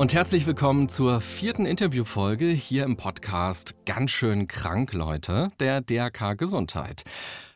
und 0.00 0.14
herzlich 0.14 0.46
willkommen 0.46 0.88
zur 0.88 1.20
vierten 1.20 1.66
Interviewfolge 1.66 2.46
hier 2.46 2.84
im 2.84 2.96
Podcast 2.96 3.74
Ganz 3.84 4.10
schön 4.10 4.48
krank, 4.48 4.94
Leute, 4.94 5.50
der 5.60 5.82
DRK 5.82 6.38
Gesundheit. 6.38 7.04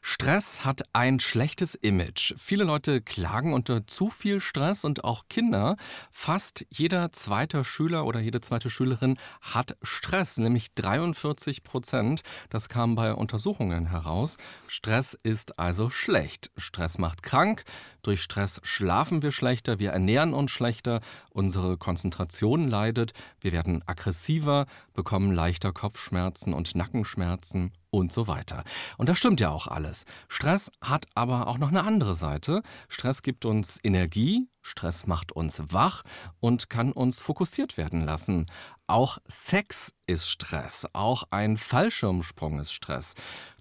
Stress 0.06 0.66
hat 0.66 0.82
ein 0.92 1.18
schlechtes 1.18 1.74
Image. 1.74 2.34
Viele 2.36 2.64
Leute 2.64 3.00
klagen 3.00 3.54
unter 3.54 3.86
zu 3.86 4.10
viel 4.10 4.38
Stress 4.38 4.84
und 4.84 5.02
auch 5.02 5.28
Kinder. 5.30 5.76
Fast 6.12 6.66
jeder 6.68 7.10
zweite 7.12 7.64
Schüler 7.64 8.04
oder 8.04 8.20
jede 8.20 8.42
zweite 8.42 8.68
Schülerin 8.68 9.16
hat 9.40 9.78
Stress, 9.80 10.36
nämlich 10.36 10.74
43 10.74 11.64
Prozent. 11.64 12.20
Das 12.50 12.68
kam 12.68 12.96
bei 12.96 13.14
Untersuchungen 13.14 13.86
heraus. 13.86 14.36
Stress 14.66 15.14
ist 15.22 15.58
also 15.58 15.88
schlecht. 15.88 16.50
Stress 16.58 16.98
macht 16.98 17.22
krank. 17.22 17.64
Durch 18.02 18.20
Stress 18.20 18.60
schlafen 18.62 19.22
wir 19.22 19.32
schlechter, 19.32 19.78
wir 19.78 19.92
ernähren 19.92 20.34
uns 20.34 20.50
schlechter, 20.50 21.00
unsere 21.30 21.78
Konzentration 21.78 22.68
leidet, 22.68 23.14
wir 23.40 23.52
werden 23.52 23.82
aggressiver, 23.86 24.66
bekommen 24.92 25.32
leichter 25.32 25.72
Kopfschmerzen 25.72 26.52
und 26.52 26.74
Nackenschmerzen 26.74 27.72
und 27.98 28.12
so 28.12 28.26
weiter. 28.26 28.64
Und 28.96 29.08
das 29.08 29.18
stimmt 29.18 29.40
ja 29.40 29.50
auch 29.50 29.66
alles. 29.66 30.04
Stress 30.28 30.70
hat 30.80 31.06
aber 31.14 31.46
auch 31.46 31.58
noch 31.58 31.68
eine 31.68 31.84
andere 31.84 32.14
Seite. 32.14 32.62
Stress 32.88 33.22
gibt 33.22 33.44
uns 33.44 33.78
Energie, 33.82 34.48
Stress 34.62 35.06
macht 35.06 35.32
uns 35.32 35.62
wach 35.68 36.02
und 36.40 36.70
kann 36.70 36.92
uns 36.92 37.20
fokussiert 37.20 37.76
werden 37.76 38.04
lassen. 38.04 38.46
Auch 38.86 39.18
Sex 39.26 39.94
ist 40.06 40.28
Stress, 40.28 40.86
auch 40.92 41.24
ein 41.30 41.56
Fallschirmsprung 41.56 42.60
ist 42.60 42.72
Stress. 42.72 43.14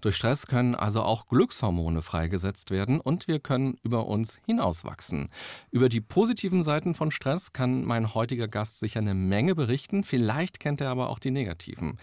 Durch 0.04 0.16
Stress 0.16 0.46
können 0.46 0.74
also 0.74 1.02
auch 1.02 1.24
Glückshormone 1.28 2.02
freigesetzt 2.02 2.70
werden 2.70 3.00
und 3.00 3.26
wir 3.26 3.40
können 3.40 3.78
über 3.82 4.06
uns 4.06 4.38
hinauswachsen. 4.44 5.30
Über 5.70 5.88
die 5.88 6.02
positiven 6.02 6.62
Seiten 6.62 6.94
von 6.94 7.10
Stress 7.10 7.54
kann 7.54 7.86
mein 7.86 8.12
heutiger 8.12 8.46
Gast 8.46 8.80
sicher 8.80 9.00
eine 9.00 9.14
Menge 9.14 9.54
berichten, 9.54 10.04
vielleicht 10.04 10.60
kennt 10.60 10.82
er 10.82 10.90
aber 10.90 11.08
auch 11.08 11.18
die 11.18 11.30
negativen. 11.30 11.98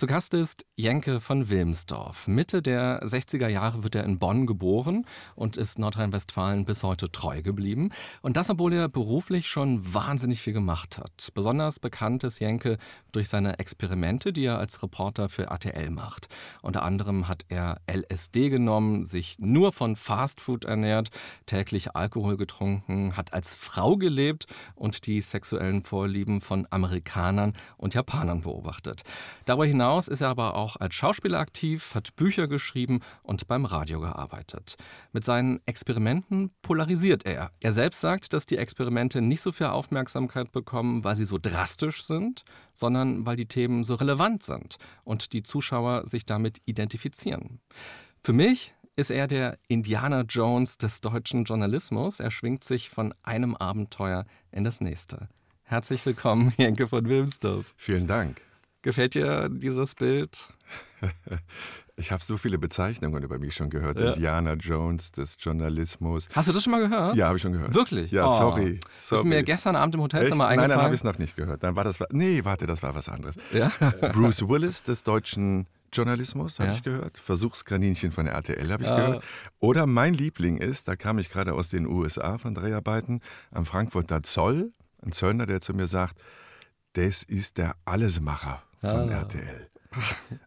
Zu 0.00 0.06
Gast 0.06 0.32
ist 0.32 0.64
Jenke 0.76 1.20
von 1.20 1.50
Wilmsdorf. 1.50 2.26
Mitte 2.26 2.62
der 2.62 3.02
60er 3.02 3.48
Jahre 3.48 3.82
wird 3.82 3.96
er 3.96 4.04
in 4.04 4.18
Bonn 4.18 4.46
geboren 4.46 5.04
und 5.34 5.58
ist 5.58 5.78
Nordrhein-Westfalen 5.78 6.64
bis 6.64 6.82
heute 6.82 7.12
treu 7.12 7.42
geblieben. 7.42 7.90
Und 8.22 8.38
das, 8.38 8.48
obwohl 8.48 8.72
er 8.72 8.88
beruflich 8.88 9.46
schon 9.48 9.92
wahnsinnig 9.92 10.40
viel 10.40 10.54
gemacht 10.54 10.96
hat. 10.96 11.28
Besonders 11.34 11.80
bekannt 11.80 12.24
ist 12.24 12.38
Jenke 12.38 12.78
durch 13.12 13.28
seine 13.28 13.58
Experimente, 13.58 14.32
die 14.32 14.44
er 14.44 14.58
als 14.58 14.82
Reporter 14.82 15.28
für 15.28 15.48
RTL 15.48 15.90
macht. 15.90 16.28
Unter 16.62 16.82
anderem 16.82 17.28
hat 17.28 17.39
er 17.48 17.80
LSD 17.90 18.50
genommen, 18.50 19.04
sich 19.04 19.38
nur 19.38 19.72
von 19.72 19.96
Fastfood 19.96 20.64
ernährt, 20.64 21.10
täglich 21.46 21.94
Alkohol 21.96 22.36
getrunken, 22.36 23.16
hat 23.16 23.32
als 23.32 23.54
Frau 23.54 23.96
gelebt 23.96 24.46
und 24.74 25.06
die 25.06 25.20
sexuellen 25.20 25.82
Vorlieben 25.82 26.40
von 26.40 26.66
Amerikanern 26.70 27.54
und 27.76 27.94
Japanern 27.94 28.42
beobachtet. 28.42 29.02
Darüber 29.46 29.66
hinaus 29.66 30.08
ist 30.08 30.20
er 30.20 30.28
aber 30.28 30.54
auch 30.54 30.76
als 30.76 30.94
Schauspieler 30.94 31.38
aktiv, 31.38 31.94
hat 31.94 32.16
Bücher 32.16 32.48
geschrieben 32.48 33.00
und 33.22 33.46
beim 33.48 33.64
Radio 33.64 34.00
gearbeitet. 34.00 34.76
Mit 35.12 35.24
seinen 35.24 35.60
Experimenten 35.66 36.50
polarisiert 36.62 37.26
er. 37.26 37.50
Er 37.60 37.72
selbst 37.72 38.00
sagt, 38.00 38.32
dass 38.32 38.46
die 38.46 38.56
Experimente 38.56 39.20
nicht 39.20 39.40
so 39.40 39.52
viel 39.52 39.66
Aufmerksamkeit 39.66 40.52
bekommen, 40.52 41.04
weil 41.04 41.16
sie 41.16 41.24
so 41.24 41.38
drastisch 41.40 42.04
sind, 42.04 42.44
sondern 42.80 43.26
weil 43.26 43.36
die 43.36 43.46
Themen 43.46 43.84
so 43.84 43.94
relevant 43.94 44.42
sind 44.42 44.78
und 45.04 45.32
die 45.32 45.42
Zuschauer 45.42 46.06
sich 46.06 46.26
damit 46.26 46.60
identifizieren. 46.64 47.60
Für 48.24 48.32
mich 48.32 48.74
ist 48.96 49.10
er 49.10 49.28
der 49.28 49.58
Indiana 49.68 50.22
Jones 50.22 50.78
des 50.78 51.00
deutschen 51.00 51.44
Journalismus. 51.44 52.20
Er 52.20 52.30
schwingt 52.30 52.64
sich 52.64 52.90
von 52.90 53.14
einem 53.22 53.54
Abenteuer 53.54 54.24
in 54.50 54.64
das 54.64 54.80
nächste. 54.80 55.28
Herzlich 55.62 56.04
willkommen, 56.04 56.52
Jenke 56.56 56.88
von 56.88 57.08
Wilmsdorf. 57.08 57.72
Vielen 57.76 58.06
Dank. 58.06 58.42
Gefällt 58.82 59.14
dir 59.14 59.48
dieses 59.50 59.94
Bild? 59.94 60.48
Ich 62.00 62.10
habe 62.12 62.24
so 62.24 62.38
viele 62.38 62.56
Bezeichnungen 62.56 63.22
über 63.22 63.38
mich 63.38 63.54
schon 63.54 63.68
gehört. 63.68 64.00
Ja. 64.00 64.12
Indiana 64.12 64.54
Jones 64.54 65.12
des 65.12 65.36
Journalismus. 65.38 66.28
Hast 66.34 66.48
du 66.48 66.52
das 66.52 66.62
schon 66.64 66.70
mal 66.70 66.80
gehört? 66.80 67.14
Ja, 67.14 67.26
habe 67.26 67.36
ich 67.36 67.42
schon 67.42 67.52
gehört. 67.52 67.74
Wirklich? 67.74 68.10
Ja, 68.10 68.24
oh. 68.24 68.28
sorry, 68.28 68.38
sorry. 68.38 68.80
Das 68.80 69.12
ist 69.18 69.24
mir 69.24 69.42
gestern 69.42 69.76
Abend 69.76 69.94
im 69.96 70.00
Hotelzimmer 70.00 70.44
Echt? 70.44 70.52
eingefallen. 70.52 70.60
Nein, 70.60 70.78
dann 70.78 70.82
habe 70.82 70.94
ich 70.94 71.00
es 71.00 71.04
noch 71.04 71.18
nicht 71.18 71.36
gehört. 71.36 71.62
Dann 71.62 71.76
war 71.76 71.84
das. 71.84 71.98
Nee, 72.10 72.42
warte, 72.42 72.64
das 72.64 72.82
war 72.82 72.94
was 72.94 73.10
anderes. 73.10 73.36
Ja? 73.52 73.70
Bruce 74.14 74.48
Willis 74.48 74.82
des 74.82 75.04
deutschen 75.04 75.66
Journalismus, 75.92 76.58
habe 76.58 76.70
ja. 76.70 76.76
ich 76.76 76.82
gehört. 76.82 77.18
Versuchskaninchen 77.18 78.12
von 78.12 78.24
der 78.24 78.34
RTL 78.34 78.72
habe 78.72 78.82
ich 78.82 78.88
ja. 78.88 78.96
gehört. 78.96 79.24
Oder 79.58 79.84
mein 79.84 80.14
Liebling 80.14 80.56
ist, 80.56 80.88
da 80.88 80.96
kam 80.96 81.18
ich 81.18 81.28
gerade 81.28 81.52
aus 81.52 81.68
den 81.68 81.86
USA 81.86 82.38
von 82.38 82.54
Dreharbeiten, 82.54 83.20
am 83.50 83.66
Frankfurter 83.66 84.22
Zoll, 84.22 84.70
ein 85.04 85.12
Zöllner, 85.12 85.44
der 85.44 85.60
zu 85.60 85.74
mir 85.74 85.86
sagt, 85.86 86.18
das 86.94 87.22
ist 87.22 87.58
der 87.58 87.74
Allesmacher 87.84 88.62
von 88.80 89.10
ah. 89.10 89.20
RTL. 89.20 89.68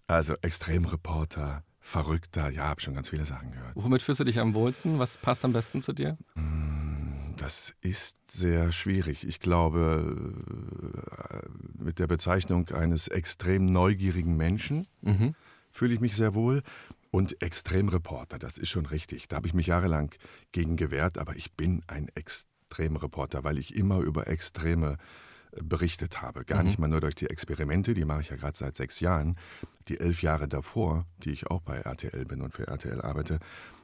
Also 0.07 0.35
Extremreporter, 0.41 1.63
Verrückter, 1.79 2.49
ja, 2.49 2.63
habe 2.63 2.81
schon 2.81 2.93
ganz 2.93 3.09
viele 3.09 3.25
Sachen 3.25 3.51
gehört. 3.51 3.73
Womit 3.75 4.01
fühlst 4.01 4.21
du 4.21 4.23
dich 4.23 4.39
am 4.39 4.53
wohlsten? 4.53 4.99
Was 4.99 5.17
passt 5.17 5.43
am 5.43 5.51
besten 5.51 5.81
zu 5.81 5.91
dir? 5.91 6.17
Mm, 6.35 7.35
das 7.35 7.73
ist 7.81 8.17
sehr 8.31 8.71
schwierig. 8.71 9.27
Ich 9.27 9.39
glaube, 9.39 10.33
äh, 11.29 11.83
mit 11.83 11.99
der 11.99 12.07
Bezeichnung 12.07 12.69
eines 12.69 13.09
extrem 13.09 13.65
neugierigen 13.65 14.37
Menschen 14.37 14.87
mhm. 15.01 15.35
fühle 15.71 15.93
ich 15.93 15.99
mich 15.99 16.15
sehr 16.15 16.33
wohl. 16.33 16.63
Und 17.11 17.41
Extremreporter, 17.43 18.39
das 18.39 18.57
ist 18.57 18.69
schon 18.69 18.85
richtig. 18.85 19.27
Da 19.27 19.35
habe 19.35 19.47
ich 19.47 19.53
mich 19.53 19.67
jahrelang 19.67 20.15
gegen 20.51 20.77
gewehrt, 20.77 21.17
aber 21.17 21.35
ich 21.35 21.51
bin 21.53 21.83
ein 21.87 22.07
Extremreporter, 22.15 23.43
weil 23.43 23.57
ich 23.57 23.75
immer 23.75 23.99
über 23.99 24.27
Extreme 24.27 24.97
berichtet 25.61 26.21
habe. 26.21 26.45
Gar 26.45 26.59
mhm. 26.59 26.65
nicht 26.65 26.79
mal 26.79 26.87
nur 26.87 27.01
durch 27.01 27.15
die 27.15 27.29
Experimente, 27.29 27.93
die 27.93 28.05
mache 28.05 28.21
ich 28.21 28.29
ja 28.29 28.35
gerade 28.35 28.57
seit 28.57 28.75
sechs 28.75 28.99
Jahren. 28.99 29.37
Die 29.87 29.99
elf 29.99 30.21
Jahre 30.21 30.47
davor, 30.47 31.05
die 31.17 31.31
ich 31.31 31.47
auch 31.47 31.61
bei 31.61 31.77
RTL 31.77 32.25
bin 32.25 32.41
und 32.41 32.53
für 32.53 32.67
RTL 32.67 33.01
arbeite, 33.01 33.39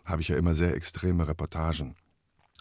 habe 0.05 0.21
ich 0.21 0.29
ja 0.29 0.37
immer 0.37 0.53
sehr 0.53 0.75
extreme 0.75 1.27
Reportagen 1.27 1.95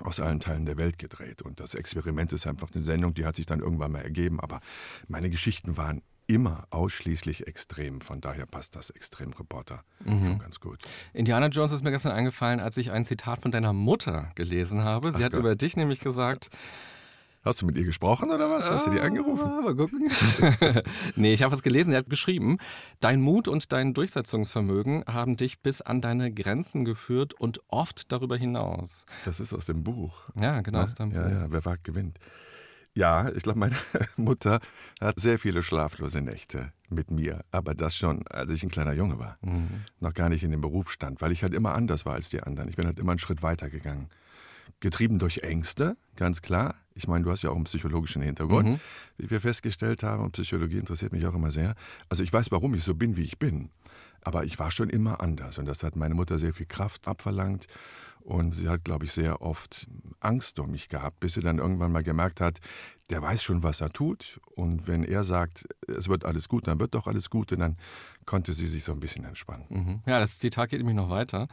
aus 0.00 0.20
allen 0.20 0.40
Teilen 0.40 0.66
der 0.66 0.76
Welt 0.76 0.98
gedreht. 0.98 1.42
Und 1.42 1.60
das 1.60 1.74
Experiment 1.74 2.32
ist 2.32 2.46
einfach 2.46 2.68
eine 2.72 2.82
Sendung, 2.82 3.14
die 3.14 3.24
hat 3.24 3.36
sich 3.36 3.46
dann 3.46 3.60
irgendwann 3.60 3.92
mal 3.92 4.02
ergeben. 4.02 4.40
Aber 4.40 4.60
meine 5.08 5.30
Geschichten 5.30 5.76
waren 5.76 6.02
immer 6.28 6.66
ausschließlich 6.70 7.46
extrem. 7.46 8.00
Von 8.00 8.20
daher 8.20 8.46
passt 8.46 8.76
das 8.76 8.90
Extremreporter 8.90 9.82
mhm. 10.04 10.24
schon 10.24 10.38
ganz 10.38 10.60
gut. 10.60 10.78
Indiana 11.14 11.46
Jones 11.48 11.72
ist 11.72 11.82
mir 11.82 11.90
gestern 11.90 12.12
eingefallen, 12.12 12.60
als 12.60 12.76
ich 12.76 12.90
ein 12.90 13.04
Zitat 13.04 13.40
von 13.40 13.50
deiner 13.50 13.72
Mutter 13.72 14.30
gelesen 14.34 14.84
habe. 14.84 15.10
Sie 15.10 15.18
Ach 15.18 15.22
hat 15.22 15.32
Gott. 15.32 15.40
über 15.40 15.56
dich 15.56 15.76
nämlich 15.76 16.00
gesagt, 16.00 16.50
Hast 17.48 17.62
du 17.62 17.66
mit 17.66 17.78
ihr 17.78 17.84
gesprochen 17.86 18.30
oder 18.30 18.50
was? 18.50 18.70
Hast 18.70 18.88
du 18.88 18.90
die 18.90 19.00
angerufen? 19.00 19.46
Ah, 19.46 19.62
mal 19.62 19.74
gucken. 19.74 20.10
nee, 21.16 21.32
ich 21.32 21.42
habe 21.42 21.50
was 21.50 21.62
gelesen. 21.62 21.94
Er 21.94 22.00
hat 22.00 22.10
geschrieben, 22.10 22.58
dein 23.00 23.22
Mut 23.22 23.48
und 23.48 23.72
dein 23.72 23.94
Durchsetzungsvermögen 23.94 25.04
haben 25.06 25.38
dich 25.38 25.62
bis 25.62 25.80
an 25.80 26.02
deine 26.02 26.30
Grenzen 26.30 26.84
geführt 26.84 27.32
und 27.32 27.60
oft 27.68 28.12
darüber 28.12 28.36
hinaus. 28.36 29.06
Das 29.24 29.40
ist 29.40 29.54
aus 29.54 29.64
dem 29.64 29.82
Buch. 29.82 30.24
Ja, 30.38 30.60
genau. 30.60 30.82
aus 30.82 30.94
dem 30.94 31.10
ja, 31.10 31.22
Buch. 31.22 31.30
ja, 31.30 31.46
wer 31.48 31.64
wagt, 31.64 31.84
gewinnt. 31.84 32.18
Ja, 32.92 33.30
ich 33.30 33.44
glaube, 33.44 33.60
meine 33.60 33.76
Mutter 34.18 34.60
hat 35.00 35.18
sehr 35.18 35.38
viele 35.38 35.62
schlaflose 35.62 36.20
Nächte 36.20 36.74
mit 36.90 37.10
mir. 37.10 37.46
Aber 37.50 37.74
das 37.74 37.96
schon, 37.96 38.26
als 38.26 38.50
ich 38.50 38.62
ein 38.62 38.70
kleiner 38.70 38.92
Junge 38.92 39.18
war. 39.18 39.38
Mhm. 39.40 39.84
Noch 40.00 40.12
gar 40.12 40.28
nicht 40.28 40.42
in 40.42 40.50
dem 40.50 40.60
Beruf 40.60 40.90
stand, 40.90 41.22
weil 41.22 41.32
ich 41.32 41.42
halt 41.42 41.54
immer 41.54 41.74
anders 41.74 42.04
war 42.04 42.12
als 42.12 42.28
die 42.28 42.42
anderen. 42.42 42.68
Ich 42.68 42.76
bin 42.76 42.84
halt 42.84 42.98
immer 42.98 43.12
einen 43.12 43.18
Schritt 43.18 43.42
weiter 43.42 43.70
gegangen. 43.70 44.10
Getrieben 44.80 45.18
durch 45.18 45.38
Ängste, 45.38 45.96
ganz 46.16 46.42
klar. 46.42 46.74
Ich 46.94 47.06
meine, 47.06 47.24
du 47.24 47.30
hast 47.30 47.42
ja 47.42 47.50
auch 47.50 47.56
einen 47.56 47.64
psychologischen 47.64 48.22
Hintergrund, 48.22 48.68
mhm. 48.68 48.80
wie 49.16 49.30
wir 49.30 49.40
festgestellt 49.40 50.02
haben. 50.02 50.24
Und 50.24 50.32
Psychologie 50.32 50.78
interessiert 50.78 51.12
mich 51.12 51.26
auch 51.26 51.34
immer 51.34 51.50
sehr. 51.50 51.74
Also 52.08 52.22
ich 52.22 52.32
weiß, 52.32 52.50
warum 52.50 52.74
ich 52.74 52.84
so 52.84 52.94
bin, 52.94 53.16
wie 53.16 53.22
ich 53.22 53.38
bin. 53.38 53.70
Aber 54.22 54.44
ich 54.44 54.58
war 54.58 54.70
schon 54.70 54.90
immer 54.90 55.20
anders. 55.20 55.58
Und 55.58 55.66
das 55.66 55.82
hat 55.82 55.96
meine 55.96 56.14
Mutter 56.14 56.38
sehr 56.38 56.52
viel 56.52 56.66
Kraft 56.66 57.06
abverlangt. 57.06 57.66
Und 58.20 58.54
sie 58.54 58.68
hat, 58.68 58.84
glaube 58.84 59.06
ich, 59.06 59.12
sehr 59.12 59.40
oft 59.40 59.86
Angst 60.20 60.58
um 60.58 60.70
mich 60.70 60.88
gehabt, 60.88 61.18
bis 61.20 61.34
sie 61.34 61.40
dann 61.40 61.58
irgendwann 61.58 61.92
mal 61.92 62.02
gemerkt 62.02 62.40
hat, 62.40 62.58
der 63.10 63.22
weiß 63.22 63.42
schon, 63.42 63.62
was 63.62 63.80
er 63.80 63.90
tut. 63.90 64.40
Und 64.54 64.86
wenn 64.86 65.02
er 65.02 65.24
sagt, 65.24 65.66
es 65.86 66.08
wird 66.08 66.24
alles 66.24 66.48
gut, 66.48 66.66
dann 66.66 66.78
wird 66.78 66.94
doch 66.94 67.06
alles 67.06 67.30
gut. 67.30 67.52
Und 67.52 67.60
dann 67.60 67.76
konnte 68.26 68.52
sie 68.52 68.66
sich 68.66 68.84
so 68.84 68.92
ein 68.92 69.00
bisschen 69.00 69.24
entspannen. 69.24 69.66
Mhm. 69.70 70.02
Ja, 70.04 70.20
das 70.20 70.38
Zitat 70.38 70.68
geht 70.70 70.80
nämlich 70.80 70.96
noch 70.96 71.08
weiter. 71.08 71.48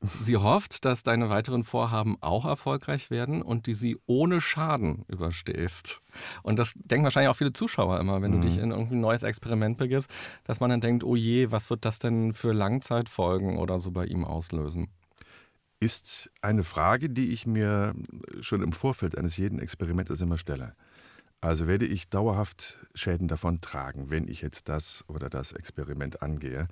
Sie 0.00 0.36
hofft, 0.36 0.84
dass 0.84 1.02
deine 1.02 1.28
weiteren 1.28 1.64
Vorhaben 1.64 2.16
auch 2.20 2.44
erfolgreich 2.44 3.10
werden 3.10 3.42
und 3.42 3.66
die 3.66 3.74
sie 3.74 3.98
ohne 4.06 4.40
Schaden 4.40 5.04
überstehst. 5.08 6.02
Und 6.44 6.56
das 6.56 6.72
denken 6.76 7.04
wahrscheinlich 7.04 7.30
auch 7.30 7.36
viele 7.36 7.52
Zuschauer 7.52 7.98
immer, 7.98 8.22
wenn 8.22 8.30
mhm. 8.30 8.42
du 8.42 8.48
dich 8.48 8.58
in 8.58 8.70
irgendein 8.70 9.00
neues 9.00 9.24
Experiment 9.24 9.76
begibst, 9.76 10.08
dass 10.44 10.60
man 10.60 10.70
dann 10.70 10.80
denkt, 10.80 11.02
oh 11.02 11.16
je, 11.16 11.50
was 11.50 11.68
wird 11.68 11.84
das 11.84 11.98
denn 11.98 12.32
für 12.32 12.52
Langzeitfolgen 12.52 13.58
oder 13.58 13.80
so 13.80 13.90
bei 13.90 14.06
ihm 14.06 14.24
auslösen? 14.24 14.88
Ist 15.80 16.30
eine 16.42 16.62
Frage, 16.62 17.10
die 17.10 17.32
ich 17.32 17.46
mir 17.46 17.94
schon 18.40 18.62
im 18.62 18.72
Vorfeld 18.72 19.18
eines 19.18 19.36
jeden 19.36 19.58
Experimentes 19.58 20.20
immer 20.20 20.38
stelle. 20.38 20.74
Also 21.40 21.66
werde 21.66 21.86
ich 21.86 22.08
dauerhaft 22.08 22.78
Schäden 22.94 23.28
davon 23.28 23.60
tragen, 23.60 24.10
wenn 24.10 24.26
ich 24.26 24.42
jetzt 24.42 24.68
das 24.68 25.04
oder 25.08 25.28
das 25.28 25.52
Experiment 25.52 26.22
angehe. 26.22 26.68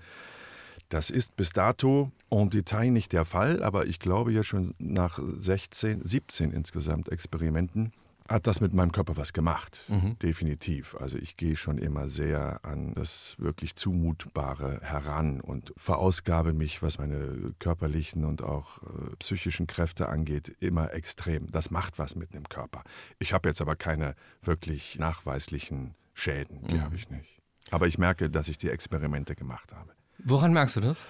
Das 0.88 1.10
ist 1.10 1.36
bis 1.36 1.50
dato 1.50 2.12
en 2.30 2.50
Detail 2.50 2.90
nicht 2.90 3.12
der 3.12 3.24
Fall, 3.24 3.62
aber 3.62 3.86
ich 3.86 3.98
glaube 3.98 4.32
ja 4.32 4.42
schon 4.42 4.72
nach 4.78 5.18
16, 5.38 6.04
17 6.04 6.52
insgesamt 6.52 7.08
Experimenten 7.08 7.92
hat 8.28 8.46
das 8.46 8.60
mit 8.60 8.72
meinem 8.74 8.92
Körper 8.92 9.16
was 9.16 9.32
gemacht. 9.32 9.84
Mhm. 9.88 10.18
Definitiv. 10.18 10.96
Also 10.96 11.18
ich 11.18 11.36
gehe 11.36 11.56
schon 11.56 11.78
immer 11.78 12.08
sehr 12.08 12.64
an 12.64 12.94
das 12.94 13.36
wirklich 13.38 13.76
Zumutbare 13.76 14.80
heran 14.82 15.40
und 15.40 15.72
verausgabe 15.76 16.52
mich, 16.52 16.82
was 16.82 16.98
meine 16.98 17.54
körperlichen 17.58 18.24
und 18.24 18.42
auch 18.42 18.82
äh, 18.82 19.16
psychischen 19.18 19.66
Kräfte 19.66 20.08
angeht, 20.08 20.56
immer 20.60 20.92
extrem. 20.92 21.50
Das 21.50 21.70
macht 21.70 21.98
was 21.98 22.16
mit 22.16 22.34
dem 22.34 22.48
Körper. 22.48 22.82
Ich 23.18 23.32
habe 23.32 23.48
jetzt 23.48 23.60
aber 23.60 23.76
keine 23.76 24.14
wirklich 24.42 24.98
nachweislichen 24.98 25.94
Schäden. 26.14 26.66
Die 26.66 26.74
mhm. 26.74 26.82
habe 26.82 26.96
ich 26.96 27.08
nicht. 27.10 27.38
Aber 27.70 27.86
ich 27.86 27.98
merke, 27.98 28.30
dass 28.30 28.48
ich 28.48 28.58
die 28.58 28.70
Experimente 28.70 29.34
gemacht 29.34 29.72
habe. 29.72 29.95
Woran 30.24 30.52
merkst 30.52 30.76
du 30.76 30.80
das? 30.80 31.04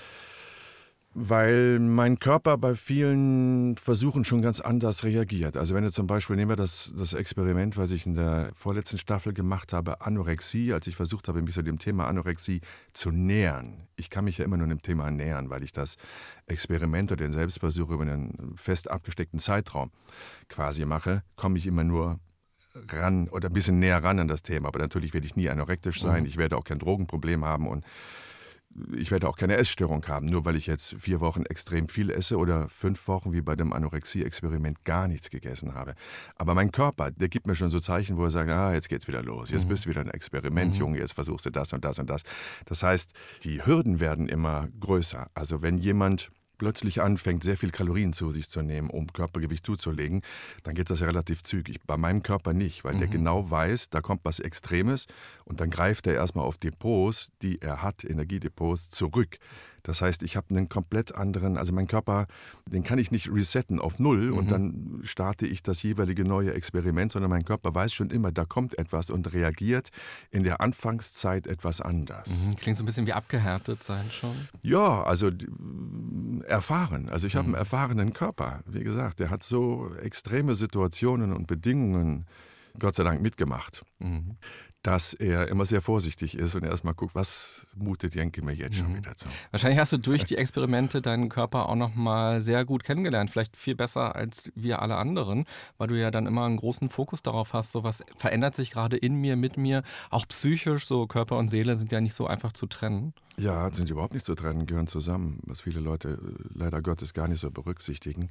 Weil 1.18 1.78
mein 1.78 2.18
Körper 2.18 2.58
bei 2.58 2.74
vielen 2.74 3.78
Versuchen 3.78 4.26
schon 4.26 4.42
ganz 4.42 4.60
anders 4.60 5.02
reagiert. 5.02 5.56
Also 5.56 5.74
wenn 5.74 5.82
du 5.82 5.90
zum 5.90 6.06
Beispiel, 6.06 6.36
nehmen 6.36 6.50
wir 6.50 6.56
das, 6.56 6.92
das 6.94 7.14
Experiment, 7.14 7.78
was 7.78 7.90
ich 7.90 8.04
in 8.04 8.16
der 8.16 8.50
vorletzten 8.54 8.98
Staffel 8.98 9.32
gemacht 9.32 9.72
habe, 9.72 10.02
Anorexie, 10.02 10.74
als 10.74 10.86
ich 10.88 10.94
versucht 10.94 11.28
habe, 11.28 11.40
mich 11.40 11.54
so 11.54 11.62
dem 11.62 11.78
Thema 11.78 12.06
Anorexie 12.06 12.60
zu 12.92 13.12
nähern. 13.12 13.88
Ich 13.96 14.10
kann 14.10 14.26
mich 14.26 14.36
ja 14.36 14.44
immer 14.44 14.58
nur 14.58 14.66
dem 14.66 14.82
Thema 14.82 15.10
nähern, 15.10 15.48
weil 15.48 15.62
ich 15.62 15.72
das 15.72 15.96
Experiment 16.44 17.10
oder 17.12 17.24
den 17.24 17.32
Selbstversuch 17.32 17.88
über 17.88 18.02
einen 18.02 18.52
fest 18.56 18.90
abgesteckten 18.90 19.38
Zeitraum 19.38 19.92
quasi 20.50 20.84
mache, 20.84 21.22
komme 21.34 21.56
ich 21.56 21.66
immer 21.66 21.84
nur 21.84 22.20
ran 22.88 23.28
oder 23.28 23.48
ein 23.48 23.54
bisschen 23.54 23.78
näher 23.78 24.02
ran 24.04 24.18
an 24.18 24.28
das 24.28 24.42
Thema. 24.42 24.68
Aber 24.68 24.78
natürlich 24.78 25.14
werde 25.14 25.26
ich 25.26 25.36
nie 25.36 25.48
anorektisch 25.48 26.00
sein, 26.00 26.24
mhm. 26.24 26.28
ich 26.28 26.36
werde 26.36 26.56
auch 26.56 26.64
kein 26.64 26.78
Drogenproblem 26.78 27.44
haben 27.44 27.68
und 27.68 27.84
ich 28.96 29.10
werde 29.10 29.28
auch 29.28 29.36
keine 29.36 29.56
Essstörung 29.56 30.06
haben, 30.06 30.26
nur 30.26 30.44
weil 30.44 30.56
ich 30.56 30.66
jetzt 30.66 30.96
vier 30.98 31.20
Wochen 31.20 31.44
extrem 31.44 31.88
viel 31.88 32.10
esse 32.10 32.36
oder 32.36 32.68
fünf 32.68 33.08
Wochen 33.08 33.32
wie 33.32 33.40
bei 33.40 33.56
dem 33.56 33.72
Anorexie-Experiment 33.72 34.84
gar 34.84 35.08
nichts 35.08 35.30
gegessen 35.30 35.74
habe. 35.74 35.94
Aber 36.36 36.54
mein 36.54 36.72
Körper, 36.72 37.10
der 37.10 37.28
gibt 37.28 37.46
mir 37.46 37.54
schon 37.54 37.70
so 37.70 37.78
Zeichen, 37.78 38.16
wo 38.16 38.24
er 38.24 38.30
sagt, 38.30 38.50
ah, 38.50 38.72
jetzt 38.72 38.88
geht's 38.88 39.08
wieder 39.08 39.22
los, 39.22 39.50
jetzt 39.50 39.64
mhm. 39.64 39.70
bist 39.70 39.84
du 39.84 39.90
wieder 39.90 40.00
ein 40.00 40.10
Experiment, 40.10 40.74
mhm. 40.74 40.80
Junge, 40.80 40.98
jetzt 40.98 41.14
versuchst 41.14 41.46
du 41.46 41.50
das 41.50 41.72
und 41.72 41.84
das 41.84 41.98
und 41.98 42.10
das. 42.10 42.22
Das 42.66 42.82
heißt, 42.82 43.12
die 43.42 43.64
Hürden 43.64 44.00
werden 44.00 44.28
immer 44.28 44.68
größer. 44.80 45.28
Also 45.34 45.62
wenn 45.62 45.78
jemand 45.78 46.30
plötzlich 46.58 47.02
anfängt, 47.02 47.44
sehr 47.44 47.56
viel 47.56 47.70
Kalorien 47.70 48.12
zu 48.12 48.30
sich 48.30 48.48
zu 48.48 48.62
nehmen, 48.62 48.90
um 48.90 49.06
Körpergewicht 49.06 49.64
zuzulegen, 49.64 50.22
dann 50.62 50.74
geht 50.74 50.90
das 50.90 51.00
ja 51.00 51.06
relativ 51.06 51.42
zügig. 51.42 51.80
Bei 51.86 51.96
meinem 51.96 52.22
Körper 52.22 52.52
nicht, 52.52 52.84
weil 52.84 52.94
mhm. 52.94 53.00
der 53.00 53.08
genau 53.08 53.50
weiß, 53.50 53.90
da 53.90 54.00
kommt 54.00 54.20
was 54.24 54.40
Extremes 54.40 55.06
und 55.44 55.60
dann 55.60 55.70
greift 55.70 56.06
er 56.06 56.14
erstmal 56.14 56.46
auf 56.46 56.56
Depots, 56.56 57.30
die 57.42 57.60
er 57.60 57.82
hat, 57.82 58.04
Energiedepots, 58.04 58.90
zurück. 58.90 59.38
Das 59.86 60.02
heißt, 60.02 60.24
ich 60.24 60.36
habe 60.36 60.50
einen 60.50 60.68
komplett 60.68 61.14
anderen, 61.14 61.56
also 61.56 61.72
mein 61.72 61.86
Körper, 61.86 62.26
den 62.66 62.82
kann 62.82 62.98
ich 62.98 63.12
nicht 63.12 63.32
resetten 63.32 63.78
auf 63.78 64.00
Null 64.00 64.32
mhm. 64.32 64.38
und 64.38 64.50
dann 64.50 65.00
starte 65.04 65.46
ich 65.46 65.62
das 65.62 65.82
jeweilige 65.84 66.24
neue 66.24 66.52
Experiment, 66.54 67.12
sondern 67.12 67.30
mein 67.30 67.44
Körper 67.44 67.72
weiß 67.72 67.92
schon 67.92 68.10
immer, 68.10 68.32
da 68.32 68.44
kommt 68.44 68.76
etwas 68.78 69.10
und 69.10 69.32
reagiert 69.32 69.90
in 70.32 70.42
der 70.42 70.60
Anfangszeit 70.60 71.46
etwas 71.46 71.80
anders. 71.80 72.46
Mhm. 72.46 72.56
Klingt 72.56 72.76
so 72.76 72.82
ein 72.82 72.86
bisschen 72.86 73.06
wie 73.06 73.12
abgehärtet 73.12 73.84
sein 73.84 74.10
schon. 74.10 74.34
Ja, 74.62 75.04
also 75.04 75.30
erfahren. 76.46 77.08
Also 77.08 77.28
ich 77.28 77.36
habe 77.36 77.46
mhm. 77.46 77.54
einen 77.54 77.60
erfahrenen 77.60 78.12
Körper. 78.12 78.64
Wie 78.66 78.82
gesagt, 78.82 79.20
der 79.20 79.30
hat 79.30 79.44
so 79.44 79.94
extreme 80.02 80.56
Situationen 80.56 81.32
und 81.32 81.46
Bedingungen 81.46 82.26
Gott 82.78 82.94
sei 82.94 83.04
Dank 83.04 83.22
mitgemacht. 83.22 83.84
Mhm 84.00 84.36
dass 84.86 85.14
er 85.14 85.48
immer 85.48 85.66
sehr 85.66 85.82
vorsichtig 85.82 86.38
ist 86.38 86.54
und 86.54 86.64
erstmal 86.64 86.94
guckt, 86.94 87.16
was 87.16 87.66
mutet 87.74 88.14
Jenke 88.14 88.40
mir 88.40 88.52
jetzt 88.52 88.76
schon 88.76 88.92
mhm. 88.92 88.98
wieder 88.98 89.16
zu. 89.16 89.26
Wahrscheinlich 89.50 89.80
hast 89.80 89.92
du 89.92 89.98
durch 89.98 90.24
die 90.24 90.36
Experimente 90.36 91.02
deinen 91.02 91.28
Körper 91.28 91.68
auch 91.68 91.74
nochmal 91.74 92.40
sehr 92.40 92.64
gut 92.64 92.84
kennengelernt, 92.84 93.30
vielleicht 93.30 93.56
viel 93.56 93.74
besser 93.74 94.14
als 94.14 94.48
wir 94.54 94.80
alle 94.80 94.96
anderen, 94.96 95.44
weil 95.76 95.88
du 95.88 95.98
ja 95.98 96.12
dann 96.12 96.26
immer 96.26 96.44
einen 96.44 96.56
großen 96.56 96.88
Fokus 96.88 97.20
darauf 97.22 97.52
hast, 97.52 97.72
so 97.72 97.82
was 97.82 98.04
verändert 98.16 98.54
sich 98.54 98.70
gerade 98.70 98.96
in 98.96 99.16
mir, 99.16 99.34
mit 99.34 99.56
mir, 99.56 99.82
auch 100.10 100.28
psychisch, 100.28 100.86
so 100.86 101.08
Körper 101.08 101.36
und 101.36 101.48
Seele 101.48 101.76
sind 101.76 101.90
ja 101.90 102.00
nicht 102.00 102.14
so 102.14 102.28
einfach 102.28 102.52
zu 102.52 102.66
trennen. 102.66 103.12
Ja, 103.38 103.72
sind 103.72 103.90
überhaupt 103.90 104.14
nicht 104.14 104.24
zu 104.24 104.36
trennen, 104.36 104.66
gehören 104.66 104.86
zusammen, 104.86 105.40
was 105.46 105.62
viele 105.62 105.80
Leute 105.80 106.10
äh, 106.10 106.48
leider 106.54 106.80
Gottes 106.80 107.12
gar 107.12 107.26
nicht 107.26 107.40
so 107.40 107.50
berücksichtigen. 107.50 108.30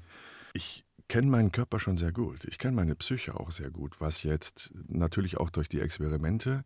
Ich 0.53 0.85
kenne 1.07 1.27
meinen 1.27 1.51
Körper 1.51 1.79
schon 1.79 1.97
sehr 1.97 2.11
gut. 2.11 2.45
Ich 2.45 2.57
kenne 2.57 2.75
meine 2.75 2.95
Psyche 2.95 3.39
auch 3.39 3.51
sehr 3.51 3.69
gut, 3.69 4.01
was 4.01 4.23
jetzt 4.23 4.71
natürlich 4.87 5.37
auch 5.37 5.49
durch 5.49 5.69
die 5.69 5.79
Experimente 5.79 6.63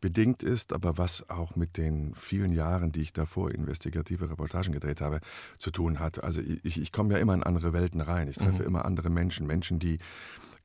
bedingt 0.00 0.42
ist, 0.42 0.72
aber 0.72 0.98
was 0.98 1.28
auch 1.30 1.56
mit 1.56 1.76
den 1.76 2.14
vielen 2.14 2.52
Jahren, 2.52 2.92
die 2.92 3.00
ich 3.00 3.12
davor 3.12 3.50
investigative 3.50 4.28
Reportagen 4.30 4.72
gedreht 4.72 5.00
habe, 5.00 5.20
zu 5.56 5.70
tun 5.70 6.00
hat. 6.00 6.22
Also 6.22 6.40
ich, 6.40 6.80
ich 6.80 6.92
komme 6.92 7.14
ja 7.14 7.20
immer 7.20 7.34
in 7.34 7.42
andere 7.42 7.72
Welten 7.72 8.00
rein. 8.00 8.28
Ich 8.28 8.36
treffe 8.36 8.62
mhm. 8.62 8.68
immer 8.68 8.84
andere 8.84 9.10
Menschen, 9.10 9.46
Menschen, 9.46 9.78
die 9.78 9.98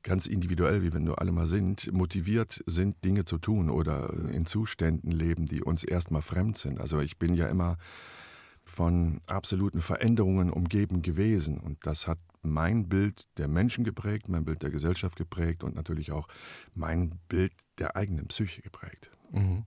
ganz 0.02 0.26
individuell, 0.26 0.82
wie 0.82 0.92
wir 0.92 1.00
nur 1.00 1.20
alle 1.20 1.32
mal 1.32 1.46
sind, 1.46 1.92
motiviert 1.92 2.62
sind, 2.66 3.04
Dinge 3.04 3.24
zu 3.24 3.38
tun 3.38 3.70
oder 3.70 4.12
in 4.32 4.46
Zuständen 4.46 5.12
leben, 5.12 5.46
die 5.46 5.62
uns 5.62 5.84
erstmal 5.84 6.22
fremd 6.22 6.58
sind. 6.58 6.80
Also 6.80 7.00
ich 7.00 7.18
bin 7.18 7.34
ja 7.34 7.46
immer 7.46 7.78
von 8.72 9.20
absoluten 9.26 9.80
Veränderungen 9.80 10.50
umgeben 10.50 11.02
gewesen 11.02 11.58
und 11.58 11.86
das 11.86 12.06
hat 12.06 12.18
mein 12.42 12.88
Bild 12.88 13.28
der 13.36 13.46
Menschen 13.46 13.84
geprägt, 13.84 14.28
mein 14.28 14.44
Bild 14.44 14.62
der 14.62 14.70
Gesellschaft 14.70 15.16
geprägt 15.16 15.62
und 15.62 15.74
natürlich 15.76 16.10
auch 16.10 16.26
mein 16.74 17.20
Bild 17.28 17.52
der 17.78 17.96
eigenen 17.96 18.28
Psyche 18.28 18.62
geprägt. 18.62 19.10
Mhm. 19.30 19.66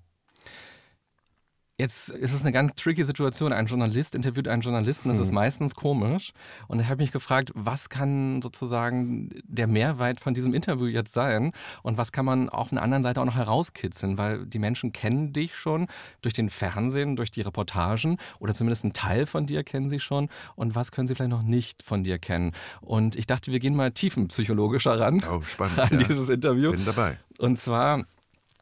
Jetzt 1.78 2.10
ist 2.10 2.32
es 2.32 2.42
eine 2.42 2.54
ganz 2.54 2.74
tricky 2.76 3.04
Situation. 3.04 3.52
Ein 3.52 3.66
Journalist 3.66 4.16
interviewt 4.16 4.48
einen 4.48 4.62
Journalisten, 4.62 5.10
das 5.10 5.18
hm. 5.18 5.24
ist 5.24 5.32
meistens 5.34 5.76
komisch. 5.76 6.32
Und 6.70 6.80
ich 6.80 6.88
habe 6.88 7.02
mich 7.02 7.12
gefragt, 7.12 7.52
was 7.54 7.90
kann 7.90 8.42
sozusagen 8.42 9.30
der 9.44 9.68
Mehrwert 9.68 10.22
von 10.22 10.34
diesem 10.34 10.54
Interview 10.54 10.86
jetzt 10.86 11.12
sein? 11.12 11.52
Und 11.84 11.98
was 11.98 12.14
kann 12.14 12.24
man 12.24 12.48
auf 12.48 12.72
einer 12.72 12.82
anderen 12.82 13.04
Seite 13.04 13.20
auch 13.20 13.26
noch 13.26 13.36
herauskitzeln? 13.36 14.18
Weil 14.18 14.46
die 14.46 14.60
Menschen 14.60 14.94
kennen 14.94 15.34
dich 15.34 15.54
schon 15.56 15.88
durch 16.22 16.34
den 16.34 16.50
Fernsehen, 16.50 17.18
durch 17.18 17.30
die 17.30 17.42
Reportagen 17.42 18.20
oder 18.40 18.54
zumindest 18.54 18.86
einen 18.86 18.94
Teil 18.94 19.26
von 19.26 19.46
dir 19.46 19.66
kennen 19.66 19.90
sie 19.90 20.00
schon. 20.00 20.30
Und 20.56 20.76
was 20.76 20.94
können 20.94 21.08
sie 21.08 21.16
vielleicht 21.16 21.32
noch 21.32 21.44
nicht 21.44 21.84
von 21.84 22.06
dir 22.06 22.20
kennen? 22.20 22.54
Und 22.80 23.18
ich 23.18 23.28
dachte, 23.28 23.52
wir 23.52 23.60
gehen 23.60 23.76
mal 23.76 23.92
tiefenpsychologischer 23.92 24.98
ran 24.98 25.22
oh, 25.30 25.42
spannend, 25.42 25.80
an 25.92 26.00
ja. 26.00 26.08
dieses 26.08 26.30
Interview. 26.30 26.72
Bin 26.72 26.86
dabei. 26.86 27.18
Und 27.38 27.60
zwar 27.60 28.06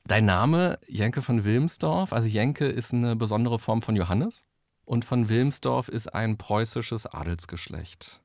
Dein 0.06 0.26
Name, 0.26 0.80
Jenke 0.86 1.22
von 1.22 1.46
Wilmsdorf, 1.46 2.12
also 2.12 2.28
Jenke 2.28 2.66
ist 2.66 2.94
eine 2.94 3.16
besondere 3.16 3.58
Form 3.58 3.82
von 3.82 3.96
Johannes 3.96 4.44
und 4.84 5.06
von 5.06 5.30
Wilmsdorf 5.30 5.88
ist 5.88 6.14
ein 6.14 6.38
preußisches 6.38 7.06
Adelsgeschlecht. 7.06 8.22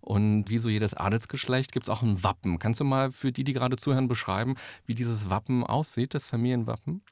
Und 0.00 0.48
wie 0.48 0.58
so 0.58 0.68
jedes 0.68 0.94
Adelsgeschlecht 0.94 1.70
gibt 1.70 1.86
es 1.86 1.90
auch 1.90 2.02
ein 2.02 2.24
Wappen. 2.24 2.58
Kannst 2.58 2.80
du 2.80 2.84
mal 2.84 3.12
für 3.12 3.30
die, 3.30 3.44
die 3.44 3.52
gerade 3.52 3.76
zuhören, 3.76 4.08
beschreiben, 4.08 4.56
wie 4.86 4.96
dieses 4.96 5.30
Wappen 5.30 5.62
aussieht, 5.62 6.14
das 6.14 6.26
Familienwappen? 6.26 7.02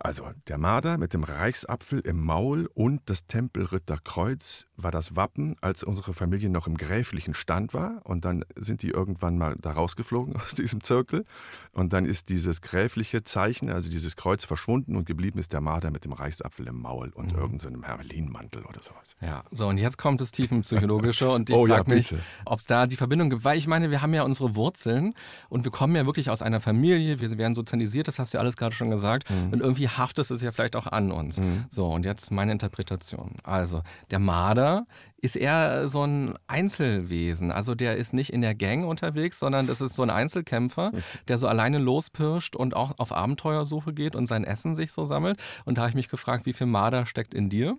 Also 0.00 0.30
der 0.46 0.58
Marder 0.58 0.96
mit 0.96 1.12
dem 1.12 1.24
Reichsapfel 1.24 2.00
im 2.00 2.24
Maul 2.24 2.70
und 2.74 3.02
das 3.06 3.26
Tempelritterkreuz 3.26 4.66
war 4.76 4.92
das 4.92 5.16
Wappen, 5.16 5.56
als 5.60 5.82
unsere 5.82 6.14
Familie 6.14 6.50
noch 6.50 6.68
im 6.68 6.76
gräflichen 6.76 7.34
Stand 7.34 7.74
war. 7.74 8.00
Und 8.04 8.24
dann 8.24 8.44
sind 8.56 8.82
die 8.82 8.90
irgendwann 8.90 9.38
mal 9.38 9.56
da 9.60 9.72
rausgeflogen 9.72 10.36
aus 10.36 10.54
diesem 10.54 10.82
Zirkel. 10.82 11.24
Und 11.72 11.92
dann 11.92 12.06
ist 12.06 12.28
dieses 12.28 12.60
gräfliche 12.60 13.24
Zeichen, 13.24 13.70
also 13.70 13.90
dieses 13.90 14.14
Kreuz 14.16 14.44
verschwunden 14.44 14.96
und 14.96 15.04
geblieben 15.04 15.38
ist 15.38 15.52
der 15.52 15.60
Marder 15.60 15.90
mit 15.90 16.04
dem 16.04 16.12
Reichsapfel 16.12 16.68
im 16.68 16.80
Maul 16.80 17.10
und 17.10 17.32
mhm. 17.32 17.38
irgendeinem 17.38 17.80
so 17.82 17.86
Hermelinmantel 17.86 18.64
oder 18.64 18.82
sowas. 18.82 19.16
Ja, 19.20 19.42
so 19.50 19.66
und 19.66 19.78
jetzt 19.78 19.98
kommt 19.98 20.20
das 20.20 20.30
Tiefenpsychologische 20.30 21.28
und 21.28 21.50
ich 21.50 21.56
oh, 21.56 21.66
frage 21.66 21.90
ja, 21.90 21.96
mich, 21.96 22.14
ob 22.44 22.60
es 22.60 22.66
da 22.66 22.86
die 22.86 22.96
Verbindung 22.96 23.30
gibt. 23.30 23.44
Weil 23.44 23.58
ich 23.58 23.66
meine, 23.66 23.90
wir 23.90 24.00
haben 24.00 24.14
ja 24.14 24.22
unsere 24.22 24.54
Wurzeln 24.54 25.14
und 25.48 25.64
wir 25.64 25.70
kommen 25.70 25.96
ja 25.96 26.06
wirklich 26.06 26.30
aus 26.30 26.42
einer 26.42 26.60
Familie, 26.60 27.20
wir 27.20 27.36
werden 27.36 27.54
sozialisiert, 27.54 28.08
das 28.08 28.18
hast 28.18 28.32
du 28.32 28.38
ja 28.38 28.42
alles 28.42 28.56
gerade 28.56 28.74
schon 28.74 28.90
gesagt. 28.90 29.28
Mhm. 29.30 29.52
Und 29.52 29.60
irgendwie 29.60 29.87
haftet 29.96 30.30
es 30.30 30.42
ja 30.42 30.52
vielleicht 30.52 30.76
auch 30.76 30.86
an 30.86 31.10
uns. 31.12 31.40
Mhm. 31.40 31.64
So, 31.70 31.86
und 31.86 32.04
jetzt 32.04 32.30
meine 32.30 32.52
Interpretation. 32.52 33.36
Also, 33.44 33.82
der 34.10 34.18
Marder 34.18 34.86
ist 35.20 35.36
eher 35.36 35.88
so 35.88 36.04
ein 36.04 36.34
Einzelwesen. 36.46 37.50
Also 37.50 37.74
der 37.74 37.96
ist 37.96 38.12
nicht 38.12 38.32
in 38.32 38.40
der 38.40 38.54
Gang 38.54 38.86
unterwegs, 38.86 39.38
sondern 39.38 39.66
das 39.66 39.80
ist 39.80 39.94
so 39.94 40.02
ein 40.02 40.10
Einzelkämpfer, 40.10 40.92
der 41.26 41.38
so 41.38 41.48
alleine 41.48 41.78
lospirscht 41.78 42.54
und 42.54 42.76
auch 42.76 42.98
auf 42.98 43.12
Abenteuersuche 43.12 43.92
geht 43.92 44.14
und 44.14 44.26
sein 44.26 44.44
Essen 44.44 44.76
sich 44.76 44.92
so 44.92 45.04
sammelt. 45.04 45.40
Und 45.64 45.76
da 45.76 45.82
habe 45.82 45.90
ich 45.90 45.96
mich 45.96 46.08
gefragt, 46.08 46.46
wie 46.46 46.52
viel 46.52 46.68
Marder 46.68 47.04
steckt 47.04 47.34
in 47.34 47.50
dir? 47.50 47.78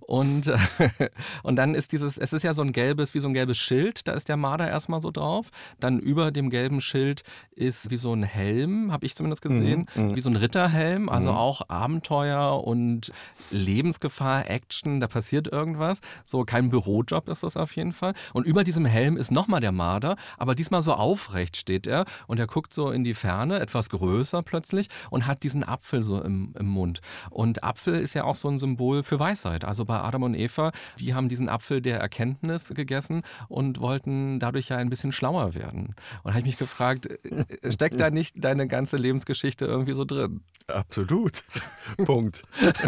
Und, 0.00 0.50
und 1.42 1.56
dann 1.56 1.74
ist 1.74 1.92
dieses, 1.92 2.18
es 2.18 2.32
ist 2.32 2.42
ja 2.42 2.54
so 2.54 2.62
ein 2.62 2.72
gelbes, 2.72 3.14
wie 3.14 3.20
so 3.20 3.28
ein 3.28 3.34
gelbes 3.34 3.58
Schild, 3.58 4.06
da 4.08 4.12
ist 4.12 4.28
der 4.28 4.36
Marder 4.36 4.68
erstmal 4.68 5.02
so 5.02 5.10
drauf. 5.10 5.50
Dann 5.78 5.98
über 5.98 6.30
dem 6.30 6.50
gelben 6.50 6.80
Schild 6.80 7.22
ist 7.54 7.90
wie 7.90 7.96
so 7.96 8.12
ein 8.12 8.22
Helm, 8.22 8.92
habe 8.92 9.06
ich 9.06 9.14
zumindest 9.14 9.42
gesehen, 9.42 9.86
mhm, 9.94 10.08
mhm, 10.08 10.16
wie 10.16 10.20
so 10.20 10.30
ein 10.30 10.36
Ritterhelm, 10.36 11.08
also 11.08 11.32
mhm. 11.32 11.36
auch 11.36 11.68
Abenteuer 11.68 12.64
und 12.64 13.12
Lebensgefahr, 13.50 14.48
Action, 14.48 15.00
da 15.00 15.06
passiert 15.06 15.48
irgendwas. 15.48 16.00
So 16.24 16.44
kein 16.44 16.70
Bürojob 16.70 17.28
ist 17.28 17.42
das 17.42 17.56
auf 17.56 17.76
jeden 17.76 17.92
Fall. 17.92 18.14
Und 18.32 18.46
über 18.46 18.64
diesem 18.64 18.86
Helm 18.86 19.16
ist 19.16 19.30
nochmal 19.30 19.60
der 19.60 19.72
Marder, 19.72 20.16
aber 20.38 20.54
diesmal 20.54 20.82
so 20.82 20.94
aufrecht 20.94 21.56
steht 21.56 21.86
er 21.86 22.04
und 22.26 22.38
er 22.38 22.46
guckt 22.46 22.72
so 22.72 22.90
in 22.90 23.04
die 23.04 23.14
Ferne, 23.14 23.60
etwas 23.60 23.90
größer 23.90 24.42
plötzlich 24.42 24.88
und 25.10 25.26
hat 25.26 25.42
diesen 25.42 25.62
Apfel 25.64 26.02
so 26.02 26.20
im, 26.20 26.54
im 26.58 26.66
Mund. 26.66 27.00
Und 27.30 27.62
Apfel 27.62 28.00
ist 28.00 28.14
ja 28.14 28.24
auch 28.24 28.36
so 28.36 28.48
ein 28.48 28.58
Symbol 28.58 29.02
für 29.02 29.18
Weisheit. 29.18 29.49
Also 29.64 29.84
bei 29.84 29.98
Adam 30.00 30.22
und 30.22 30.34
Eva, 30.34 30.72
die 30.98 31.14
haben 31.14 31.28
diesen 31.28 31.48
Apfel 31.48 31.80
der 31.80 31.98
Erkenntnis 31.98 32.68
gegessen 32.68 33.22
und 33.48 33.80
wollten 33.80 34.38
dadurch 34.38 34.68
ja 34.68 34.76
ein 34.76 34.90
bisschen 34.90 35.12
schlauer 35.12 35.54
werden. 35.54 35.94
Und 36.22 36.30
habe 36.32 36.40
ich 36.40 36.46
mich 36.46 36.58
gefragt, 36.58 37.06
äh, 37.06 37.72
steckt 37.72 38.00
da 38.00 38.10
nicht 38.10 38.42
deine 38.42 38.66
ganze 38.68 38.96
Lebensgeschichte 38.96 39.64
irgendwie 39.64 39.94
so 39.94 40.04
drin? 40.04 40.42
Absolut. 40.66 41.42
Punkt. 42.04 42.44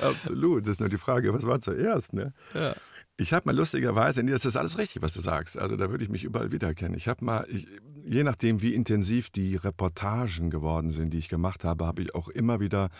Absolut. 0.00 0.62
Das 0.62 0.70
ist 0.70 0.80
nur 0.80 0.88
die 0.88 0.98
Frage, 0.98 1.32
was 1.34 1.46
war 1.46 1.60
zuerst, 1.60 2.12
ne? 2.12 2.32
Ja. 2.54 2.74
Ich 3.20 3.32
habe 3.32 3.46
mal 3.46 3.56
lustigerweise, 3.56 4.22
nee, 4.22 4.30
das 4.30 4.44
ist 4.44 4.56
alles 4.56 4.78
richtig, 4.78 5.02
was 5.02 5.12
du 5.12 5.20
sagst. 5.20 5.58
Also 5.58 5.76
da 5.76 5.90
würde 5.90 6.04
ich 6.04 6.10
mich 6.10 6.22
überall 6.22 6.52
wiedererkennen. 6.52 6.96
Ich 6.96 7.08
habe 7.08 7.24
mal, 7.24 7.46
ich, 7.48 7.66
je 8.04 8.22
nachdem, 8.22 8.62
wie 8.62 8.74
intensiv 8.74 9.30
die 9.30 9.56
Reportagen 9.56 10.50
geworden 10.50 10.90
sind, 10.90 11.12
die 11.12 11.18
ich 11.18 11.28
gemacht 11.28 11.64
habe, 11.64 11.84
habe 11.84 12.02
ich 12.02 12.14
auch 12.14 12.28
immer 12.28 12.60
wieder 12.60 12.90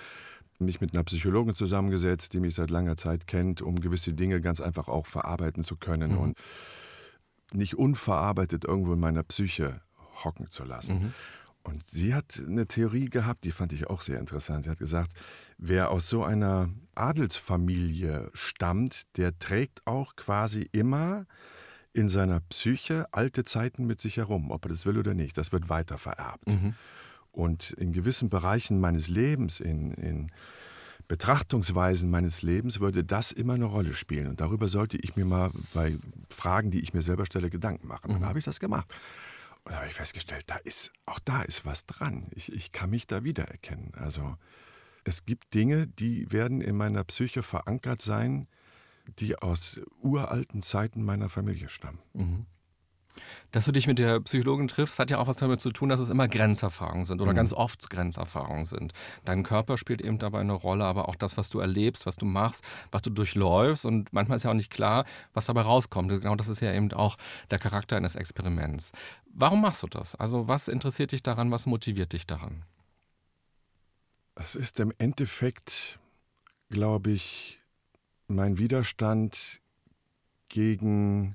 mich 0.58 0.80
mit 0.80 0.94
einer 0.94 1.04
Psychologin 1.04 1.54
zusammengesetzt, 1.54 2.32
die 2.32 2.40
mich 2.40 2.54
seit 2.54 2.70
langer 2.70 2.96
Zeit 2.96 3.26
kennt, 3.26 3.62
um 3.62 3.80
gewisse 3.80 4.12
Dinge 4.12 4.40
ganz 4.40 4.60
einfach 4.60 4.88
auch 4.88 5.06
verarbeiten 5.06 5.62
zu 5.62 5.76
können 5.76 6.12
mhm. 6.12 6.18
und 6.18 6.38
nicht 7.52 7.76
unverarbeitet 7.76 8.64
irgendwo 8.64 8.92
in 8.92 9.00
meiner 9.00 9.22
Psyche 9.22 9.80
hocken 10.24 10.50
zu 10.50 10.64
lassen. 10.64 10.98
Mhm. 10.98 11.14
Und 11.62 11.86
sie 11.86 12.14
hat 12.14 12.42
eine 12.46 12.66
Theorie 12.66 13.06
gehabt, 13.06 13.44
die 13.44 13.52
fand 13.52 13.72
ich 13.72 13.88
auch 13.88 14.00
sehr 14.00 14.18
interessant. 14.18 14.64
Sie 14.64 14.70
hat 14.70 14.78
gesagt, 14.78 15.12
wer 15.58 15.90
aus 15.90 16.08
so 16.08 16.24
einer 16.24 16.70
Adelsfamilie 16.94 18.30
stammt, 18.32 19.02
der 19.18 19.38
trägt 19.38 19.86
auch 19.86 20.16
quasi 20.16 20.68
immer 20.72 21.26
in 21.92 22.08
seiner 22.08 22.40
Psyche 22.40 23.06
alte 23.12 23.44
Zeiten 23.44 23.86
mit 23.86 24.00
sich 24.00 24.16
herum, 24.16 24.50
ob 24.50 24.64
er 24.64 24.70
das 24.70 24.86
will 24.86 24.98
oder 24.98 25.14
nicht. 25.14 25.36
Das 25.36 25.52
wird 25.52 25.68
weiter 25.68 25.98
vererbt. 25.98 26.48
Mhm. 26.48 26.74
Und 27.32 27.70
in 27.72 27.92
gewissen 27.92 28.28
Bereichen 28.28 28.80
meines 28.80 29.08
Lebens, 29.08 29.60
in, 29.60 29.92
in 29.92 30.32
Betrachtungsweisen 31.06 32.10
meines 32.10 32.42
Lebens, 32.42 32.80
würde 32.80 33.04
das 33.04 33.32
immer 33.32 33.54
eine 33.54 33.64
Rolle 33.64 33.94
spielen. 33.94 34.26
Und 34.26 34.40
darüber 34.40 34.68
sollte 34.68 34.98
ich 34.98 35.16
mir 35.16 35.24
mal 35.24 35.50
bei 35.72 35.96
Fragen, 36.30 36.70
die 36.70 36.80
ich 36.80 36.92
mir 36.92 37.02
selber 37.02 37.26
stelle, 37.26 37.50
Gedanken 37.50 37.86
machen. 37.86 38.08
Und 38.08 38.14
dann 38.14 38.22
mhm. 38.22 38.28
habe 38.28 38.38
ich 38.38 38.44
das 38.44 38.60
gemacht. 38.60 38.92
Und 39.64 39.72
da 39.72 39.78
habe 39.78 39.88
ich 39.88 39.94
festgestellt, 39.94 40.44
da 40.46 40.56
ist, 40.56 40.92
auch 41.06 41.18
da 41.18 41.42
ist 41.42 41.64
was 41.64 41.86
dran. 41.86 42.26
Ich, 42.32 42.52
ich 42.52 42.72
kann 42.72 42.90
mich 42.90 43.06
da 43.06 43.24
wiedererkennen. 43.24 43.92
Also 43.94 44.36
es 45.04 45.24
gibt 45.24 45.54
Dinge, 45.54 45.86
die 45.86 46.30
werden 46.30 46.60
in 46.60 46.76
meiner 46.76 47.04
Psyche 47.04 47.42
verankert 47.42 48.02
sein, 48.02 48.46
die 49.18 49.36
aus 49.36 49.80
uralten 50.02 50.60
Zeiten 50.60 51.02
meiner 51.02 51.28
Familie 51.28 51.68
stammen. 51.68 52.00
Mhm. 52.12 52.46
Dass 53.52 53.64
du 53.64 53.72
dich 53.72 53.86
mit 53.86 53.98
der 53.98 54.20
Psychologin 54.20 54.68
triffst, 54.68 54.98
hat 54.98 55.10
ja 55.10 55.18
auch 55.18 55.26
was 55.26 55.36
damit 55.36 55.60
zu 55.60 55.70
tun, 55.70 55.88
dass 55.88 56.00
es 56.00 56.08
immer 56.08 56.28
Grenzerfahrungen 56.28 57.04
sind 57.04 57.20
oder 57.20 57.32
mhm. 57.32 57.36
ganz 57.36 57.52
oft 57.52 57.88
Grenzerfahrungen 57.90 58.64
sind. 58.64 58.92
Dein 59.24 59.42
Körper 59.42 59.78
spielt 59.78 60.00
eben 60.00 60.18
dabei 60.18 60.40
eine 60.40 60.52
Rolle, 60.52 60.84
aber 60.84 61.08
auch 61.08 61.16
das, 61.16 61.36
was 61.36 61.50
du 61.50 61.60
erlebst, 61.60 62.06
was 62.06 62.16
du 62.16 62.26
machst, 62.26 62.64
was 62.90 63.02
du 63.02 63.10
durchläufst. 63.10 63.86
Und 63.86 64.12
manchmal 64.12 64.36
ist 64.36 64.42
ja 64.42 64.50
auch 64.50 64.54
nicht 64.54 64.70
klar, 64.70 65.04
was 65.34 65.46
dabei 65.46 65.62
rauskommt. 65.62 66.10
Genau 66.10 66.36
das 66.36 66.48
ist 66.48 66.60
ja 66.60 66.72
eben 66.72 66.92
auch 66.92 67.16
der 67.50 67.58
Charakter 67.58 67.96
eines 67.96 68.14
Experiments. 68.14 68.92
Warum 69.32 69.60
machst 69.60 69.82
du 69.82 69.86
das? 69.86 70.14
Also 70.14 70.48
was 70.48 70.68
interessiert 70.68 71.12
dich 71.12 71.22
daran, 71.22 71.50
was 71.50 71.66
motiviert 71.66 72.12
dich 72.12 72.26
daran? 72.26 72.64
Es 74.34 74.54
ist 74.54 74.78
im 74.78 74.92
Endeffekt, 74.98 75.98
glaube 76.70 77.10
ich, 77.10 77.58
mein 78.28 78.58
Widerstand 78.58 79.60
gegen 80.48 81.34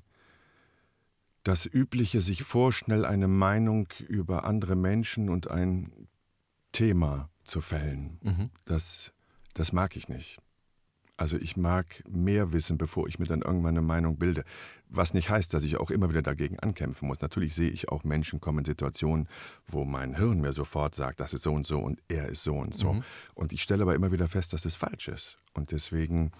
das 1.44 1.66
übliche 1.66 2.20
sich 2.20 2.42
vorschnell 2.42 3.04
eine 3.04 3.28
Meinung 3.28 3.86
über 4.08 4.44
andere 4.44 4.74
Menschen 4.76 5.28
und 5.28 5.50
ein 5.50 6.08
Thema 6.72 7.30
zu 7.44 7.60
fällen. 7.60 8.18
Mhm. 8.22 8.50
Das, 8.64 9.12
das 9.52 9.72
mag 9.72 9.96
ich 9.96 10.08
nicht. 10.08 10.38
Also 11.16 11.36
ich 11.36 11.56
mag 11.56 12.02
mehr 12.08 12.52
wissen, 12.52 12.76
bevor 12.76 13.06
ich 13.06 13.20
mir 13.20 13.26
dann 13.26 13.42
irgendwann 13.42 13.76
eine 13.76 13.86
Meinung 13.86 14.18
bilde. 14.18 14.42
Was 14.88 15.14
nicht 15.14 15.30
heißt, 15.30 15.54
dass 15.54 15.62
ich 15.62 15.76
auch 15.76 15.92
immer 15.92 16.08
wieder 16.10 16.22
dagegen 16.22 16.58
ankämpfen 16.58 17.06
muss. 17.06 17.20
Natürlich 17.20 17.54
sehe 17.54 17.70
ich 17.70 17.88
auch 17.88 18.02
Menschen 18.02 18.40
kommen 18.40 18.60
in 18.60 18.64
Situationen, 18.64 19.28
wo 19.68 19.84
mein 19.84 20.16
Hirn 20.16 20.40
mir 20.40 20.52
sofort 20.52 20.94
sagt, 20.96 21.20
das 21.20 21.32
ist 21.32 21.42
so 21.42 21.52
und 21.52 21.66
so 21.66 21.78
und 21.78 22.02
er 22.08 22.28
ist 22.28 22.42
so 22.42 22.54
und 22.54 22.74
so. 22.74 22.94
Mhm. 22.94 23.04
Und 23.34 23.52
ich 23.52 23.62
stelle 23.62 23.82
aber 23.82 23.94
immer 23.94 24.10
wieder 24.10 24.26
fest, 24.26 24.54
dass 24.54 24.64
es 24.64 24.74
falsch 24.74 25.06
ist. 25.06 25.38
Und 25.52 25.70
deswegen 25.70 26.32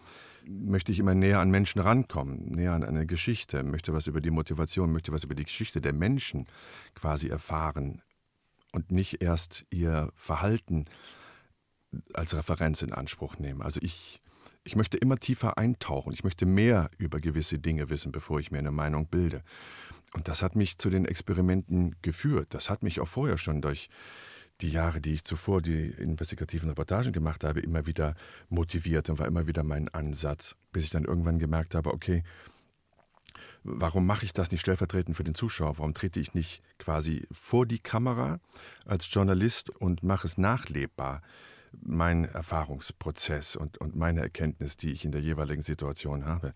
möchte 0.46 0.92
ich 0.92 0.98
immer 0.98 1.14
näher 1.14 1.40
an 1.40 1.50
Menschen 1.50 1.80
rankommen, 1.80 2.52
näher 2.52 2.72
an 2.72 2.84
eine 2.84 3.06
Geschichte, 3.06 3.62
möchte 3.62 3.92
was 3.92 4.06
über 4.06 4.20
die 4.20 4.30
Motivation, 4.30 4.92
möchte 4.92 5.12
was 5.12 5.24
über 5.24 5.34
die 5.34 5.44
Geschichte 5.44 5.80
der 5.80 5.92
Menschen 5.92 6.46
quasi 6.94 7.28
erfahren 7.28 8.02
und 8.72 8.90
nicht 8.90 9.22
erst 9.22 9.66
ihr 9.70 10.12
Verhalten 10.14 10.86
als 12.12 12.34
Referenz 12.34 12.82
in 12.82 12.92
Anspruch 12.92 13.38
nehmen. 13.38 13.62
Also 13.62 13.80
ich, 13.82 14.20
ich 14.64 14.76
möchte 14.76 14.96
immer 14.96 15.16
tiefer 15.16 15.58
eintauchen, 15.58 16.12
ich 16.12 16.24
möchte 16.24 16.46
mehr 16.46 16.90
über 16.98 17.20
gewisse 17.20 17.58
Dinge 17.58 17.88
wissen, 17.88 18.12
bevor 18.12 18.40
ich 18.40 18.50
mir 18.50 18.58
eine 18.58 18.72
Meinung 18.72 19.06
bilde. 19.06 19.42
Und 20.12 20.28
das 20.28 20.42
hat 20.42 20.56
mich 20.56 20.78
zu 20.78 20.90
den 20.90 21.04
Experimenten 21.04 21.96
geführt. 22.02 22.48
Das 22.50 22.70
hat 22.70 22.82
mich 22.82 23.00
auch 23.00 23.08
vorher 23.08 23.36
schon 23.36 23.62
durch 23.62 23.88
die 24.60 24.70
Jahre, 24.70 25.00
die 25.00 25.14
ich 25.14 25.24
zuvor 25.24 25.62
die 25.62 25.90
investigativen 25.90 26.68
Reportagen 26.68 27.12
gemacht 27.12 27.44
habe, 27.44 27.60
immer 27.60 27.86
wieder 27.86 28.14
motiviert 28.48 29.10
und 29.10 29.18
war 29.18 29.26
immer 29.26 29.46
wieder 29.46 29.62
mein 29.62 29.88
Ansatz, 29.88 30.56
bis 30.72 30.84
ich 30.84 30.90
dann 30.90 31.04
irgendwann 31.04 31.38
gemerkt 31.38 31.74
habe, 31.74 31.92
okay, 31.92 32.22
warum 33.64 34.06
mache 34.06 34.24
ich 34.24 34.32
das 34.32 34.50
nicht 34.50 34.60
stellvertretend 34.60 35.16
für 35.16 35.24
den 35.24 35.34
Zuschauer? 35.34 35.78
Warum 35.78 35.94
trete 35.94 36.20
ich 36.20 36.34
nicht 36.34 36.62
quasi 36.78 37.26
vor 37.32 37.66
die 37.66 37.78
Kamera 37.78 38.38
als 38.86 39.12
Journalist 39.12 39.70
und 39.70 40.02
mache 40.02 40.26
es 40.26 40.38
nachlebbar? 40.38 41.20
Mein 41.82 42.24
Erfahrungsprozess 42.24 43.56
und, 43.56 43.78
und 43.78 43.96
meine 43.96 44.20
Erkenntnis, 44.20 44.76
die 44.76 44.92
ich 44.92 45.04
in 45.04 45.10
der 45.10 45.20
jeweiligen 45.20 45.62
Situation 45.62 46.24
habe. 46.24 46.54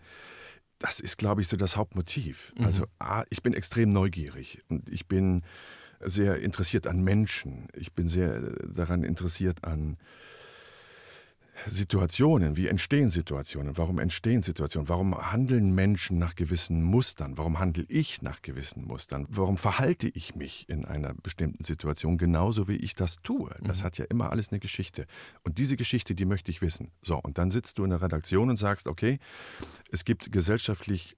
Das 0.78 1.00
ist, 1.00 1.16
glaube 1.16 1.40
ich, 1.40 1.48
so 1.48 1.56
das 1.56 1.76
Hauptmotiv. 1.76 2.54
Mhm. 2.56 2.64
Also, 2.64 2.86
A, 3.00 3.24
ich 3.30 3.42
bin 3.42 3.52
extrem 3.52 3.90
neugierig 3.90 4.62
und 4.68 4.88
ich 4.88 5.08
bin 5.08 5.42
sehr 6.00 6.40
interessiert 6.40 6.86
an 6.86 7.02
Menschen. 7.02 7.68
Ich 7.74 7.92
bin 7.92 8.06
sehr 8.06 8.40
daran 8.66 9.04
interessiert 9.04 9.64
an 9.64 9.96
Situationen. 11.66 12.56
Wie 12.56 12.68
entstehen 12.68 13.10
Situationen? 13.10 13.76
Warum 13.76 13.98
entstehen 13.98 14.42
Situationen? 14.42 14.88
Warum 14.88 15.32
handeln 15.32 15.74
Menschen 15.74 16.18
nach 16.18 16.34
gewissen 16.34 16.82
Mustern? 16.82 17.36
Warum 17.36 17.58
handle 17.58 17.84
ich 17.88 18.22
nach 18.22 18.42
gewissen 18.42 18.86
Mustern? 18.86 19.26
Warum 19.28 19.58
verhalte 19.58 20.08
ich 20.08 20.34
mich 20.34 20.68
in 20.68 20.84
einer 20.84 21.14
bestimmten 21.14 21.64
Situation 21.64 22.18
genauso, 22.18 22.68
wie 22.68 22.76
ich 22.76 22.94
das 22.94 23.16
tue? 23.22 23.54
Das 23.62 23.80
mhm. 23.80 23.84
hat 23.84 23.98
ja 23.98 24.04
immer 24.06 24.30
alles 24.30 24.50
eine 24.50 24.60
Geschichte. 24.60 25.06
Und 25.42 25.58
diese 25.58 25.76
Geschichte, 25.76 26.14
die 26.14 26.24
möchte 26.24 26.50
ich 26.50 26.62
wissen. 26.62 26.92
So, 27.02 27.18
und 27.18 27.38
dann 27.38 27.50
sitzt 27.50 27.78
du 27.78 27.84
in 27.84 27.90
der 27.90 28.02
Redaktion 28.02 28.50
und 28.50 28.56
sagst, 28.56 28.86
okay, 28.86 29.18
es 29.90 30.04
gibt 30.04 30.30
gesellschaftlich 30.32 31.16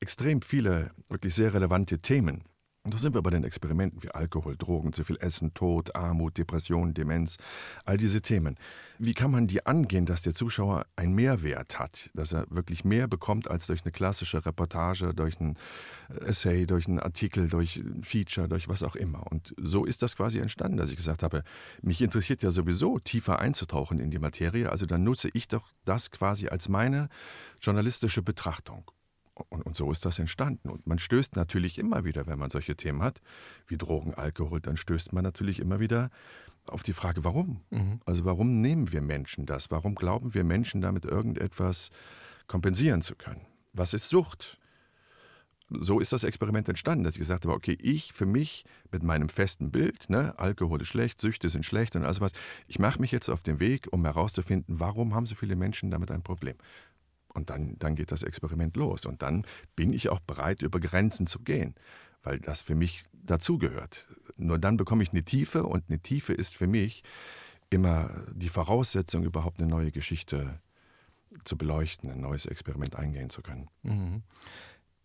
extrem 0.00 0.42
viele 0.42 0.90
wirklich 1.08 1.34
sehr 1.34 1.54
relevante 1.54 1.98
Themen. 1.98 2.44
Und 2.84 2.92
da 2.92 2.98
sind 2.98 3.14
wir 3.14 3.22
bei 3.22 3.30
den 3.30 3.44
Experimenten 3.44 4.02
wie 4.02 4.10
Alkohol, 4.10 4.56
Drogen, 4.56 4.92
zu 4.92 5.04
viel 5.04 5.16
Essen, 5.20 5.54
Tod, 5.54 5.94
Armut, 5.94 6.36
Depression, 6.36 6.94
Demenz, 6.94 7.36
all 7.84 7.96
diese 7.96 8.20
Themen. 8.22 8.56
Wie 8.98 9.14
kann 9.14 9.30
man 9.30 9.46
die 9.46 9.64
angehen, 9.64 10.04
dass 10.04 10.22
der 10.22 10.34
Zuschauer 10.34 10.84
einen 10.96 11.14
Mehrwert 11.14 11.78
hat, 11.78 12.10
dass 12.14 12.32
er 12.32 12.46
wirklich 12.50 12.84
mehr 12.84 13.06
bekommt 13.06 13.48
als 13.48 13.68
durch 13.68 13.82
eine 13.82 13.92
klassische 13.92 14.44
Reportage, 14.44 15.14
durch 15.14 15.38
ein 15.38 15.56
Essay, 16.26 16.66
durch 16.66 16.88
einen 16.88 16.98
Artikel, 16.98 17.48
durch 17.48 17.76
ein 17.76 18.02
Feature, 18.02 18.48
durch 18.48 18.68
was 18.68 18.82
auch 18.82 18.96
immer. 18.96 19.30
Und 19.30 19.54
so 19.58 19.84
ist 19.84 20.02
das 20.02 20.16
quasi 20.16 20.40
entstanden, 20.40 20.76
dass 20.76 20.90
ich 20.90 20.96
gesagt 20.96 21.22
habe, 21.22 21.44
mich 21.82 22.02
interessiert 22.02 22.42
ja 22.42 22.50
sowieso 22.50 22.98
tiefer 22.98 23.38
einzutauchen 23.38 24.00
in 24.00 24.10
die 24.10 24.18
Materie, 24.18 24.68
also 24.70 24.86
dann 24.86 25.04
nutze 25.04 25.30
ich 25.34 25.46
doch 25.46 25.72
das 25.84 26.10
quasi 26.10 26.48
als 26.48 26.68
meine 26.68 27.08
journalistische 27.60 28.22
Betrachtung. 28.22 28.90
Und, 29.34 29.62
und, 29.62 29.76
so 29.76 29.90
ist 29.90 30.04
das 30.04 30.18
entstanden. 30.18 30.68
Und 30.68 30.86
man 30.86 30.98
stößt 30.98 31.36
natürlich 31.36 31.78
immer 31.78 32.04
wieder, 32.04 32.26
wenn 32.26 32.38
man 32.38 32.50
solche 32.50 32.76
Themen 32.76 33.02
hat, 33.02 33.22
wie 33.66 33.78
Drogen, 33.78 34.14
Alkohol, 34.14 34.60
dann 34.60 34.76
stößt 34.76 35.12
man 35.12 35.24
natürlich 35.24 35.58
immer 35.58 35.80
wieder 35.80 36.10
auf 36.68 36.82
die 36.82 36.92
Frage, 36.92 37.24
warum? 37.24 37.62
Mhm. 37.70 38.00
Also 38.04 38.24
warum 38.24 38.60
nehmen 38.60 38.92
wir 38.92 39.00
Menschen 39.00 39.46
das? 39.46 39.70
Warum 39.70 39.94
glauben 39.94 40.34
wir 40.34 40.44
Menschen 40.44 40.80
damit 40.82 41.04
irgendetwas 41.04 41.90
kompensieren 42.46 43.00
zu 43.00 43.16
können? 43.16 43.46
Was 43.72 43.94
ist 43.94 44.08
Sucht? 44.08 44.58
so 45.80 46.00
ist 46.00 46.12
das 46.12 46.24
Experiment 46.24 46.68
entstanden, 46.68 47.04
dass 47.04 47.14
ich 47.14 47.20
gesagt 47.20 47.44
habe, 47.44 47.54
okay, 47.54 47.76
ich 47.80 48.12
für 48.12 48.26
mich 48.26 48.64
mit 48.90 49.02
meinem 49.02 49.28
festen 49.28 49.70
Bild, 49.70 50.10
ne, 50.10 50.38
Alkohol 50.38 50.80
ist 50.80 50.88
schlecht, 50.88 51.20
Süchte 51.20 51.48
sind 51.48 51.64
schlecht 51.64 51.96
und 51.96 52.04
alles 52.04 52.20
was, 52.20 52.32
ich 52.66 52.78
mache 52.78 53.00
mich 53.00 53.12
jetzt 53.12 53.28
auf 53.28 53.42
den 53.42 53.60
Weg, 53.60 53.88
um 53.90 54.04
herauszufinden, 54.04 54.80
warum 54.80 55.14
haben 55.14 55.26
so 55.26 55.34
viele 55.34 55.56
Menschen 55.56 55.90
damit 55.90 56.10
ein 56.10 56.22
Problem. 56.22 56.56
Und 57.34 57.50
dann, 57.50 57.78
dann 57.78 57.96
geht 57.96 58.12
das 58.12 58.22
Experiment 58.22 58.76
los. 58.76 59.06
Und 59.06 59.22
dann 59.22 59.46
bin 59.74 59.92
ich 59.92 60.08
auch 60.08 60.20
bereit, 60.20 60.62
über 60.62 60.80
Grenzen 60.80 61.26
zu 61.26 61.38
gehen, 61.40 61.74
weil 62.22 62.38
das 62.40 62.62
für 62.62 62.74
mich 62.74 63.04
dazugehört. 63.12 64.08
Nur 64.36 64.58
dann 64.58 64.76
bekomme 64.76 65.02
ich 65.02 65.12
eine 65.12 65.22
Tiefe 65.22 65.64
und 65.64 65.84
eine 65.88 65.98
Tiefe 65.98 66.32
ist 66.32 66.56
für 66.56 66.66
mich 66.66 67.02
immer 67.70 68.10
die 68.32 68.48
Voraussetzung, 68.48 69.24
überhaupt 69.24 69.58
eine 69.58 69.68
neue 69.68 69.92
Geschichte 69.92 70.60
zu 71.44 71.56
beleuchten, 71.56 72.10
ein 72.10 72.20
neues 72.20 72.44
Experiment 72.46 72.96
eingehen 72.96 73.30
zu 73.30 73.42
können. 73.42 73.68
Mhm. 73.82 74.22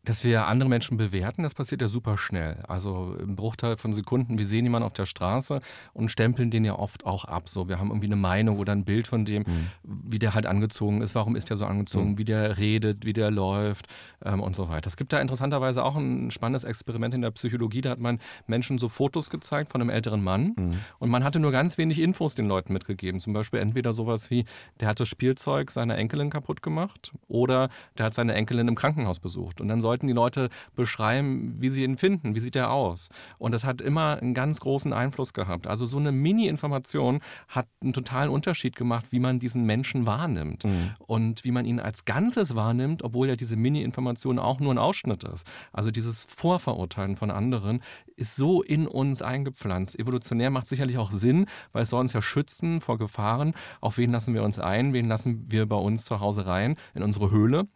Dass 0.07 0.23
wir 0.23 0.47
andere 0.47 0.69
Menschen 0.69 0.95
bewerten, 0.95 1.43
das 1.43 1.53
passiert 1.53 1.81
ja 1.81 1.89
super 1.89 2.17
schnell. 2.17 2.63
Also 2.65 3.13
im 3.19 3.35
Bruchteil 3.35 3.75
von 3.75 3.91
Sekunden, 3.91 4.37
wir 4.37 4.45
sehen 4.45 4.63
jemanden 4.63 4.85
auf 4.85 4.93
der 4.93 5.05
Straße 5.05 5.59
und 5.91 6.09
stempeln 6.09 6.49
den 6.49 6.63
ja 6.63 6.79
oft 6.79 7.05
auch 7.05 7.25
ab. 7.25 7.49
So, 7.49 7.67
wir 7.67 7.77
haben 7.77 7.89
irgendwie 7.89 8.07
eine 8.07 8.15
Meinung 8.15 8.57
oder 8.57 8.71
ein 8.71 8.85
Bild 8.85 9.05
von 9.05 9.25
dem, 9.25 9.43
mhm. 9.43 9.67
wie 9.83 10.17
der 10.17 10.33
halt 10.33 10.45
angezogen 10.45 11.01
ist, 11.01 11.13
warum 11.13 11.35
ist 11.35 11.49
der 11.49 11.57
so 11.57 11.65
angezogen, 11.65 12.11
mhm. 12.11 12.17
wie 12.19 12.23
der 12.23 12.57
redet, 12.57 13.05
wie 13.05 13.11
der 13.11 13.31
läuft 13.31 13.87
ähm, 14.23 14.39
und 14.39 14.55
so 14.55 14.69
weiter. 14.69 14.87
Es 14.87 14.95
gibt 14.95 15.11
da 15.11 15.19
interessanterweise 15.19 15.83
auch 15.83 15.97
ein 15.97 16.31
spannendes 16.31 16.63
Experiment 16.63 17.13
in 17.13 17.21
der 17.21 17.31
Psychologie. 17.31 17.81
Da 17.81 17.89
hat 17.89 17.99
man 17.99 18.19
Menschen 18.45 18.77
so 18.77 18.87
Fotos 18.87 19.29
gezeigt 19.29 19.69
von 19.73 19.81
einem 19.81 19.89
älteren 19.89 20.23
Mann 20.23 20.53
mhm. 20.57 20.79
und 20.99 21.09
man 21.09 21.25
hatte 21.25 21.41
nur 21.41 21.51
ganz 21.51 21.77
wenig 21.77 21.99
Infos 21.99 22.33
den 22.33 22.47
Leuten 22.47 22.71
mitgegeben. 22.71 23.19
Zum 23.19 23.33
Beispiel 23.33 23.59
entweder 23.59 23.91
sowas 23.91 24.31
wie, 24.31 24.45
der 24.79 24.87
hat 24.87 25.01
das 25.01 25.09
Spielzeug 25.09 25.69
seiner 25.69 25.97
Enkelin 25.97 26.29
kaputt 26.29 26.61
gemacht 26.61 27.11
oder 27.27 27.67
der 27.97 28.05
hat 28.05 28.13
seine 28.13 28.35
Enkelin 28.35 28.69
im 28.69 28.75
Krankenhaus 28.75 29.19
besucht. 29.19 29.59
Und 29.59 29.67
dann 29.67 29.81
sollten 29.97 30.07
die 30.07 30.13
Leute 30.13 30.49
beschreiben, 30.75 31.55
wie 31.59 31.69
sie 31.69 31.83
ihn 31.83 31.97
finden, 31.97 32.35
wie 32.35 32.39
sieht 32.39 32.55
er 32.55 32.71
aus. 32.71 33.09
Und 33.39 33.51
das 33.53 33.63
hat 33.63 33.81
immer 33.81 34.17
einen 34.21 34.35
ganz 34.35 34.59
großen 34.59 34.93
Einfluss 34.93 35.33
gehabt. 35.33 35.65
Also 35.65 35.85
so 35.85 35.97
eine 35.97 36.11
Mini-Information 36.11 37.21
hat 37.47 37.67
einen 37.81 37.93
totalen 37.93 38.29
Unterschied 38.29 38.75
gemacht, 38.75 39.07
wie 39.09 39.19
man 39.19 39.39
diesen 39.39 39.65
Menschen 39.65 40.05
wahrnimmt 40.05 40.65
mhm. 40.65 40.91
und 40.99 41.43
wie 41.43 41.51
man 41.51 41.65
ihn 41.65 41.79
als 41.79 42.05
Ganzes 42.05 42.55
wahrnimmt, 42.55 43.03
obwohl 43.03 43.27
ja 43.27 43.35
diese 43.35 43.55
Mini-Information 43.55 44.37
auch 44.37 44.59
nur 44.59 44.73
ein 44.73 44.77
Ausschnitt 44.77 45.23
ist. 45.23 45.47
Also 45.73 45.89
dieses 45.89 46.23
Vorverurteilen 46.25 47.15
von 47.15 47.31
anderen 47.31 47.81
ist 48.15 48.35
so 48.35 48.61
in 48.61 48.87
uns 48.87 49.21
eingepflanzt. 49.21 49.97
Evolutionär 49.97 50.49
macht 50.49 50.67
sicherlich 50.67 50.97
auch 50.97 51.11
Sinn, 51.11 51.45
weil 51.71 51.83
es 51.83 51.89
soll 51.89 52.01
uns 52.01 52.13
ja 52.13 52.21
schützen 52.21 52.81
vor 52.81 52.97
Gefahren. 52.97 53.53
Auf 53.81 53.97
wen 53.97 54.11
lassen 54.11 54.33
wir 54.33 54.43
uns 54.43 54.59
ein? 54.59 54.93
Wen 54.93 55.07
lassen 55.07 55.45
wir 55.49 55.65
bei 55.67 55.75
uns 55.75 56.05
zu 56.05 56.19
Hause 56.19 56.45
rein? 56.45 56.75
In 56.93 57.03
unsere 57.03 57.31
Höhle. 57.31 57.67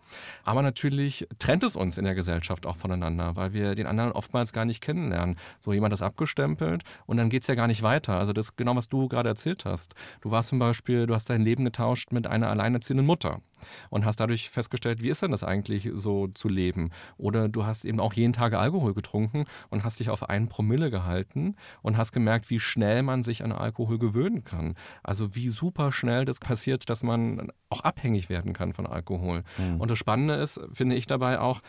Aber 0.43 0.61
natürlich 0.61 1.27
trennt 1.39 1.63
es 1.63 1.75
uns 1.75 1.97
in 1.97 2.05
der 2.05 2.10
Gesellschaft 2.15 2.65
auch 2.65 2.77
voneinander, 2.77 3.35
weil 3.35 3.53
wir 3.53 3.75
den 3.75 3.87
anderen 3.87 4.11
oftmals 4.11 4.53
gar 4.53 4.65
nicht 4.65 4.81
kennenlernen. 4.81 5.37
So 5.59 5.73
jemand 5.73 5.93
ist 5.93 6.01
abgestempelt 6.01 6.83
und 7.05 7.17
dann 7.17 7.29
geht 7.29 7.41
es 7.41 7.47
ja 7.47 7.55
gar 7.55 7.67
nicht 7.67 7.83
weiter. 7.83 8.17
Also 8.17 8.33
das 8.33 8.49
ist 8.49 8.57
genau, 8.57 8.75
was 8.75 8.87
du 8.87 9.07
gerade 9.07 9.29
erzählt 9.29 9.65
hast. 9.65 9.95
Du 10.21 10.31
warst 10.31 10.49
zum 10.49 10.59
Beispiel, 10.59 11.07
du 11.07 11.13
hast 11.13 11.29
dein 11.29 11.41
Leben 11.41 11.65
getauscht 11.65 12.11
mit 12.11 12.27
einer 12.27 12.49
alleinerziehenden 12.49 13.05
Mutter 13.05 13.41
und 13.89 14.05
hast 14.05 14.19
dadurch 14.19 14.49
festgestellt, 14.49 15.01
wie 15.01 15.09
ist 15.09 15.21
denn 15.21 15.31
das 15.31 15.43
eigentlich 15.43 15.89
so 15.93 16.27
zu 16.27 16.49
leben? 16.49 16.91
Oder 17.17 17.49
du 17.49 17.65
hast 17.65 17.85
eben 17.85 17.99
auch 17.99 18.13
jeden 18.13 18.33
Tag 18.33 18.53
Alkohol 18.53 18.93
getrunken 18.93 19.45
und 19.69 19.83
hast 19.83 19.99
dich 19.99 20.09
auf 20.09 20.29
einen 20.29 20.47
Promille 20.47 20.91
gehalten 20.91 21.55
und 21.81 21.97
hast 21.97 22.11
gemerkt, 22.11 22.49
wie 22.49 22.59
schnell 22.59 23.03
man 23.03 23.23
sich 23.23 23.43
an 23.43 23.51
Alkohol 23.51 23.99
gewöhnen 23.99 24.43
kann. 24.43 24.75
Also 25.03 25.35
wie 25.35 25.49
super 25.49 25.91
schnell 25.91 26.25
das 26.25 26.39
passiert, 26.39 26.89
dass 26.89 27.03
man 27.03 27.51
auch 27.69 27.81
abhängig 27.81 28.29
werden 28.29 28.53
kann 28.53 28.73
von 28.73 28.85
Alkohol. 28.85 29.43
Mhm. 29.57 29.79
Und 29.79 29.91
das 29.91 29.97
Spannende 29.97 30.35
ist, 30.35 30.59
finde 30.73 30.95
ich 30.95 31.07
dabei 31.07 31.39
auch, 31.39 31.61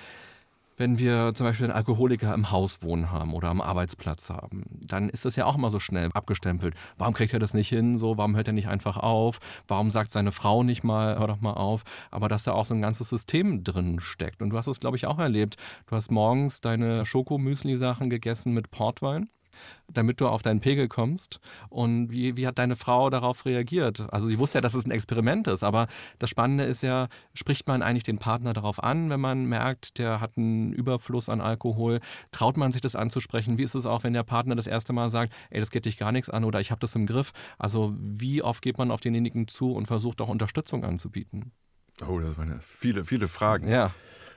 wenn 0.83 0.99
wir 0.99 1.33
zum 1.33 1.47
Beispiel 1.47 1.67
einen 1.67 1.77
Alkoholiker 1.77 2.35
im 2.35 2.51
Haus 2.51 2.83
wohnen 2.83 3.13
haben 3.13 3.35
oder 3.35 3.51
am 3.51 3.61
Arbeitsplatz 3.61 4.31
haben, 4.31 4.65
dann 4.81 5.11
ist 5.11 5.25
das 5.25 5.37
ja 5.37 5.47
auch 5.47 5.55
immer 5.55 5.71
so 5.71 5.79
schnell 5.79 6.11
abgestempelt. 6.13 6.75
Warum 6.99 7.15
kriegt 7.15 7.33
er 7.33 7.39
das 7.39 7.55
nicht 7.55 7.69
hin? 7.69 7.97
So, 7.97 8.19
warum 8.19 8.35
hört 8.35 8.49
er 8.49 8.53
nicht 8.53 8.67
einfach 8.67 8.97
auf? 8.97 9.39
Warum 9.69 9.91
sagt 9.91 10.11
seine 10.11 10.33
Frau 10.33 10.65
nicht 10.65 10.83
mal, 10.83 11.21
hör 11.21 11.29
doch 11.29 11.41
mal 11.41 11.53
auf? 11.53 11.85
Aber 12.11 12.29
dass 12.29 12.43
da 12.43 12.51
auch 12.51 12.65
so 12.65 12.75
ein 12.75 12.83
ganzes 12.83 13.09
System 13.09 13.63
drin 13.63 14.01
steckt. 14.01 14.43
Und 14.43 14.51
du 14.51 14.57
hast 14.57 14.67
es, 14.67 14.81
glaube 14.81 14.97
ich, 14.97 15.07
auch 15.07 15.21
erlebt. 15.21 15.55
Du 15.87 15.95
hast 15.95 16.11
morgens 16.11 16.61
deine 16.61 17.05
Schokomüsli-Sachen 17.05 18.11
gegessen 18.11 18.53
mit 18.53 18.73
Portwein 18.73 19.29
damit 19.93 20.21
du 20.21 20.29
auf 20.29 20.43
deinen 20.43 20.61
Pegel 20.61 20.89
kommst. 20.89 21.41
Und 21.69 22.11
wie, 22.11 22.37
wie 22.37 22.47
hat 22.47 22.59
deine 22.59 22.77
Frau 22.77 23.11
darauf 23.11 23.45
reagiert? 23.45 24.13
Also 24.13 24.27
sie 24.27 24.39
wusste 24.39 24.59
ja, 24.59 24.63
dass 24.63 24.75
es 24.75 24.85
ein 24.85 24.91
Experiment 24.91 25.49
ist, 25.49 25.63
aber 25.63 25.89
das 26.19 26.31
Spannende 26.31 26.65
ist 26.65 26.83
ja, 26.83 27.09
spricht 27.35 27.67
man 27.67 27.83
eigentlich 27.83 28.03
den 28.03 28.19
Partner 28.19 28.53
darauf 28.53 28.83
an, 28.83 29.11
wenn 29.11 29.21
man 29.21 29.47
merkt, 29.47 29.99
der 29.99 30.21
hat 30.21 30.37
einen 30.37 30.73
Überfluss 30.73 31.29
an 31.29 31.41
Alkohol? 31.41 32.01
Traut 32.31 32.57
man 32.57 32.73
sich 32.73 32.81
das 32.81 32.97
anzusprechen? 32.97 33.59
Wie 33.59 33.63
ist 33.63 33.75
es 33.75 33.87
auch, 33.87 34.05
wenn 34.05 34.13
der 34.13 34.23
Partner 34.23 34.55
das 34.55 34.67
erste 34.67 34.93
Mal 34.93 35.11
sagt, 35.11 35.33
ey, 35.51 35.61
das 35.61 35.71
geht 35.71 35.85
dich 35.85 35.99
gar 35.99 36.13
nichts 36.13 36.31
an 36.31 36.45
oder 36.45 36.61
ich 36.61 36.71
habe 36.71 36.81
das 36.81 36.95
im 36.95 37.07
Griff? 37.07 37.33
Also 37.59 37.95
wie 37.99 38.43
oft 38.43 38.63
geht 38.63 38.79
man 38.79 38.91
auf 38.91 39.01
denjenigen 39.01 39.49
zu 39.49 39.73
und 39.73 39.87
versucht 39.87 40.21
auch 40.21 40.29
Unterstützung 40.29 40.85
anzubieten? 40.85 41.53
Oh, 42.09 42.19
das 42.19 42.37
waren 42.37 42.61
viele, 42.63 43.05
viele 43.05 43.29
Fragen. 43.29 43.69
Ja. 43.69 43.93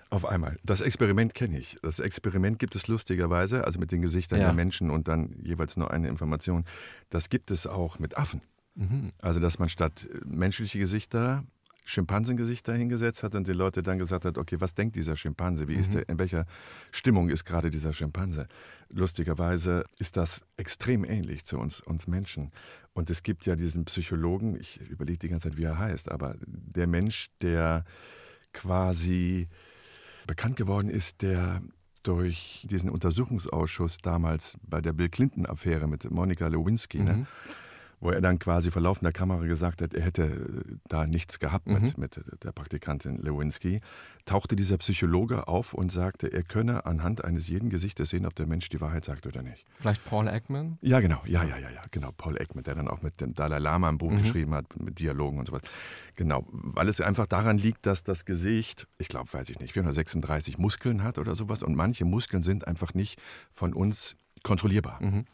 Auf 0.10 0.26
einmal. 0.26 0.58
Das 0.64 0.82
Experiment 0.82 1.34
kenne 1.34 1.58
ich. 1.58 1.78
Das 1.82 2.00
Experiment 2.00 2.60
gibt 2.60 2.76
es 2.76 2.88
lustigerweise, 2.88 3.66
also 3.66 3.80
mit 3.80 3.92
den 3.92 4.02
Gesichtern 4.02 4.40
ja. 4.40 4.46
der 4.46 4.54
Menschen 4.54 4.92
und 4.92 5.08
dann 5.08 5.36
jeweils 5.44 5.78
nur 5.78 5.92
eine 5.92 6.08
Information. 6.08 6.64
Das 7.10 7.30
gibt 7.30 7.52
es 7.52 7.66
auch 7.68 8.00
mit 8.00 8.18
Affen. 8.18 8.42
Mhm. 8.76 9.12
Also, 9.20 9.40
dass 9.40 9.58
man 9.58 9.70
statt 9.70 10.08
menschliche 10.26 10.80
Gesichter 10.80 11.44
Schimpansengesichter 11.88 12.74
hingesetzt 12.74 13.22
hat 13.22 13.36
und 13.36 13.48
die 13.48 13.54
Leute 13.54 13.84
dann 13.84 14.00
gesagt 14.00 14.26
hat, 14.26 14.40
okay, 14.40 14.60
was 14.60 14.74
denkt 14.74 14.96
dieser 14.96 15.16
Schimpanse? 15.16 15.68
Wie 15.68 15.76
mhm. 15.76 15.80
ist 15.80 15.94
der, 15.94 16.10
in 16.10 16.18
welcher 16.18 16.48
Stimmung 16.92 17.30
ist 17.30 17.46
gerade 17.46 17.70
dieser 17.70 17.94
Schimpanse? 17.94 18.48
Lustigerweise 18.90 19.86
ist 20.00 20.18
das 20.18 20.46
extrem 20.58 21.06
ähnlich 21.06 21.46
zu 21.46 21.60
uns, 21.60 21.82
uns 21.82 22.08
Menschen. 22.08 22.52
Und 22.94 23.12
es 23.12 23.22
gibt 23.22 23.46
ja 23.46 23.56
diesen 23.56 23.86
Psychologen, 23.86 24.60
ich 24.60 24.82
überlege 24.90 25.20
die 25.20 25.30
ganze 25.30 25.50
Zeit, 25.50 25.58
wie 25.58 25.66
er 25.66 25.78
heißt, 25.78 26.12
aber 26.12 26.36
der 26.42 26.88
Mensch, 26.88 27.30
der 27.42 27.86
quasi 28.52 29.48
bekannt 30.28 30.56
geworden 30.56 30.90
ist, 30.90 31.22
der 31.22 31.62
durch 32.04 32.66
diesen 32.70 32.90
Untersuchungsausschuss 32.90 33.98
damals 33.98 34.58
bei 34.64 34.82
der 34.82 34.94
Bill 34.94 35.10
Clinton-Affäre 35.10 35.88
mit 35.88 36.10
Monika 36.12 36.48
Lewinsky, 36.48 37.00
ne, 37.00 37.14
mhm. 37.14 37.20
ne, 37.20 37.28
wo 38.06 38.12
er 38.12 38.22
dann 38.22 38.38
quasi 38.38 38.70
vor 38.70 38.84
laufender 38.84 39.12
Kamera 39.12 39.46
gesagt 39.46 39.82
hat, 39.82 39.96
er 39.96 40.04
hätte 40.04 40.64
da 40.88 41.08
nichts 41.08 41.40
gehabt 41.40 41.66
mhm. 41.66 41.74
mit, 41.74 41.98
mit 41.98 42.22
der 42.44 42.52
Praktikantin 42.52 43.18
Lewinsky, 43.18 43.82
tauchte 44.26 44.56
dieser 44.56 44.78
Psychologe 44.78 45.48
auf 45.48 45.74
und 45.74 45.92
sagte, 45.92 46.32
er 46.32 46.44
könne 46.44 46.86
anhand 46.86 47.24
eines 47.26 47.48
jeden 47.48 47.70
Gesichtes 47.70 48.10
sehen, 48.10 48.28
ob 48.28 48.36
der 48.36 48.46
Mensch 48.46 48.70
die 48.70 48.80
Wahrheit 48.80 49.06
sagt 49.06 49.26
oder 49.26 49.42
nicht. 49.42 49.66
Vielleicht 49.80 50.06
Paul 50.06 50.28
Ekman? 50.28 50.78
Ja, 50.82 51.00
genau, 51.00 51.20
ja, 51.26 51.44
ja, 51.44 51.58
ja, 51.58 51.70
ja, 51.70 51.82
genau, 51.90 52.12
Paul 52.16 52.40
Ekman, 52.40 52.64
der 52.64 52.76
dann 52.76 52.88
auch 52.88 53.02
mit 53.02 53.20
dem 53.22 53.34
Dalai 53.34 53.58
Lama 53.58 53.90
ein 53.90 53.98
Buch 53.98 54.12
mhm. 54.12 54.18
geschrieben 54.18 54.54
hat, 54.54 54.80
mit 54.80 55.00
Dialogen 55.00 55.40
und 55.40 55.48
sowas. 55.48 55.64
Genau, 56.16 56.46
weil 56.50 56.88
es 56.88 57.02
einfach 57.02 57.26
daran 57.26 57.58
liegt, 57.58 57.88
dass 57.88 58.04
das 58.04 58.26
Gesicht, 58.26 58.88
ich 59.00 59.08
glaube, 59.08 59.34
weiß 59.34 59.50
ich 59.50 59.60
nicht, 59.60 59.74
436 59.74 60.60
Muskeln 60.60 61.04
hat 61.04 61.18
oder 61.18 61.36
sowas 61.36 61.64
und 61.64 61.76
manche 61.76 62.06
Muskeln 62.06 62.44
sind 62.44 62.68
einfach 62.68 62.94
nicht 62.94 63.20
von 63.52 63.74
uns 63.74 64.16
kontrollierbar. 64.44 65.02
Mhm. 65.02 65.26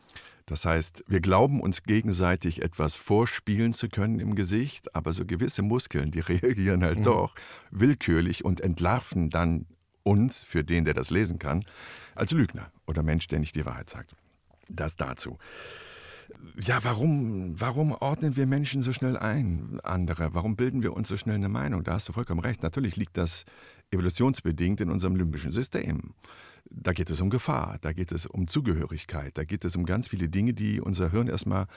Das 0.52 0.66
heißt, 0.66 1.06
wir 1.08 1.22
glauben 1.22 1.62
uns 1.62 1.84
gegenseitig 1.84 2.62
etwas 2.62 2.98
vorspielen 2.98 3.72
zu 3.72 3.88
können 3.88 4.20
im 4.20 4.36
Gesicht, 4.36 4.94
aber 4.94 5.14
so 5.14 5.26
gewisse 5.26 5.62
Muskeln, 5.62 6.12
die 6.12 6.20
reagieren 6.32 6.84
halt 6.84 7.00
mhm. 7.00 7.04
doch 7.04 7.36
willkürlich 7.72 8.44
und 8.44 8.60
entlarven 8.60 9.30
dann 9.30 9.66
uns, 10.04 10.44
für 10.44 10.66
den, 10.66 10.84
der 10.84 10.94
das 10.94 11.10
lesen 11.10 11.40
kann, 11.40 11.64
als 12.16 12.34
Lügner 12.34 12.70
oder 12.86 13.02
Mensch, 13.02 13.30
der 13.30 13.40
nicht 13.40 13.56
die 13.56 13.66
Wahrheit 13.66 13.90
sagt. 13.90 14.14
Das 14.68 14.98
dazu. 14.98 15.38
Ja, 16.60 16.84
warum, 16.84 17.56
warum 17.58 17.94
ordnen 17.94 18.36
wir 18.36 18.46
Menschen 18.46 18.82
so 18.82 18.92
schnell 18.92 19.16
ein, 19.16 19.80
andere? 19.84 20.34
Warum 20.34 20.58
bilden 20.58 20.84
wir 20.84 20.92
uns 20.92 21.08
so 21.08 21.16
schnell 21.16 21.36
eine 21.36 21.48
Meinung? 21.48 21.86
Da 21.86 21.94
hast 21.94 22.10
du 22.10 22.14
vollkommen 22.14 22.42
recht. 22.42 22.62
Natürlich 22.62 22.98
liegt 22.98 23.18
das 23.18 23.46
evolutionsbedingt 23.92 24.82
in 24.82 24.90
unserem 24.90 25.16
limbischen 25.16 25.52
System. 25.52 26.14
Da 26.70 26.94
geht 26.94 27.10
es 27.10 27.20
um 27.20 27.30
Gefahr, 27.30 27.78
da 27.82 27.92
geht 27.92 28.12
es 28.12 28.26
um 28.26 28.48
Zugehörigkeit, 28.48 29.38
da 29.38 29.44
geht 29.44 29.66
es 29.66 29.76
um 29.76 29.86
ganz 29.86 30.08
viele 30.08 30.30
Dinge, 30.30 30.54
die 30.54 30.80
unser 30.80 31.12
Hirn 31.12 31.28
erstmal 31.28 31.68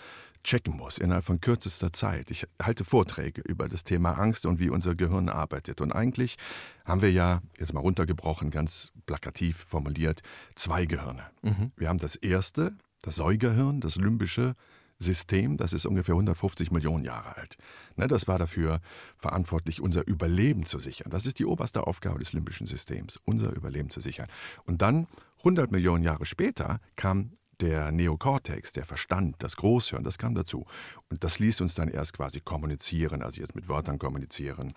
checken 0.45 0.77
muss 0.77 0.99
innerhalb 0.99 1.25
von 1.25 1.41
kürzester 1.41 1.91
Zeit. 1.91 2.31
Ich 2.31 2.47
halte 2.63 2.85
Vorträge 2.85 3.41
über 3.41 3.69
das 3.69 3.83
Thema 3.83 4.13
Angst 4.13 4.47
und 4.47 4.61
wie 4.61 4.69
unser 4.69 4.95
Gehirn 4.95 5.29
arbeitet. 5.29 5.81
Und 5.81 5.91
eigentlich 5.91 6.37
haben 6.85 7.03
wir 7.03 7.11
ja, 7.11 7.41
jetzt 7.59 7.73
mal 7.73 7.81
runtergebrochen, 7.81 8.51
ganz 8.51 8.93
plakativ 9.07 9.67
formuliert, 9.69 10.21
zwei 10.55 10.87
Gehirne. 10.87 11.25
Mhm. 11.43 11.73
Wir 11.77 11.89
haben 11.89 11.99
das 11.99 12.15
erste, 12.15 12.77
das 13.03 13.17
Säugerhirn, 13.17 13.81
das 13.81 13.97
limbische 13.97 14.55
System, 15.05 15.57
das 15.57 15.73
ist 15.73 15.87
ungefähr 15.87 16.15
150 16.15 16.71
Millionen 16.71 17.05
Jahre 17.05 17.37
alt. 17.37 17.57
Ne, 17.97 18.09
das 18.09 18.27
war 18.27 18.39
dafür 18.39 18.81
verantwortlich, 19.17 19.81
unser 19.81 20.07
Überleben 20.07 20.65
zu 20.65 20.81
sichern. 20.81 21.11
Das 21.11 21.27
ist 21.27 21.39
die 21.39 21.45
oberste 21.45 21.87
Aufgabe 21.87 22.19
des 22.19 22.33
limbischen 22.33 22.67
Systems, 22.67 23.21
unser 23.25 23.55
Überleben 23.55 23.91
zu 23.91 24.01
sichern. 24.01 24.29
Und 24.65 24.83
dann, 24.83 25.07
100 25.39 25.71
Millionen 25.71 26.03
Jahre 26.03 26.25
später, 26.25 26.81
kam 26.97 27.33
der 27.61 27.93
Neokortex, 27.93 28.73
der 28.73 28.85
Verstand, 28.85 29.37
das 29.39 29.57
Großhirn, 29.57 30.03
das 30.03 30.19
kam 30.19 30.35
dazu. 30.35 30.67
Und 31.09 31.23
das 31.23 31.39
ließ 31.39 31.61
uns 31.61 31.75
dann 31.75 31.89
erst 31.89 32.15
quasi 32.15 32.41
kommunizieren, 32.41 33.23
also 33.23 33.41
jetzt 33.41 33.55
mit 33.55 33.69
Wörtern 33.69 33.99
kommunizieren, 33.99 34.75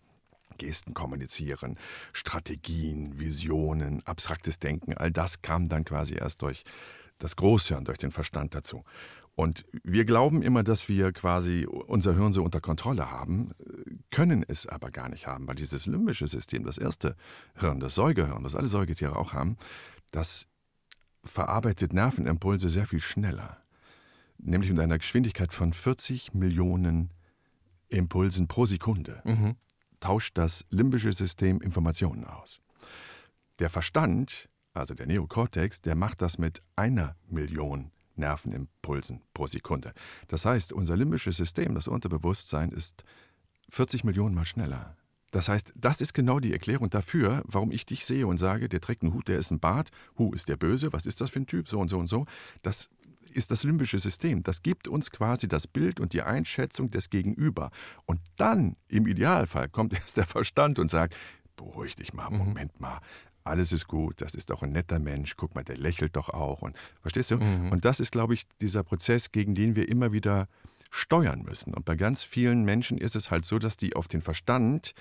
Gesten 0.58 0.94
kommunizieren, 0.94 1.78
Strategien, 2.14 3.20
Visionen, 3.20 4.06
abstraktes 4.06 4.60
Denken, 4.60 4.94
all 4.94 5.12
das 5.12 5.42
kam 5.42 5.70
dann 5.70 5.86
quasi 5.86 6.16
erst 6.16 6.42
durch 6.42 6.64
das 7.20 7.36
Großhirn, 7.36 7.86
durch 7.86 7.98
den 7.98 8.12
Verstand 8.12 8.56
dazu. 8.56 8.84
Und 9.38 9.66
wir 9.84 10.04
glauben 10.06 10.42
immer, 10.42 10.64
dass 10.64 10.90
wir 10.90 11.12
quasi 11.14 11.68
unser 11.68 12.16
Hirn 12.16 12.34
so 12.34 12.44
unter 12.44 12.60
Kontrolle 12.60 13.12
haben, 13.12 13.52
können 14.10 14.44
es 14.48 14.66
aber 14.66 14.90
gar 14.90 15.10
nicht 15.10 15.28
haben, 15.28 15.48
weil 15.48 15.54
dieses 15.54 15.86
limbische 15.86 16.28
System, 16.28 16.64
das 16.64 16.80
erste 16.80 17.16
Hirn, 17.54 17.80
das 17.80 17.94
Säugehirn, 17.94 18.44
das 18.44 18.56
alle 18.56 18.68
Säugetiere 18.68 19.16
auch 19.16 19.34
haben, 19.34 19.58
das 20.10 20.48
verarbeitet 21.24 21.94
Nervenimpulse 21.94 22.68
sehr 22.68 22.88
viel 22.88 23.00
schneller. 23.00 23.62
Nämlich 24.40 24.72
mit 24.72 24.80
einer 24.80 24.98
Geschwindigkeit 24.98 25.54
von 25.54 25.72
40 25.72 26.34
Millionen 26.34 27.12
Impulsen 27.90 28.48
pro 28.48 28.66
Sekunde. 28.66 29.22
Mhm. 29.24 29.56
Tauscht 30.00 30.36
das 30.40 30.66
limbische 30.72 31.14
System 31.14 31.62
Informationen 31.62 32.26
aus. 32.26 32.60
Der 33.60 33.70
Verstand, 33.70 34.50
also 34.74 34.96
der 34.96 35.06
Neokortex, 35.06 35.82
der 35.82 35.94
macht 35.94 36.24
das 36.24 36.40
mit 36.40 36.64
einer 36.76 37.16
Million 37.28 37.92
Nervenimpulsen 38.18 39.22
pro 39.34 39.48
Sekunde. 39.48 39.94
Das 40.28 40.46
heißt, 40.46 40.74
unser 40.74 40.98
limbisches 40.98 41.38
System, 41.38 41.76
das 41.76 41.88
Unterbewusstsein, 41.88 42.72
ist 42.72 43.04
40 43.70 44.04
Millionen 44.04 44.36
Mal 44.36 44.46
schneller. 44.46 44.96
Das 45.32 45.50
heißt, 45.50 45.74
das 45.76 46.00
ist 46.02 46.14
genau 46.14 46.40
die 46.40 46.54
Erklärung 46.54 46.90
dafür, 46.90 47.44
warum 47.46 47.72
ich 47.72 47.86
dich 47.86 48.06
sehe 48.06 48.28
und 48.28 48.38
sage, 48.38 48.70
der 48.70 48.80
trägt 48.80 49.04
einen 49.04 49.14
Hut, 49.14 49.28
der 49.28 49.38
ist 49.38 49.52
ein 49.52 49.60
Bart, 49.60 49.90
Hu 50.18 50.32
ist 50.34 50.48
der 50.48 50.56
Böse, 50.56 50.94
was 50.94 51.06
ist 51.06 51.20
das 51.20 51.30
für 51.30 51.40
ein 51.40 51.48
Typ, 51.48 51.68
so 51.68 51.80
und 51.80 51.90
so 51.90 51.98
und 51.98 52.08
so. 52.08 52.26
Das 52.62 52.90
ist 53.34 53.52
das 53.52 53.64
limbische 53.64 54.00
System. 54.00 54.42
Das 54.42 54.64
gibt 54.64 54.88
uns 54.88 55.12
quasi 55.12 55.48
das 55.48 55.68
Bild 55.68 56.00
und 56.00 56.14
die 56.14 56.22
Einschätzung 56.22 56.90
des 56.90 57.10
Gegenüber. 57.10 57.72
Und 58.06 58.22
dann, 58.38 58.78
im 58.88 59.06
Idealfall, 59.06 59.68
kommt 59.70 59.94
erst 60.00 60.18
der 60.18 60.28
Verstand 60.28 60.80
und 60.80 60.90
sagt, 60.90 61.16
beruhig 61.58 61.96
dich 61.96 62.14
mal, 62.14 62.30
mhm. 62.30 62.38
Moment 62.38 62.80
mal, 62.80 63.00
alles 63.48 63.72
ist 63.72 63.88
gut, 63.88 64.22
das 64.22 64.36
ist 64.36 64.50
doch 64.50 64.64
ein 64.64 64.72
netter 64.72 65.00
Mensch, 65.00 65.36
guck 65.38 65.56
mal, 65.56 65.64
der 65.64 65.78
lächelt 65.78 66.16
doch 66.16 66.30
auch. 66.30 66.62
Und 66.62 66.76
verstehst 67.02 67.32
du? 67.32 67.38
Mhm. 67.38 67.72
Und 67.72 67.86
das 67.86 68.00
ist, 68.00 68.12
glaube 68.12 68.34
ich, 68.34 68.48
dieser 68.62 68.84
Prozess, 68.84 69.32
gegen 69.32 69.56
den 69.56 69.76
wir 69.76 69.90
immer 69.90 70.12
wieder 70.12 70.48
steuern 70.90 71.42
müssen. 71.44 71.74
Und 71.74 71.86
bei 71.86 71.96
ganz 71.96 72.24
vielen 72.24 72.64
Menschen 72.64 72.98
ist 72.98 73.16
es 73.16 73.32
halt 73.32 73.46
so, 73.46 73.60
dass 73.60 73.78
die 73.78 73.96
auf 73.96 74.08
den 74.08 74.22
Verstand 74.22 74.94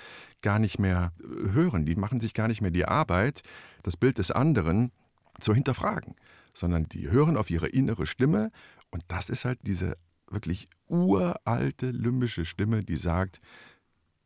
gar 0.43 0.59
nicht 0.59 0.79
mehr 0.79 1.13
äh, 1.21 1.53
hören. 1.53 1.87
Die 1.87 1.97
machen 1.97 2.21
sich 2.21 2.35
gar 2.35 2.49
nicht 2.49 2.61
mehr 2.61 2.71
die 2.71 2.87
Arbeit, 2.87 3.43
das 3.83 3.97
Bild 3.97 4.19
des 4.19 4.31
anderen 4.31 4.93
zu 5.41 5.55
hinterfragen, 5.55 6.15
sondern 6.53 6.85
die 6.89 7.11
hören 7.11 7.37
auf 7.37 7.51
ihre 7.51 7.69
innere 7.69 8.07
Stimme. 8.07 8.51
Und 8.91 9.05
das 9.09 9.29
ist 9.29 9.45
halt 9.45 9.59
diese 9.63 9.97
wirklich 10.29 10.69
uralte 10.89 11.91
limbische 11.91 12.45
Stimme, 12.45 12.83
die 12.83 12.97
sagt, 12.97 13.41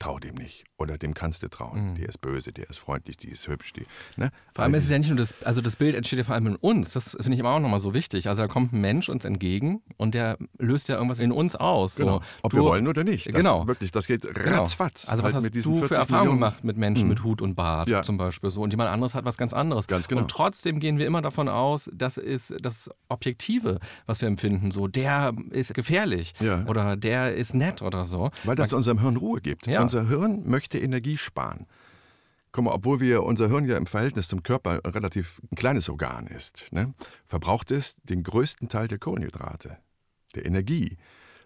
trau 0.01 0.19
dem 0.19 0.35
nicht. 0.35 0.65
Oder 0.79 0.97
dem 0.97 1.13
kannst 1.13 1.43
du 1.43 1.49
trauen. 1.49 1.91
Mhm. 1.91 1.95
Der 1.97 2.09
ist 2.09 2.23
böse, 2.23 2.53
der 2.53 2.69
ist 2.71 2.79
freundlich, 2.79 3.19
die 3.19 3.29
ist 3.29 3.47
hübsch. 3.49 3.75
Die, 3.75 3.85
ne? 4.17 4.31
Vor 4.55 4.65
allem 4.65 4.73
ist 4.75 4.85
es 4.85 4.91
ja 4.91 4.99
nicht 4.99 5.09
nur 5.09 5.19
das, 5.19 5.35
also 5.45 5.61
das 5.61 5.77
Bild 5.77 5.95
entsteht 5.95 6.19
ja 6.19 6.25
vor 6.25 6.35
allem 6.35 6.47
in 6.47 6.57
uns. 6.57 6.95
Das 6.95 7.11
finde 7.21 7.35
ich 7.35 7.39
immer 7.39 7.51
auch 7.51 7.61
nochmal 7.61 7.81
so 7.81 7.93
wichtig. 7.93 8.27
Also 8.29 8.41
da 8.41 8.49
kommt 8.49 8.73
ein 8.73 8.81
Mensch 8.81 9.11
uns 9.11 9.27
entgegen 9.27 9.83
und 9.99 10.15
der 10.15 10.39
löst 10.59 10.89
ja 10.89 10.97
irgendwas 10.97 11.21
in 11.21 11.33
uns 11.33 11.55
aus. 11.55 11.97
Genau. 11.97 12.21
So, 12.21 12.23
Ob 12.43 12.51
du, 12.53 12.57
wir 12.57 12.65
wollen 12.65 12.89
oder 12.89 13.05
nicht. 13.05 13.29
Das, 13.29 13.35
genau. 13.35 13.67
Wirklich, 13.69 13.93
das 13.93 14.07
geht 14.07 14.23
genau. 14.23 14.61
ratzfatz. 14.61 15.11
Also 15.11 15.23
was 15.23 15.35
halt 15.35 15.45
hast 15.45 15.67
du 15.67 15.83
für 15.83 15.95
Erfahrungen 15.95 16.33
gemacht 16.33 16.65
mit 16.65 16.79
Menschen 16.79 17.05
mhm. 17.05 17.11
mit 17.11 17.25
Hut 17.25 17.43
und 17.43 17.55
Bart 17.55 17.91
ja. 17.91 18.01
zum 18.01 18.17
Beispiel 18.17 18.49
so 18.49 18.63
und 18.63 18.71
jemand 18.73 18.89
anderes 18.89 19.15
hat 19.15 19.27
was 19.27 19.37
ganz 19.37 19.53
anderes. 19.53 19.87
Ganz 19.87 20.09
genau. 20.09 20.23
Und 20.23 20.31
trotzdem 20.31 20.81
gehen 20.81 20.97
wir 20.97 21.07
immer 21.07 21.21
davon 21.21 21.51
aus, 21.51 21.91
das 21.93 22.17
ist 22.17 22.55
das 22.59 22.89
Objektive, 23.11 23.81
was 24.07 24.23
wir 24.23 24.29
empfinden. 24.29 24.71
So, 24.71 24.89
der 24.89 25.35
ist 25.51 25.75
gefährlich 25.75 26.33
ja. 26.41 26.65
oder 26.67 26.97
der 26.97 27.35
ist 27.35 27.55
nett 27.55 27.83
oder 27.83 28.07
so. 28.07 28.31
Weil 28.45 28.57
das 28.57 28.73
unserem 28.73 29.01
Hirn 29.01 29.19
Ruhe 29.19 29.43
gibt. 29.43 29.67
Ja. 29.67 29.90
Unser 29.93 30.07
Hirn 30.07 30.49
möchte 30.49 30.79
Energie 30.79 31.17
sparen. 31.17 31.67
Guck 32.53 32.65
mal, 32.67 32.71
obwohl 32.71 33.01
wir 33.01 33.25
unser 33.25 33.49
Hirn 33.49 33.67
ja 33.67 33.77
im 33.77 33.87
Verhältnis 33.87 34.29
zum 34.29 34.45
Körper 34.45 34.79
ein 34.85 34.93
relativ 34.93 35.43
ein 35.51 35.57
kleines 35.57 35.89
Organ 35.89 36.29
ist, 36.29 36.69
ne, 36.71 36.95
verbraucht 37.27 37.73
es 37.73 37.97
den 38.05 38.23
größten 38.23 38.69
Teil 38.69 38.87
der 38.87 39.01
Kohlenhydrate, 39.01 39.79
der 40.37 40.47
Energie. 40.47 40.97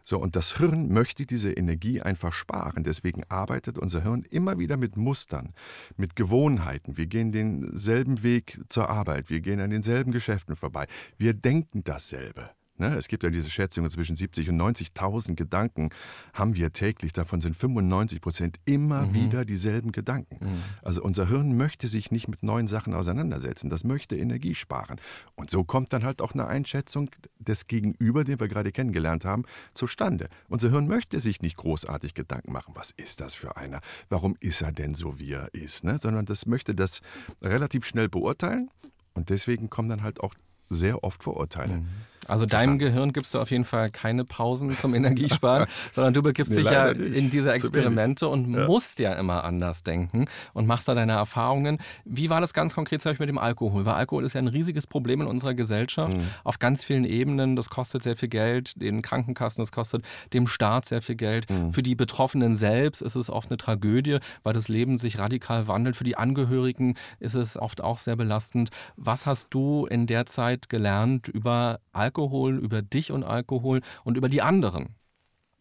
So, 0.02 0.18
und 0.18 0.36
das 0.36 0.58
Hirn 0.58 0.92
möchte 0.92 1.24
diese 1.24 1.52
Energie 1.52 2.02
einfach 2.02 2.34
sparen. 2.34 2.84
Deswegen 2.84 3.24
arbeitet 3.30 3.78
unser 3.78 4.02
Hirn 4.02 4.26
immer 4.28 4.58
wieder 4.58 4.76
mit 4.76 4.98
Mustern, 4.98 5.54
mit 5.96 6.14
Gewohnheiten. 6.14 6.98
Wir 6.98 7.06
gehen 7.06 7.32
denselben 7.32 8.22
Weg 8.22 8.60
zur 8.68 8.90
Arbeit, 8.90 9.30
wir 9.30 9.40
gehen 9.40 9.60
an 9.60 9.70
denselben 9.70 10.12
Geschäften 10.12 10.54
vorbei. 10.54 10.86
Wir 11.16 11.32
denken 11.32 11.82
dasselbe. 11.82 12.50
Ne? 12.76 12.96
Es 12.96 13.06
gibt 13.06 13.22
ja 13.22 13.30
diese 13.30 13.50
Schätzungen 13.50 13.88
zwischen 13.88 14.16
70 14.16 14.50
und 14.50 14.60
90.000 14.60 15.36
Gedanken 15.36 15.90
haben 16.32 16.56
wir 16.56 16.72
täglich. 16.72 17.12
Davon 17.12 17.40
sind 17.40 17.56
95 17.56 18.20
Prozent 18.20 18.56
immer 18.64 19.06
mhm. 19.06 19.14
wieder 19.14 19.44
dieselben 19.44 19.92
Gedanken. 19.92 20.44
Mhm. 20.44 20.62
Also 20.82 21.02
unser 21.02 21.28
Hirn 21.28 21.56
möchte 21.56 21.86
sich 21.86 22.10
nicht 22.10 22.26
mit 22.26 22.42
neuen 22.42 22.66
Sachen 22.66 22.94
auseinandersetzen. 22.94 23.70
Das 23.70 23.84
möchte 23.84 24.16
Energie 24.16 24.56
sparen. 24.56 25.00
Und 25.36 25.50
so 25.50 25.62
kommt 25.62 25.92
dann 25.92 26.02
halt 26.02 26.20
auch 26.20 26.32
eine 26.32 26.48
Einschätzung 26.48 27.10
des 27.38 27.68
Gegenüber, 27.68 28.24
den 28.24 28.40
wir 28.40 28.48
gerade 28.48 28.72
kennengelernt 28.72 29.24
haben, 29.24 29.44
zustande. 29.74 30.28
Unser 30.48 30.70
Hirn 30.70 30.88
möchte 30.88 31.20
sich 31.20 31.42
nicht 31.42 31.56
großartig 31.56 32.14
Gedanken 32.14 32.52
machen. 32.52 32.74
Was 32.74 32.90
ist 32.90 33.20
das 33.20 33.34
für 33.34 33.56
einer? 33.56 33.80
Warum 34.08 34.36
ist 34.40 34.62
er 34.62 34.72
denn 34.72 34.94
so, 34.94 35.20
wie 35.20 35.32
er 35.32 35.54
ist? 35.54 35.84
Ne? 35.84 35.98
Sondern 35.98 36.26
das 36.26 36.46
möchte 36.46 36.74
das 36.74 37.02
relativ 37.40 37.84
schnell 37.84 38.08
beurteilen. 38.08 38.68
Und 39.14 39.30
deswegen 39.30 39.70
kommen 39.70 39.88
dann 39.88 40.02
halt 40.02 40.20
auch 40.20 40.34
sehr 40.70 41.04
oft 41.04 41.22
Vorurteile. 41.22 41.76
Mhm. 41.76 41.88
Also 42.26 42.46
deinem 42.46 42.78
Gehirn 42.78 43.12
gibst 43.12 43.34
du 43.34 43.40
auf 43.40 43.50
jeden 43.50 43.64
Fall 43.64 43.90
keine 43.90 44.24
Pausen 44.24 44.70
zum 44.78 44.94
Energiesparen, 44.94 45.66
sondern 45.92 46.14
du 46.14 46.22
begibst 46.22 46.52
nee, 46.52 46.62
dich 46.62 46.70
ja 46.70 46.88
in 46.88 47.30
diese 47.30 47.52
Experimente 47.52 48.28
und 48.28 48.52
ja. 48.52 48.66
musst 48.66 48.98
ja 48.98 49.12
immer 49.14 49.44
anders 49.44 49.82
denken 49.82 50.26
und 50.52 50.66
machst 50.66 50.88
da 50.88 50.94
deine 50.94 51.12
Erfahrungen. 51.12 51.78
Wie 52.04 52.30
war 52.30 52.40
das 52.40 52.54
ganz 52.54 52.74
konkret 52.74 53.02
zum 53.02 53.10
Beispiel 53.10 53.26
mit 53.26 53.34
dem 53.34 53.38
Alkohol? 53.38 53.84
Weil 53.84 53.94
Alkohol 53.94 54.24
ist 54.24 54.34
ja 54.34 54.40
ein 54.40 54.48
riesiges 54.48 54.86
Problem 54.86 55.20
in 55.20 55.26
unserer 55.26 55.54
Gesellschaft 55.54 56.16
mhm. 56.16 56.28
auf 56.44 56.58
ganz 56.58 56.84
vielen 56.84 57.04
Ebenen. 57.04 57.56
Das 57.56 57.70
kostet 57.70 58.02
sehr 58.02 58.16
viel 58.16 58.28
Geld, 58.28 58.80
den 58.80 59.02
Krankenkassen, 59.02 59.62
das 59.62 59.72
kostet 59.72 60.04
dem 60.32 60.46
Staat 60.46 60.86
sehr 60.86 61.02
viel 61.02 61.16
Geld. 61.16 61.50
Mhm. 61.50 61.72
Für 61.72 61.82
die 61.82 61.94
Betroffenen 61.94 62.54
selbst 62.56 63.02
ist 63.02 63.16
es 63.16 63.30
oft 63.30 63.50
eine 63.50 63.56
Tragödie, 63.56 64.18
weil 64.42 64.54
das 64.54 64.68
Leben 64.68 64.96
sich 64.96 65.18
radikal 65.18 65.68
wandelt. 65.68 65.96
Für 65.96 66.04
die 66.04 66.16
Angehörigen 66.16 66.94
ist 67.20 67.34
es 67.34 67.56
oft 67.56 67.82
auch 67.82 67.98
sehr 67.98 68.16
belastend. 68.16 68.70
Was 68.96 69.26
hast 69.26 69.48
du 69.50 69.86
in 69.86 70.06
der 70.06 70.26
Zeit 70.26 70.68
gelernt 70.68 71.28
über 71.28 71.80
Alkohol? 71.92 72.13
Alkohol, 72.14 72.58
über 72.58 72.80
dich 72.80 73.10
und 73.10 73.24
Alkohol 73.24 73.80
und 74.04 74.16
über 74.16 74.28
die 74.28 74.40
anderen. 74.40 74.94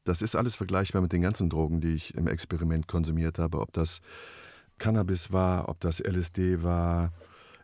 Das 0.03 0.21
ist 0.21 0.35
alles 0.35 0.55
vergleichbar 0.55 1.01
mit 1.01 1.11
den 1.11 1.21
ganzen 1.21 1.49
Drogen, 1.49 1.81
die 1.81 1.95
ich 1.95 2.13
im 2.13 2.27
Experiment 2.27 2.87
konsumiert 2.87 3.39
habe. 3.39 3.59
Ob 3.59 3.73
das 3.73 4.01
Cannabis 4.77 5.31
war, 5.31 5.67
ob 5.67 5.79
das 5.79 5.99
LSD 5.99 6.61
war, 6.61 7.11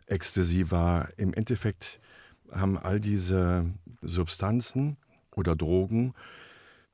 Ecstasy 0.06 0.72
war. 0.72 1.08
Im 1.16 1.32
Endeffekt 1.34 2.00
haben 2.50 2.78
all 2.78 2.98
diese 2.98 3.66
Substanzen 4.02 4.96
oder 5.36 5.54
Drogen 5.54 6.12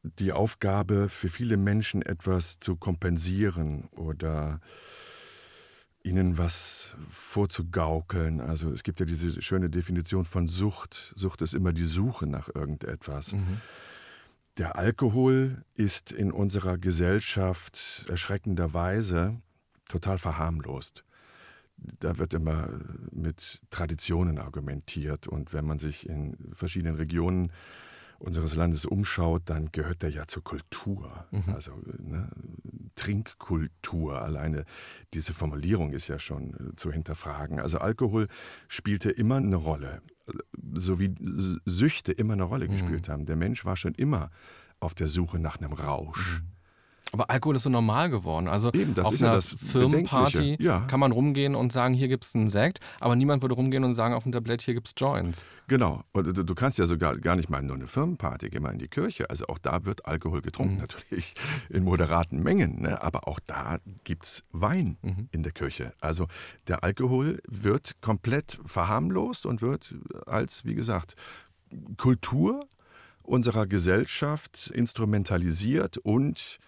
die 0.03 0.33
Aufgabe, 0.33 1.09
für 1.09 1.29
viele 1.29 1.57
Menschen 1.57 2.03
etwas 2.03 2.59
zu 2.59 2.77
kompensieren 2.77 3.89
oder 3.97 4.61
ihnen 6.07 6.39
was 6.39 6.97
vorzugaukeln. 7.11 8.41
Also 8.41 8.71
es 8.71 8.83
gibt 8.85 9.01
ja 9.01 9.07
diese 9.07 9.43
schöne 9.43 9.69
Definition 9.69 10.25
von 10.25 10.47
Sucht. 10.47 11.13
Sucht 11.17 11.43
ist 11.43 11.55
immer 11.55 11.73
die 11.73 11.85
Suche 11.85 12.27
nach 12.27 12.49
irgendetwas. 12.55 13.33
Mhm. 13.33 13.61
Der 14.57 14.77
Alkohol 14.77 15.65
ist 15.75 16.13
in 16.13 16.31
unserer 16.33 16.79
Gesellschaft 16.79 18.07
erschreckenderweise 18.09 19.41
total 19.85 20.17
verharmlost. 20.17 21.05
Da 21.77 22.17
wird 22.17 22.33
immer 22.33 22.71
mit 23.11 23.61
Traditionen 23.71 24.39
argumentiert 24.39 25.27
und 25.27 25.53
wenn 25.53 25.67
man 25.67 25.77
sich 25.77 26.09
in 26.09 26.37
verschiedenen 26.55 26.97
Regionen 26.97 27.53
unseres 28.19 28.55
Landes 28.55 28.87
umschaut, 28.87 29.43
dann 29.47 29.71
gehört 29.73 30.03
der 30.03 30.11
ja 30.11 30.27
zur 30.27 30.43
Kultur. 30.45 31.27
Mhm. 31.31 31.55
Also 31.55 31.73
ne, 31.99 32.29
Trinkkultur. 32.95 34.21
Alleine 34.23 34.65
diese 35.15 35.33
Formulierung 35.33 35.93
ist 35.93 36.09
ja 36.09 36.19
schon 36.19 36.55
äh, 36.55 36.77
zu 36.77 36.91
hinterfragen. 36.91 37.61
Also 37.61 37.79
Alkohol 37.79 38.27
spielte 38.69 39.11
immer 39.11 39.37
eine 39.37 39.57
Rolle, 39.57 40.03
so 40.75 40.99
wie 40.99 41.15
Süchte 41.65 42.13
immer 42.13 42.33
eine 42.33 42.45
Rolle 42.45 42.67
mhm. 42.67 42.73
gespielt 42.73 43.09
haben. 43.09 43.27
Der 43.27 43.37
Mensch 43.37 43.65
war 43.65 43.77
schon 43.77 43.95
immer 43.95 44.31
auf 44.81 44.95
der 44.95 45.09
Suche 45.09 45.39
nach 45.39 45.59
einem 45.59 45.73
Rausch. 45.73 46.41
Mhm. 46.43 46.56
Aber 47.13 47.31
Alkohol 47.31 47.57
ist 47.57 47.63
so 47.63 47.71
normal 47.71 48.11
geworden. 48.11 48.49
Also 48.49 48.73
Eben, 48.73 48.99
auf 48.99 49.13
einer 49.21 49.35
ja 49.35 49.41
Firmenparty 49.41 50.57
ja. 50.61 50.81
kann 50.81 50.99
man 50.99 51.13
rumgehen 51.13 51.55
und 51.55 51.73
sagen, 51.73 51.95
hier 51.95 52.09
gibt 52.09 52.25
es 52.25 52.35
einen 52.35 52.49
Sekt, 52.49 52.81
aber 53.01 53.15
niemand 53.15 53.43
würde 53.43 53.55
rumgehen 53.55 53.85
und 53.85 53.95
sagen 53.95 54.13
auf 54.15 54.25
dem 54.25 54.33
Tablett, 54.33 54.63
hier 54.63 54.75
gibt 54.75 54.89
es 54.89 54.95
Joints. 54.97 55.45
Genau. 55.69 56.03
Und 56.13 56.37
du, 56.37 56.43
du, 56.43 56.55
kannst 56.55 56.79
ja 56.79 56.87
sogar 56.87 57.17
gar 57.17 57.37
nicht 57.37 57.49
mal 57.49 57.63
nur 57.63 57.77
eine 57.77 57.87
Firmenparty, 57.87 58.51
geh 58.51 58.61
mal 58.61 58.73
in 58.73 58.79
die 58.79 58.89
Kirche. 58.89 59.31
Also 59.31 59.47
auch 59.47 59.59
da 59.59 59.85
wird 59.85 60.07
Alkohol 60.07 60.43
getrunken, 60.43 60.75
mhm. 60.75 60.81
natürlich 60.81 61.35
in 61.71 61.85
moderaten 61.85 62.43
Mengen. 62.43 62.83
Ne? 62.83 63.01
Aber 63.03 63.29
auch 63.29 63.41
da 63.41 63.79
gibt 64.05 64.25
es 64.25 64.45
Wein 64.51 64.99
mhm. 65.03 65.29
in 65.31 65.43
der 65.43 65.53
Kirche. 65.53 65.93
Also 66.01 66.27
der 66.67 66.83
Alkohol 66.83 67.41
wird 67.49 68.01
komplett 68.01 68.59
verharmlost 68.67 69.47
und 69.47 69.63
wird 69.63 69.95
als, 70.27 70.65
wie 70.65 70.75
gesagt, 70.75 71.15
Kultur 71.97 72.67
unserer 73.23 73.67
Gesellschaft 73.67 74.71
instrumentalisiert 74.73 75.99
und 75.99 76.59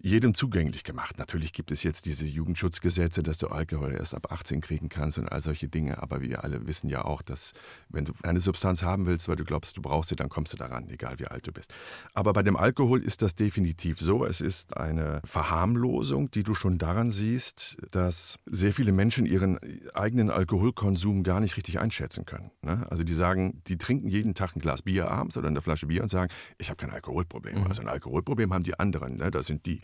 jedem 0.00 0.34
zugänglich 0.34 0.84
gemacht. 0.84 1.18
Natürlich 1.18 1.52
gibt 1.52 1.70
es 1.70 1.82
jetzt 1.82 2.06
diese 2.06 2.26
Jugendschutzgesetze, 2.26 3.22
dass 3.22 3.38
du 3.38 3.48
Alkohol 3.48 3.92
erst 3.92 4.14
ab 4.14 4.32
18 4.32 4.60
kriegen 4.60 4.88
kannst 4.88 5.18
und 5.18 5.28
all 5.28 5.40
solche 5.40 5.68
Dinge. 5.68 6.02
Aber 6.02 6.20
wir 6.20 6.42
alle 6.42 6.66
wissen 6.66 6.88
ja 6.88 7.04
auch, 7.04 7.22
dass 7.22 7.52
wenn 7.88 8.04
du 8.04 8.12
eine 8.22 8.40
Substanz 8.40 8.82
haben 8.82 9.06
willst, 9.06 9.28
weil 9.28 9.36
du 9.36 9.44
glaubst, 9.44 9.76
du 9.76 9.82
brauchst 9.82 10.10
sie, 10.10 10.16
dann 10.16 10.28
kommst 10.28 10.52
du 10.52 10.56
daran, 10.56 10.88
egal 10.88 11.18
wie 11.18 11.26
alt 11.26 11.46
du 11.46 11.52
bist. 11.52 11.74
Aber 12.14 12.32
bei 12.32 12.42
dem 12.42 12.56
Alkohol 12.56 13.02
ist 13.02 13.22
das 13.22 13.34
definitiv 13.34 14.00
so. 14.00 14.24
Es 14.24 14.40
ist 14.40 14.76
eine 14.76 15.20
Verharmlosung, 15.24 16.30
die 16.30 16.42
du 16.42 16.54
schon 16.54 16.78
daran 16.78 17.10
siehst, 17.10 17.76
dass 17.90 18.38
sehr 18.46 18.72
viele 18.72 18.92
Menschen 18.92 19.26
ihren 19.26 19.58
eigenen 19.94 20.30
Alkoholkonsum 20.30 21.22
gar 21.22 21.40
nicht 21.40 21.56
richtig 21.56 21.78
einschätzen 21.78 22.24
können. 22.24 22.50
Ne? 22.62 22.86
Also 22.90 23.04
die 23.04 23.14
sagen, 23.14 23.62
die 23.68 23.78
trinken 23.78 24.08
jeden 24.08 24.34
Tag 24.34 24.56
ein 24.56 24.60
Glas 24.60 24.82
Bier 24.82 25.10
abends 25.10 25.36
oder 25.36 25.48
eine 25.48 25.62
Flasche 25.62 25.86
Bier 25.86 26.02
und 26.02 26.08
sagen, 26.08 26.32
ich 26.58 26.70
habe 26.70 26.76
kein 26.76 26.90
Alkoholproblem. 26.90 27.60
Mhm. 27.60 27.66
Also 27.66 27.82
ein 27.82 27.88
Alkoholproblem 27.88 28.52
haben 28.52 28.64
die 28.64 28.78
anderen. 28.78 29.18
Ne? 29.18 29.30
Das 29.30 29.46
sind 29.46 29.66
die 29.66 29.81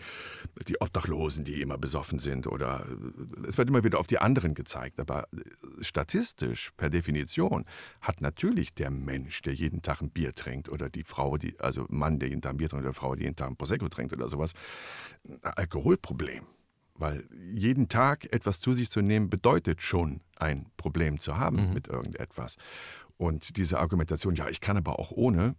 die 0.67 0.81
Obdachlosen, 0.81 1.45
die 1.45 1.61
immer 1.61 1.79
besoffen 1.79 2.19
sind 2.19 2.47
oder 2.47 2.87
es 3.47 3.59
wird 3.59 3.69
immer 3.69 3.85
wieder 3.85 3.99
auf 3.99 4.07
die 4.07 4.19
anderen 4.19 4.55
gezeigt. 4.55 5.01
Aber 5.01 5.29
statistisch, 5.81 6.71
per 6.77 6.91
Definition, 6.91 7.65
hat 8.01 8.21
natürlich 8.21 8.75
der 8.75 8.91
Mensch, 8.91 9.43
der 9.43 9.55
jeden 9.55 9.83
Tag 9.83 10.01
ein 10.01 10.11
Bier 10.11 10.35
trinkt 10.35 10.69
oder 10.69 10.91
die 10.91 11.05
Frau, 11.05 11.37
die, 11.37 11.59
also 11.61 11.87
Mann, 11.89 12.19
der 12.19 12.29
jeden 12.29 12.43
Tag 12.43 12.53
ein 12.53 12.57
Bier 12.59 12.69
trinkt 12.69 12.85
oder 12.85 12.95
Frau, 12.95 13.15
die 13.15 13.25
jeden 13.25 13.37
Tag 13.37 13.49
ein 13.49 13.57
Prosecco 13.57 13.89
trinkt 13.89 14.13
oder 14.13 14.29
sowas, 14.29 14.53
ein 15.25 15.39
Alkoholproblem. 15.43 16.45
Weil 16.95 17.29
jeden 17.33 17.89
Tag 17.89 18.33
etwas 18.33 18.61
zu 18.61 18.75
sich 18.75 18.91
zu 18.91 19.03
nehmen, 19.03 19.31
bedeutet 19.31 19.83
schon 19.83 20.21
ein 20.37 20.67
Problem 20.77 21.19
zu 21.19 21.37
haben 21.37 21.69
mhm. 21.69 21.75
mit 21.75 21.87
irgendetwas. 21.87 22.57
Und 23.17 23.57
diese 23.57 23.79
Argumentation, 23.79 24.35
ja, 24.35 24.49
ich 24.49 24.61
kann 24.61 24.77
aber 24.77 24.99
auch 24.99 25.13
ohne, 25.13 25.55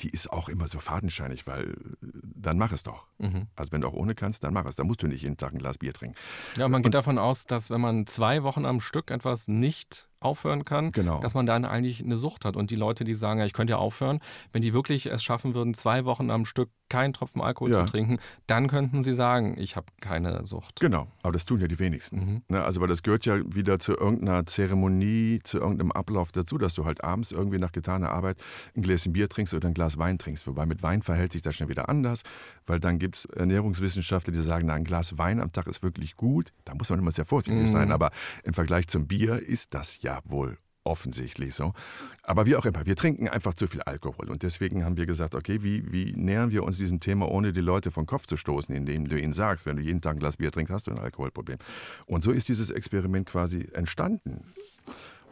die 0.00 0.10
ist 0.10 0.32
auch 0.32 0.48
immer 0.48 0.68
so 0.68 0.78
fadenscheinig, 0.78 1.46
weil 1.46 1.74
dann 2.00 2.58
mach 2.58 2.72
es 2.72 2.82
doch. 2.82 3.06
Mhm. 3.18 3.46
Also 3.56 3.72
wenn 3.72 3.80
du 3.80 3.88
auch 3.88 3.92
ohne 3.92 4.14
kannst, 4.14 4.44
dann 4.44 4.54
mach 4.54 4.64
es. 4.66 4.76
Dann 4.76 4.86
musst 4.86 5.02
du 5.02 5.06
nicht 5.06 5.22
jeden 5.22 5.36
Tag 5.36 5.52
ein 5.52 5.58
Glas 5.58 5.78
Bier 5.78 5.92
trinken. 5.92 6.16
Ja, 6.56 6.68
man 6.68 6.82
geht 6.82 6.86
Und, 6.86 6.94
davon 6.94 7.18
aus, 7.18 7.44
dass 7.46 7.70
wenn 7.70 7.80
man 7.80 8.06
zwei 8.06 8.42
Wochen 8.42 8.64
am 8.64 8.80
Stück 8.80 9.10
etwas 9.10 9.48
nicht 9.48 10.08
aufhören 10.24 10.64
kann, 10.64 10.92
genau. 10.92 11.20
dass 11.20 11.34
man 11.34 11.46
dann 11.46 11.64
eigentlich 11.64 12.02
eine 12.02 12.16
Sucht 12.16 12.44
hat. 12.44 12.56
Und 12.56 12.70
die 12.70 12.76
Leute, 12.76 13.04
die 13.04 13.14
sagen, 13.14 13.40
ja, 13.40 13.46
ich 13.46 13.52
könnte 13.52 13.72
ja 13.72 13.78
aufhören, 13.78 14.20
wenn 14.52 14.62
die 14.62 14.72
wirklich 14.72 15.06
es 15.06 15.22
schaffen 15.22 15.54
würden, 15.54 15.74
zwei 15.74 16.04
Wochen 16.04 16.30
am 16.30 16.44
Stück 16.44 16.70
keinen 16.92 17.14
Tropfen 17.14 17.40
Alkohol 17.40 17.70
ja. 17.70 17.86
zu 17.86 17.90
trinken, 17.90 18.18
dann 18.46 18.68
könnten 18.68 19.02
sie 19.02 19.14
sagen, 19.14 19.56
ich 19.58 19.76
habe 19.76 19.86
keine 20.02 20.44
Sucht. 20.44 20.78
Genau, 20.78 21.08
aber 21.22 21.32
das 21.32 21.46
tun 21.46 21.58
ja 21.58 21.66
die 21.66 21.78
wenigsten. 21.78 22.18
Mhm. 22.18 22.42
Ne, 22.48 22.62
also, 22.62 22.82
weil 22.82 22.88
das 22.88 23.02
gehört 23.02 23.24
ja 23.24 23.38
wieder 23.46 23.78
zu 23.78 23.96
irgendeiner 23.96 24.44
Zeremonie, 24.44 25.40
zu 25.42 25.58
irgendeinem 25.58 25.90
Ablauf 25.90 26.32
dazu, 26.32 26.58
dass 26.58 26.74
du 26.74 26.84
halt 26.84 27.02
abends 27.02 27.32
irgendwie 27.32 27.58
nach 27.58 27.72
getaner 27.72 28.10
Arbeit 28.10 28.36
ein 28.76 28.82
Gläschen 28.82 29.14
Bier 29.14 29.30
trinkst 29.30 29.54
oder 29.54 29.68
ein 29.68 29.74
Glas 29.74 29.96
Wein 29.96 30.18
trinkst. 30.18 30.46
Wobei 30.46 30.66
mit 30.66 30.82
Wein 30.82 31.00
verhält 31.00 31.32
sich 31.32 31.40
das 31.40 31.56
schon 31.56 31.70
wieder 31.70 31.88
anders, 31.88 32.24
weil 32.66 32.78
dann 32.78 32.98
gibt 32.98 33.16
es 33.16 33.24
Ernährungswissenschaftler, 33.24 34.34
die 34.34 34.42
sagen, 34.42 34.66
na, 34.66 34.74
ein 34.74 34.84
Glas 34.84 35.16
Wein 35.16 35.40
am 35.40 35.50
Tag 35.50 35.68
ist 35.68 35.82
wirklich 35.82 36.16
gut. 36.16 36.52
Da 36.66 36.74
muss 36.74 36.90
man 36.90 36.98
immer 36.98 37.10
sehr 37.10 37.24
vorsichtig 37.24 37.68
mhm. 37.68 37.68
sein, 37.68 37.90
aber 37.90 38.10
im 38.44 38.52
Vergleich 38.52 38.86
zum 38.88 39.06
Bier 39.06 39.38
ist 39.38 39.72
das 39.72 40.02
ja 40.12 40.20
wohl 40.24 40.58
offensichtlich 40.84 41.54
so. 41.54 41.72
Aber 42.22 42.46
wie 42.46 42.56
auch 42.56 42.66
immer, 42.66 42.84
wir 42.86 42.96
trinken 42.96 43.28
einfach 43.28 43.54
zu 43.54 43.66
viel 43.66 43.82
Alkohol. 43.82 44.28
Und 44.28 44.42
deswegen 44.42 44.84
haben 44.84 44.96
wir 44.96 45.06
gesagt, 45.06 45.34
okay, 45.34 45.62
wie, 45.62 45.92
wie 45.92 46.12
nähern 46.16 46.50
wir 46.50 46.64
uns 46.64 46.76
diesem 46.76 47.00
Thema, 47.00 47.28
ohne 47.28 47.52
die 47.52 47.60
Leute 47.60 47.90
vom 47.90 48.06
Kopf 48.06 48.26
zu 48.26 48.36
stoßen, 48.36 48.74
indem 48.74 49.06
du 49.06 49.18
ihnen 49.18 49.32
sagst, 49.32 49.64
wenn 49.64 49.76
du 49.76 49.82
jeden 49.82 50.00
Tag 50.00 50.16
ein 50.16 50.18
Glas 50.18 50.36
Bier 50.36 50.50
trinkst, 50.50 50.72
hast 50.72 50.86
du 50.88 50.90
ein 50.90 50.98
Alkoholproblem. 50.98 51.58
Und 52.06 52.22
so 52.22 52.32
ist 52.32 52.48
dieses 52.48 52.70
Experiment 52.70 53.28
quasi 53.28 53.68
entstanden. 53.72 54.52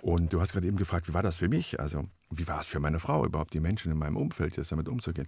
Und 0.03 0.33
du 0.33 0.41
hast 0.41 0.53
gerade 0.53 0.67
eben 0.67 0.77
gefragt, 0.77 1.09
wie 1.09 1.15
war 1.15 1.23
das 1.23 1.37
für 1.37 1.49
mich? 1.49 1.79
Also, 1.79 2.05
wie 2.31 2.49
war 2.49 2.61
es 2.61 2.67
für 2.67 2.81
meine 2.81 3.01
Frau 3.01 3.27
überhaupt, 3.27 3.53
die 3.53 3.61
Menschen 3.61 3.93
in 3.93 3.99
meinem 3.99 4.17
Umfeld, 4.17 4.57
jetzt 4.57 4.73
damit 4.73 4.89
umzugehen? 4.89 5.27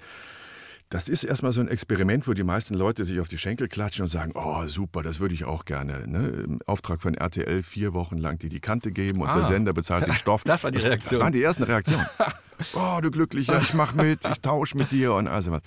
Das 0.93 1.09
ist 1.09 1.25
erstmal 1.25 1.53
so 1.53 1.63
ein 1.63 1.69
Experiment, 1.69 2.29
wo 2.29 2.35
die 2.35 2.45
meisten 2.45 2.75
Leute 2.75 3.07
sich 3.07 3.19
auf 3.19 3.27
die 3.27 3.39
Schenkel 3.39 3.67
klatschen 3.67 4.03
und 4.03 4.09
sagen, 4.09 4.33
oh 4.35 4.67
super, 4.67 5.03
das 5.03 5.21
würde 5.21 5.35
ich 5.35 5.45
auch 5.45 5.65
gerne. 5.65 6.07
Ne? 6.07 6.29
Im 6.45 6.59
Auftrag 6.67 7.01
von 7.01 7.15
RTL 7.15 7.63
vier 7.63 7.95
Wochen 7.95 8.19
lang 8.19 8.39
die 8.39 8.51
die 8.51 8.61
Kante 8.61 8.93
geben 8.93 9.23
und 9.23 9.29
ah. 9.29 9.33
der 9.33 9.43
Sender 9.43 9.73
bezahlt 9.73 10.07
den 10.07 10.13
Stoff. 10.13 10.45
Das 10.53 10.65
war 10.65 10.71
die 10.71 10.77
Reaktion. 10.77 11.13
Das 11.13 11.21
waren 11.21 11.33
die 11.33 11.43
ersten 11.43 11.63
Reaktionen. 11.63 12.05
oh, 12.75 12.99
du 13.01 13.11
Glücklicher, 13.11 13.59
ich 13.63 13.73
mach 13.73 13.95
mit, 13.95 14.27
ich 14.27 14.41
tausche 14.43 14.77
mit 14.77 14.93
dir 14.93 15.15
und 15.15 15.29
also 15.29 15.53
was. 15.53 15.63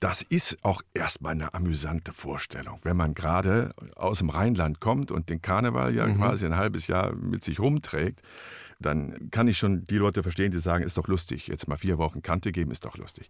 Das 0.00 0.22
ist 0.22 0.58
auch 0.62 0.82
erstmal 0.92 1.32
eine 1.32 1.54
amüsante 1.54 2.12
Vorstellung, 2.12 2.80
wenn 2.82 2.96
man 2.96 3.14
gerade 3.14 3.74
aus 3.94 4.18
dem 4.18 4.30
Rheinland 4.30 4.80
kommt 4.80 5.12
und 5.12 5.30
den 5.30 5.40
Karneval 5.40 5.94
ja 5.94 6.04
mhm. 6.08 6.16
quasi 6.16 6.46
ein 6.46 6.56
halbes 6.56 6.88
Jahr 6.88 7.14
mit 7.14 7.44
sich 7.44 7.60
rumträgt 7.60 8.22
dann 8.80 9.30
kann 9.32 9.48
ich 9.48 9.58
schon 9.58 9.82
die 9.84 9.96
Leute 9.96 10.22
verstehen, 10.22 10.52
die 10.52 10.58
sagen, 10.58 10.84
ist 10.84 10.96
doch 10.96 11.08
lustig, 11.08 11.48
jetzt 11.48 11.66
mal 11.66 11.76
vier 11.76 11.98
Wochen 11.98 12.22
Kante 12.22 12.52
geben, 12.52 12.70
ist 12.70 12.84
doch 12.84 12.96
lustig. 12.96 13.28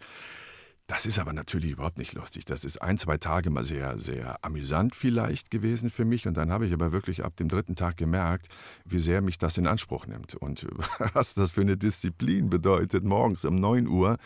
Das 0.89 1.05
ist 1.05 1.19
aber 1.19 1.35
natürlich 1.35 1.73
überhaupt 1.73 1.99
nicht 1.99 2.15
lustig. 2.15 2.47
Das 2.47 2.65
ist 2.65 2.81
ein, 2.81 2.97
zwei 2.97 3.19
Tage 3.19 3.51
mal 3.51 3.63
sehr, 3.63 3.99
sehr 3.99 4.43
amüsant 4.43 4.97
vielleicht 4.97 5.51
gewesen 5.51 5.91
für 5.91 6.07
mich. 6.07 6.27
Und 6.27 6.39
dann 6.39 6.51
habe 6.51 6.65
ich 6.65 6.73
aber 6.73 6.93
wirklich 6.93 7.23
ab 7.23 7.37
dem 7.37 7.49
dritten 7.49 7.77
Tag 7.77 7.99
gemerkt, 7.99 8.49
wie 8.87 8.99
sehr 8.99 9.21
mich 9.21 9.37
das 9.37 9.59
in 9.59 9.67
Anspruch 9.67 10.07
nimmt. 10.07 10.35
Und 10.35 10.67
was 11.13 11.35
das 11.35 11.51
für 11.51 11.61
eine 11.61 11.77
Disziplin 11.77 12.49
bedeutet, 12.49 13.05
morgens 13.05 13.45
um 13.45 13.61
9 13.61 13.87
Uhr 13.87 14.17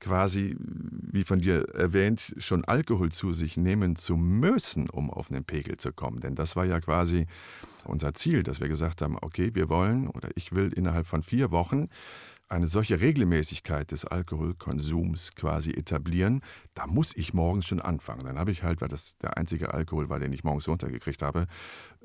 quasi, 0.00 0.56
wie 0.58 1.22
von 1.22 1.38
dir 1.38 1.68
erwähnt, 1.72 2.34
schon 2.38 2.64
Alkohol 2.64 3.12
zu 3.12 3.32
sich 3.32 3.56
nehmen 3.56 3.94
zu 3.94 4.16
müssen, 4.16 4.90
um 4.90 5.08
auf 5.08 5.30
einen 5.30 5.44
Pegel 5.44 5.76
zu 5.76 5.92
kommen. 5.92 6.18
Denn 6.18 6.34
das 6.34 6.56
war 6.56 6.64
ja 6.64 6.80
quasi 6.80 7.28
unser 7.84 8.12
Ziel, 8.12 8.42
dass 8.42 8.60
wir 8.60 8.66
gesagt 8.66 9.02
haben, 9.02 9.16
okay, 9.20 9.54
wir 9.54 9.68
wollen 9.68 10.08
oder 10.08 10.30
ich 10.34 10.50
will 10.50 10.72
innerhalb 10.72 11.06
von 11.06 11.22
vier 11.22 11.52
Wochen 11.52 11.88
eine 12.52 12.68
solche 12.68 13.00
Regelmäßigkeit 13.00 13.90
des 13.90 14.04
Alkoholkonsums 14.04 15.34
quasi 15.34 15.70
etablieren, 15.70 16.42
da 16.74 16.86
muss 16.86 17.16
ich 17.16 17.32
morgens 17.32 17.66
schon 17.66 17.80
anfangen. 17.80 18.26
Dann 18.26 18.38
habe 18.38 18.50
ich 18.50 18.62
halt, 18.62 18.82
weil 18.82 18.88
das 18.88 19.16
der 19.18 19.38
einzige 19.38 19.72
Alkohol 19.72 20.10
war, 20.10 20.20
den 20.20 20.32
ich 20.32 20.44
morgens 20.44 20.68
runtergekriegt 20.68 21.22
habe, 21.22 21.46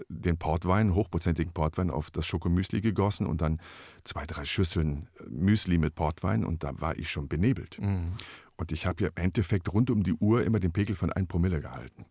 den 0.07 0.37
Portwein, 0.37 0.93
hochprozentigen 0.93 1.51
Portwein 1.51 1.91
auf 1.91 2.11
das 2.11 2.25
Schokomüsli 2.25 2.79
gegossen 2.79 3.27
und 3.27 3.41
dann 3.41 3.59
zwei, 4.05 4.25
drei 4.25 4.45
Schüsseln 4.45 5.09
Müsli 5.29 5.77
mit 5.77 5.95
Portwein 5.95 6.45
und 6.45 6.63
da 6.63 6.79
war 6.79 6.97
ich 6.97 7.09
schon 7.09 7.27
benebelt. 7.27 7.79
Mhm. 7.81 8.13
Und 8.55 8.71
ich 8.71 8.87
habe 8.87 9.03
ja 9.03 9.09
im 9.09 9.23
Endeffekt 9.23 9.71
rund 9.73 9.89
um 9.89 10.01
die 10.01 10.13
Uhr 10.13 10.43
immer 10.43 10.59
den 10.59 10.71
Pegel 10.71 10.95
von 10.95 11.11
1 11.11 11.27
Promille 11.27 11.59
gehalten. 11.59 12.05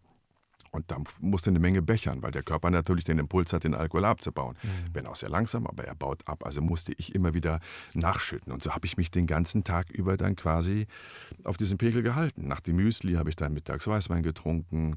Und 0.77 0.91
da 0.91 0.99
musste 1.21 1.51
eine 1.51 1.59
Menge 1.59 1.83
bechern, 1.83 2.23
weil 2.23 2.31
der 2.31 2.43
Körper 2.43 2.71
natürlich 2.71 3.05
den 3.05 3.19
Impuls 3.19 3.53
hat, 3.53 3.65
den 3.65 3.75
Alkohol 3.75 4.05
abzubauen. 4.05 4.57
Mhm. 4.62 4.69
Wenn 4.93 5.07
auch 5.07 5.17
sehr 5.17 5.31
langsam, 5.31 5.67
aber 5.67 5.85
er 5.85 5.95
baut 5.95 6.29
ab. 6.29 6.45
Also 6.45 6.61
musste 6.61 6.93
ich 6.97 7.15
immer 7.15 7.35
wieder 7.35 7.61
nachschütten. 7.95 8.53
Und 8.53 8.62
so 8.62 8.75
habe 8.75 8.87
ich 8.87 8.97
mich 8.97 9.11
den 9.11 9.27
ganzen 9.27 9.65
Tag 9.65 9.91
über 9.91 10.17
dann 10.17 10.37
quasi 10.37 10.87
auf 11.45 11.57
diesen 11.57 11.79
Pegel 11.79 12.03
gehalten. 12.03 12.47
Nach 12.47 12.61
dem 12.61 12.77
Müsli 12.77 13.15
habe 13.15 13.31
ich 13.31 13.37
dann 13.37 13.55
mittags 13.55 13.87
Weißwein 13.87 14.23
getrunken 14.23 14.97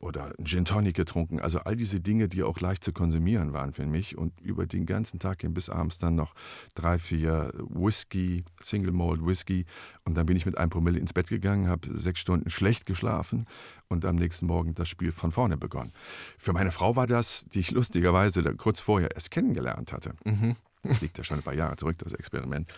oder 0.00 0.32
Gin 0.42 0.64
Tonic 0.64 0.96
getrunken. 0.96 1.40
Also 1.40 1.60
all 1.60 1.76
diese 1.76 2.00
Dinge, 2.00 2.28
die 2.28 2.42
auch 2.42 2.60
leicht 2.60 2.84
zu 2.84 2.92
konsumieren 2.92 3.52
waren 3.52 3.72
für 3.72 3.84
mich. 3.84 4.16
Und 4.16 4.40
über 4.40 4.66
den 4.66 4.86
ganzen 4.86 5.18
Tag 5.18 5.42
hin 5.42 5.52
bis 5.52 5.68
abends 5.68 5.98
dann 5.98 6.14
noch 6.14 6.34
drei, 6.74 6.98
vier 6.98 7.52
Whisky, 7.68 8.44
Single 8.60 8.92
Malt 8.92 9.24
Whisky. 9.24 9.66
Und 10.04 10.16
dann 10.16 10.24
bin 10.24 10.36
ich 10.36 10.46
mit 10.46 10.56
einem 10.56 10.70
Promille 10.70 10.98
ins 10.98 11.12
Bett 11.12 11.28
gegangen, 11.28 11.68
habe 11.68 11.88
sechs 11.98 12.20
Stunden 12.20 12.48
schlecht 12.48 12.86
geschlafen 12.86 13.46
und 13.88 14.04
am 14.04 14.16
nächsten 14.16 14.46
Morgen 14.46 14.74
das 14.74 14.88
Spiel 14.88 15.12
von 15.12 15.32
vorne 15.32 15.56
begonnen. 15.56 15.92
Für 16.36 16.52
meine 16.52 16.70
Frau 16.70 16.96
war 16.96 17.06
das, 17.06 17.46
die 17.52 17.60
ich 17.60 17.70
lustigerweise 17.70 18.42
kurz 18.54 18.80
vorher 18.80 19.10
erst 19.12 19.30
kennengelernt 19.30 19.92
hatte. 19.92 20.12
Mhm. 20.24 20.56
Das 20.84 21.00
liegt 21.00 21.18
ja 21.18 21.24
schon 21.24 21.38
ein 21.38 21.42
paar 21.42 21.54
Jahre 21.54 21.76
zurück, 21.76 21.98
das 21.98 22.12
Experiment. 22.12 22.68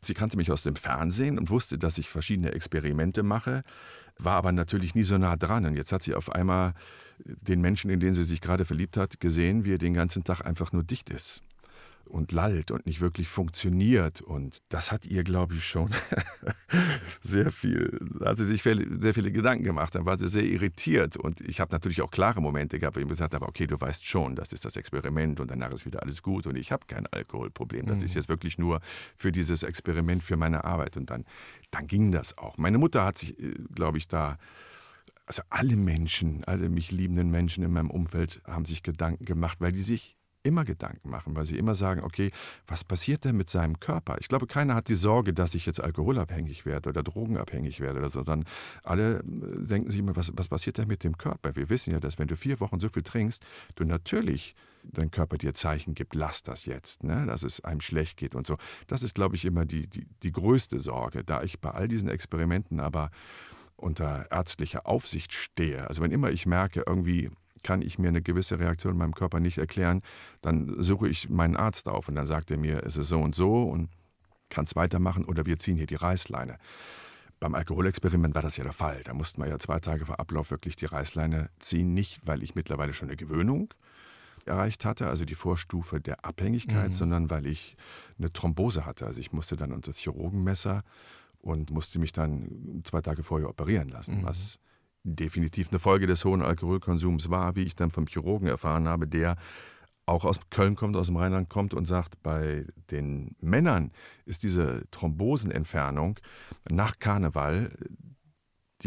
Sie 0.00 0.12
kannte 0.12 0.36
mich 0.36 0.52
aus 0.52 0.62
dem 0.62 0.76
Fernsehen 0.76 1.38
und 1.38 1.48
wusste, 1.48 1.78
dass 1.78 1.96
ich 1.96 2.10
verschiedene 2.10 2.52
Experimente 2.52 3.22
mache, 3.22 3.64
war 4.18 4.34
aber 4.34 4.52
natürlich 4.52 4.94
nie 4.94 5.04
so 5.04 5.16
nah 5.16 5.36
dran. 5.36 5.64
Und 5.64 5.74
jetzt 5.74 5.92
hat 5.92 6.02
sie 6.02 6.14
auf 6.14 6.30
einmal 6.30 6.74
den 7.24 7.60
Menschen, 7.62 7.90
in 7.90 8.00
den 8.00 8.12
sie 8.12 8.24
sich 8.24 8.40
gerade 8.40 8.66
verliebt 8.66 8.98
hat, 8.98 9.20
gesehen, 9.20 9.64
wie 9.64 9.74
er 9.74 9.78
den 9.78 9.94
ganzen 9.94 10.22
Tag 10.22 10.42
einfach 10.42 10.72
nur 10.72 10.82
dicht 10.82 11.08
ist 11.08 11.42
und 12.06 12.32
lallt 12.32 12.70
und 12.70 12.86
nicht 12.86 13.00
wirklich 13.00 13.28
funktioniert. 13.28 14.20
Und 14.20 14.62
das 14.68 14.92
hat 14.92 15.06
ihr, 15.06 15.24
glaube 15.24 15.54
ich, 15.54 15.64
schon 15.64 15.90
sehr 17.22 17.50
viel, 17.50 17.98
da 18.20 18.30
hat 18.30 18.38
sie 18.38 18.44
sich 18.44 18.62
sehr 18.62 19.14
viele 19.14 19.32
Gedanken 19.32 19.64
gemacht. 19.64 19.94
Dann 19.94 20.06
war 20.06 20.16
sie 20.16 20.28
sehr 20.28 20.44
irritiert. 20.44 21.16
Und 21.16 21.40
ich 21.40 21.60
habe 21.60 21.72
natürlich 21.72 22.02
auch 22.02 22.10
klare 22.10 22.40
Momente 22.40 22.78
gehabt, 22.78 22.96
wo 22.96 23.00
ich 23.00 23.08
gesagt 23.08 23.34
habe, 23.34 23.46
okay, 23.46 23.66
du 23.66 23.80
weißt 23.80 24.04
schon, 24.06 24.36
das 24.36 24.52
ist 24.52 24.64
das 24.64 24.76
Experiment 24.76 25.40
und 25.40 25.50
danach 25.50 25.72
ist 25.72 25.86
wieder 25.86 26.02
alles 26.02 26.22
gut 26.22 26.46
und 26.46 26.56
ich 26.56 26.72
habe 26.72 26.86
kein 26.86 27.06
Alkoholproblem. 27.06 27.86
Das 27.86 28.00
mhm. 28.00 28.06
ist 28.06 28.14
jetzt 28.14 28.28
wirklich 28.28 28.58
nur 28.58 28.80
für 29.16 29.32
dieses 29.32 29.62
Experiment, 29.62 30.22
für 30.22 30.36
meine 30.36 30.64
Arbeit. 30.64 30.96
Und 30.96 31.10
dann, 31.10 31.24
dann 31.70 31.86
ging 31.86 32.12
das 32.12 32.38
auch. 32.38 32.58
Meine 32.58 32.78
Mutter 32.78 33.04
hat 33.04 33.18
sich, 33.18 33.38
äh, 33.38 33.54
glaube 33.74 33.98
ich, 33.98 34.08
da 34.08 34.38
also 35.26 35.42
alle 35.50 35.76
Menschen, 35.76 36.44
alle 36.44 36.68
mich 36.68 36.92
liebenden 36.92 37.30
Menschen 37.30 37.64
in 37.64 37.72
meinem 37.72 37.90
Umfeld 37.90 38.40
haben 38.46 38.64
sich 38.64 38.82
Gedanken 38.82 39.24
gemacht, 39.24 39.60
weil 39.60 39.72
die 39.72 39.82
sich 39.82 40.15
immer 40.46 40.64
Gedanken 40.64 41.10
machen, 41.10 41.34
weil 41.34 41.44
sie 41.44 41.58
immer 41.58 41.74
sagen, 41.74 42.02
okay, 42.02 42.30
was 42.66 42.84
passiert 42.84 43.24
denn 43.24 43.36
mit 43.36 43.48
seinem 43.48 43.80
Körper? 43.80 44.16
Ich 44.20 44.28
glaube, 44.28 44.46
keiner 44.46 44.74
hat 44.74 44.88
die 44.88 44.94
Sorge, 44.94 45.34
dass 45.34 45.54
ich 45.54 45.66
jetzt 45.66 45.80
alkoholabhängig 45.80 46.64
werde 46.64 46.88
oder 46.88 47.02
drogenabhängig 47.02 47.80
werde 47.80 47.98
oder 47.98 48.08
so, 48.08 48.22
sondern 48.22 48.48
alle 48.84 49.18
äh, 49.18 49.22
denken 49.66 49.90
sich 49.90 50.00
immer, 50.00 50.16
was, 50.16 50.32
was 50.36 50.48
passiert 50.48 50.78
denn 50.78 50.88
mit 50.88 51.04
dem 51.04 51.18
Körper? 51.18 51.56
Wir 51.56 51.68
wissen 51.68 51.92
ja, 51.92 52.00
dass 52.00 52.18
wenn 52.18 52.28
du 52.28 52.36
vier 52.36 52.60
Wochen 52.60 52.80
so 52.80 52.88
viel 52.88 53.02
trinkst, 53.02 53.44
du 53.74 53.84
natürlich 53.84 54.54
dein 54.92 55.10
Körper 55.10 55.36
dir 55.36 55.52
Zeichen 55.52 55.94
gibt, 55.94 56.14
lass 56.14 56.42
das 56.42 56.64
jetzt, 56.64 57.02
ne? 57.02 57.26
dass 57.26 57.42
es 57.42 57.64
einem 57.64 57.80
schlecht 57.80 58.16
geht 58.16 58.34
und 58.34 58.46
so. 58.46 58.56
Das 58.86 59.02
ist, 59.02 59.14
glaube 59.14 59.34
ich, 59.34 59.44
immer 59.44 59.64
die, 59.64 59.88
die, 59.88 60.06
die 60.22 60.32
größte 60.32 60.80
Sorge, 60.80 61.24
da 61.24 61.42
ich 61.42 61.60
bei 61.60 61.70
all 61.70 61.88
diesen 61.88 62.08
Experimenten 62.08 62.78
aber 62.78 63.10
unter 63.76 64.30
ärztlicher 64.30 64.86
Aufsicht 64.86 65.32
stehe, 65.32 65.86
also 65.88 66.02
wenn 66.02 66.10
immer 66.10 66.30
ich 66.30 66.46
merke, 66.46 66.84
irgendwie 66.86 67.30
kann 67.66 67.82
ich 67.82 67.98
mir 67.98 68.06
eine 68.06 68.22
gewisse 68.22 68.60
Reaktion 68.60 68.92
in 68.92 68.98
meinem 68.98 69.14
Körper 69.14 69.40
nicht 69.40 69.58
erklären, 69.58 70.00
dann 70.40 70.80
suche 70.80 71.08
ich 71.08 71.28
meinen 71.28 71.56
Arzt 71.56 71.88
auf 71.88 72.06
und 72.08 72.14
dann 72.14 72.24
sagt 72.24 72.52
er 72.52 72.58
mir, 72.58 72.84
es 72.84 72.96
ist 72.96 73.08
so 73.08 73.18
und 73.20 73.34
so 73.34 73.64
und 73.64 73.90
kann 74.50 74.62
es 74.62 74.76
weitermachen 74.76 75.24
oder 75.24 75.46
wir 75.46 75.58
ziehen 75.58 75.76
hier 75.76 75.88
die 75.88 75.96
Reißleine. 75.96 76.58
Beim 77.40 77.56
Alkoholexperiment 77.56 78.36
war 78.36 78.42
das 78.42 78.56
ja 78.56 78.62
der 78.62 78.72
Fall. 78.72 79.02
Da 79.02 79.14
mussten 79.14 79.42
wir 79.42 79.48
ja 79.48 79.58
zwei 79.58 79.80
Tage 79.80 80.06
vor 80.06 80.20
Ablauf 80.20 80.52
wirklich 80.52 80.76
die 80.76 80.84
Reißleine 80.84 81.50
ziehen. 81.58 81.92
Nicht, 81.92 82.24
weil 82.24 82.44
ich 82.44 82.54
mittlerweile 82.54 82.92
schon 82.92 83.08
eine 83.08 83.16
Gewöhnung 83.16 83.74
erreicht 84.44 84.84
hatte, 84.84 85.08
also 85.08 85.24
die 85.24 85.34
Vorstufe 85.34 86.00
der 86.00 86.24
Abhängigkeit, 86.24 86.92
mhm. 86.92 86.96
sondern 86.96 87.30
weil 87.30 87.46
ich 87.46 87.76
eine 88.16 88.32
Thrombose 88.32 88.86
hatte. 88.86 89.06
Also 89.06 89.18
ich 89.18 89.32
musste 89.32 89.56
dann 89.56 89.72
unter 89.72 89.90
das 89.90 89.98
Chirurgenmesser 89.98 90.84
und 91.40 91.72
musste 91.72 91.98
mich 91.98 92.12
dann 92.12 92.82
zwei 92.84 93.00
Tage 93.00 93.24
vorher 93.24 93.50
operieren 93.50 93.88
lassen, 93.88 94.18
mhm. 94.18 94.22
was 94.22 94.60
definitiv 95.06 95.68
eine 95.70 95.78
Folge 95.78 96.06
des 96.06 96.24
hohen 96.24 96.42
Alkoholkonsums 96.42 97.30
war, 97.30 97.54
wie 97.56 97.62
ich 97.62 97.76
dann 97.76 97.90
vom 97.90 98.06
Chirurgen 98.06 98.48
erfahren 98.48 98.88
habe, 98.88 99.06
der 99.06 99.36
auch 100.04 100.24
aus 100.24 100.38
Köln 100.50 100.76
kommt, 100.76 100.96
aus 100.96 101.08
dem 101.08 101.16
Rheinland 101.16 101.48
kommt 101.48 101.74
und 101.74 101.84
sagt, 101.84 102.22
bei 102.22 102.64
den 102.90 103.34
Männern 103.40 103.90
ist 104.24 104.42
diese 104.42 104.84
Thrombosenentfernung 104.90 106.18
nach 106.68 106.98
Karneval 106.98 107.72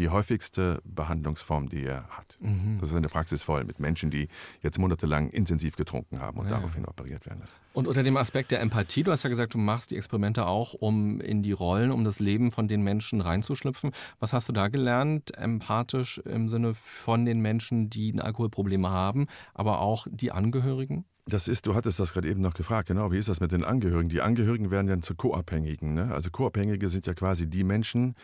die 0.00 0.08
häufigste 0.08 0.80
Behandlungsform, 0.84 1.68
die 1.68 1.84
er 1.84 2.08
hat. 2.08 2.38
Mhm. 2.40 2.78
Das 2.80 2.90
ist 2.90 2.96
eine 2.96 3.08
Praxis 3.08 3.42
voll 3.42 3.64
mit 3.64 3.80
Menschen, 3.80 4.10
die 4.10 4.28
jetzt 4.62 4.78
monatelang 4.78 5.28
intensiv 5.28 5.76
getrunken 5.76 6.20
haben 6.20 6.38
und 6.38 6.46
ja. 6.46 6.56
daraufhin 6.56 6.86
operiert 6.86 7.26
werden 7.26 7.40
lassen. 7.40 7.54
Und 7.74 7.86
unter 7.86 8.02
dem 8.02 8.16
Aspekt 8.16 8.50
der 8.50 8.60
Empathie, 8.60 9.02
du 9.02 9.12
hast 9.12 9.24
ja 9.24 9.28
gesagt, 9.28 9.52
du 9.52 9.58
machst 9.58 9.90
die 9.90 9.96
Experimente 9.96 10.46
auch, 10.46 10.72
um 10.72 11.20
in 11.20 11.42
die 11.42 11.52
Rollen, 11.52 11.90
um 11.90 12.02
das 12.02 12.18
Leben 12.18 12.50
von 12.50 12.66
den 12.66 12.82
Menschen 12.82 13.20
reinzuschlüpfen. 13.20 13.92
Was 14.18 14.32
hast 14.32 14.48
du 14.48 14.54
da 14.54 14.68
gelernt, 14.68 15.36
empathisch 15.36 16.16
im 16.18 16.48
Sinne 16.48 16.72
von 16.72 17.26
den 17.26 17.40
Menschen, 17.40 17.90
die 17.90 18.10
ein 18.10 18.20
Alkoholproblem 18.20 18.86
haben, 18.86 19.26
aber 19.52 19.80
auch 19.80 20.06
die 20.10 20.32
Angehörigen? 20.32 21.04
Das 21.26 21.46
ist, 21.46 21.66
du 21.66 21.74
hattest 21.74 22.00
das 22.00 22.14
gerade 22.14 22.28
eben 22.28 22.40
noch 22.40 22.54
gefragt, 22.54 22.88
genau, 22.88 23.12
wie 23.12 23.18
ist 23.18 23.28
das 23.28 23.40
mit 23.40 23.52
den 23.52 23.64
Angehörigen? 23.64 24.08
Die 24.08 24.22
Angehörigen 24.22 24.70
werden 24.70 24.86
dann 24.86 25.02
zu 25.02 25.14
Co-Abhängigen. 25.14 25.92
Ne? 25.92 26.10
Also 26.10 26.30
Co-Abhängige 26.30 26.88
sind 26.88 27.06
ja 27.06 27.12
quasi 27.12 27.48
die 27.48 27.64
Menschen, 27.64 28.14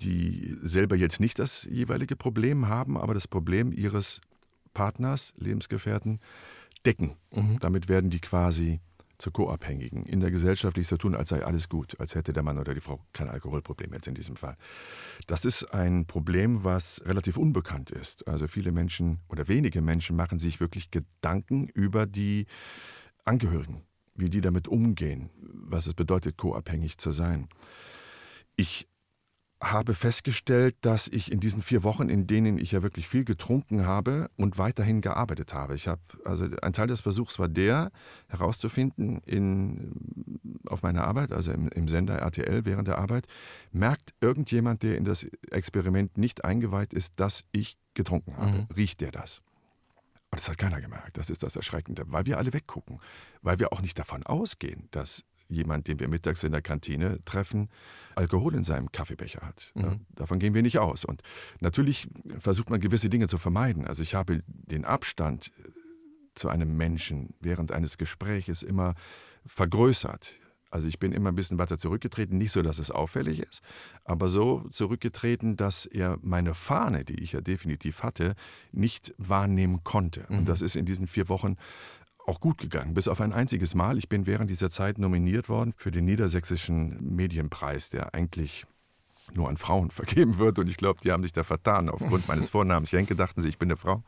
die 0.00 0.56
selber 0.62 0.96
jetzt 0.96 1.20
nicht 1.20 1.38
das 1.38 1.64
jeweilige 1.64 2.16
Problem 2.16 2.68
haben, 2.68 2.96
aber 2.96 3.14
das 3.14 3.28
Problem 3.28 3.72
ihres 3.72 4.20
Partners, 4.74 5.34
Lebensgefährten 5.36 6.20
decken. 6.84 7.16
Mhm. 7.34 7.58
Damit 7.60 7.88
werden 7.88 8.10
die 8.10 8.20
quasi 8.20 8.80
zu 9.22 9.30
Co-Abhängigen. 9.30 10.04
In 10.04 10.20
der 10.20 10.30
Gesellschaft 10.30 10.82
so 10.82 10.96
tun, 10.96 11.14
als 11.14 11.28
sei 11.28 11.44
alles 11.44 11.68
gut, 11.68 11.98
als 12.00 12.14
hätte 12.14 12.32
der 12.32 12.42
Mann 12.42 12.58
oder 12.58 12.74
die 12.74 12.80
Frau 12.80 13.00
kein 13.12 13.28
Alkoholproblem 13.28 13.92
jetzt 13.92 14.08
in 14.08 14.14
diesem 14.14 14.36
Fall. 14.36 14.56
Das 15.28 15.44
ist 15.44 15.72
ein 15.72 16.06
Problem, 16.06 16.64
was 16.64 17.00
relativ 17.04 17.36
unbekannt 17.36 17.90
ist. 17.90 18.26
Also 18.26 18.48
viele 18.48 18.72
Menschen 18.72 19.20
oder 19.28 19.46
wenige 19.46 19.80
Menschen 19.80 20.16
machen 20.16 20.40
sich 20.40 20.58
wirklich 20.58 20.90
Gedanken 20.90 21.68
über 21.68 22.06
die 22.06 22.46
Angehörigen, 23.24 23.84
wie 24.16 24.28
die 24.28 24.40
damit 24.40 24.66
umgehen, 24.66 25.30
was 25.40 25.86
es 25.86 25.94
bedeutet, 25.94 26.36
co-abhängig 26.36 26.98
zu 26.98 27.12
sein. 27.12 27.48
Ich 28.56 28.88
habe 29.62 29.94
festgestellt, 29.94 30.74
dass 30.80 31.06
ich 31.08 31.30
in 31.30 31.38
diesen 31.38 31.62
vier 31.62 31.84
Wochen, 31.84 32.08
in 32.08 32.26
denen 32.26 32.58
ich 32.58 32.72
ja 32.72 32.82
wirklich 32.82 33.06
viel 33.06 33.24
getrunken 33.24 33.86
habe 33.86 34.28
und 34.36 34.58
weiterhin 34.58 35.00
gearbeitet 35.00 35.54
habe. 35.54 35.74
Ich 35.74 35.86
habe, 35.86 36.00
also 36.24 36.46
ein 36.62 36.72
Teil 36.72 36.88
des 36.88 37.00
Versuchs 37.00 37.38
war 37.38 37.48
der, 37.48 37.92
herauszufinden 38.28 39.20
in, 39.24 40.60
auf 40.66 40.82
meiner 40.82 41.04
Arbeit, 41.04 41.32
also 41.32 41.52
im, 41.52 41.68
im 41.68 41.86
Sender 41.86 42.18
RTL 42.18 42.64
während 42.64 42.88
der 42.88 42.98
Arbeit, 42.98 43.26
merkt 43.70 44.14
irgendjemand, 44.20 44.82
der 44.82 44.98
in 44.98 45.04
das 45.04 45.24
Experiment 45.50 46.18
nicht 46.18 46.44
eingeweiht 46.44 46.92
ist, 46.92 47.14
dass 47.16 47.44
ich 47.52 47.78
getrunken 47.94 48.36
habe? 48.36 48.50
Mhm. 48.50 48.66
Riecht 48.74 49.00
der 49.00 49.12
das? 49.12 49.42
Und 50.30 50.40
das 50.40 50.48
hat 50.48 50.58
keiner 50.58 50.80
gemerkt. 50.80 51.18
Das 51.18 51.30
ist 51.30 51.42
das 51.42 51.56
Erschreckende, 51.56 52.04
weil 52.06 52.26
wir 52.26 52.38
alle 52.38 52.52
weggucken, 52.52 53.00
weil 53.42 53.58
wir 53.58 53.72
auch 53.72 53.82
nicht 53.82 53.98
davon 53.98 54.24
ausgehen, 54.24 54.88
dass 54.90 55.24
jemand, 55.52 55.88
den 55.88 56.00
wir 56.00 56.08
mittags 56.08 56.42
in 56.44 56.52
der 56.52 56.62
Kantine 56.62 57.20
treffen, 57.24 57.68
Alkohol 58.14 58.54
in 58.54 58.64
seinem 58.64 58.90
Kaffeebecher 58.92 59.40
hat. 59.42 59.72
Mhm. 59.74 59.82
Ja, 59.82 59.96
davon 60.14 60.38
gehen 60.38 60.54
wir 60.54 60.62
nicht 60.62 60.78
aus. 60.78 61.04
Und 61.04 61.22
natürlich 61.60 62.08
versucht 62.38 62.70
man 62.70 62.80
gewisse 62.80 63.08
Dinge 63.08 63.28
zu 63.28 63.38
vermeiden. 63.38 63.86
Also 63.86 64.02
ich 64.02 64.14
habe 64.14 64.42
den 64.46 64.84
Abstand 64.84 65.52
äh, 65.58 65.70
zu 66.34 66.48
einem 66.48 66.76
Menschen 66.76 67.34
während 67.40 67.72
eines 67.72 67.98
Gespräches 67.98 68.62
immer 68.62 68.94
vergrößert. 69.46 70.38
Also 70.72 70.88
ich 70.88 70.98
bin 70.98 71.12
immer 71.12 71.30
ein 71.30 71.34
bisschen 71.34 71.58
weiter 71.58 71.76
zurückgetreten, 71.76 72.38
nicht 72.38 72.50
so, 72.50 72.62
dass 72.62 72.78
es 72.78 72.90
auffällig 72.90 73.40
ist, 73.40 73.60
aber 74.04 74.28
so 74.28 74.66
zurückgetreten, 74.70 75.58
dass 75.58 75.84
er 75.84 76.18
meine 76.22 76.54
Fahne, 76.54 77.04
die 77.04 77.22
ich 77.22 77.32
ja 77.32 77.42
definitiv 77.42 78.02
hatte, 78.02 78.34
nicht 78.72 79.12
wahrnehmen 79.18 79.84
konnte. 79.84 80.24
Mhm. 80.30 80.38
Und 80.38 80.48
das 80.48 80.62
ist 80.62 80.74
in 80.74 80.86
diesen 80.86 81.08
vier 81.08 81.28
Wochen 81.28 81.56
auch 82.26 82.40
gut 82.40 82.58
gegangen, 82.58 82.94
bis 82.94 83.08
auf 83.08 83.20
ein 83.20 83.32
einziges 83.32 83.74
Mal. 83.74 83.98
Ich 83.98 84.08
bin 84.08 84.26
während 84.26 84.50
dieser 84.50 84.70
Zeit 84.70 84.98
nominiert 84.98 85.48
worden 85.48 85.74
für 85.76 85.90
den 85.90 86.04
Niedersächsischen 86.04 87.14
Medienpreis, 87.14 87.90
der 87.90 88.14
eigentlich 88.14 88.66
nur 89.34 89.48
an 89.48 89.56
Frauen 89.56 89.90
vergeben 89.90 90.38
wird. 90.38 90.58
Und 90.58 90.68
ich 90.68 90.76
glaube, 90.76 91.00
die 91.02 91.12
haben 91.12 91.22
sich 91.22 91.32
da 91.32 91.42
vertan. 91.44 91.88
Aufgrund 91.88 92.28
meines 92.28 92.48
Vornamens 92.48 92.90
Jenke 92.90 93.16
dachten 93.16 93.40
sie, 93.40 93.48
ich 93.48 93.58
bin 93.58 93.68
eine 93.68 93.76
Frau. 93.76 94.02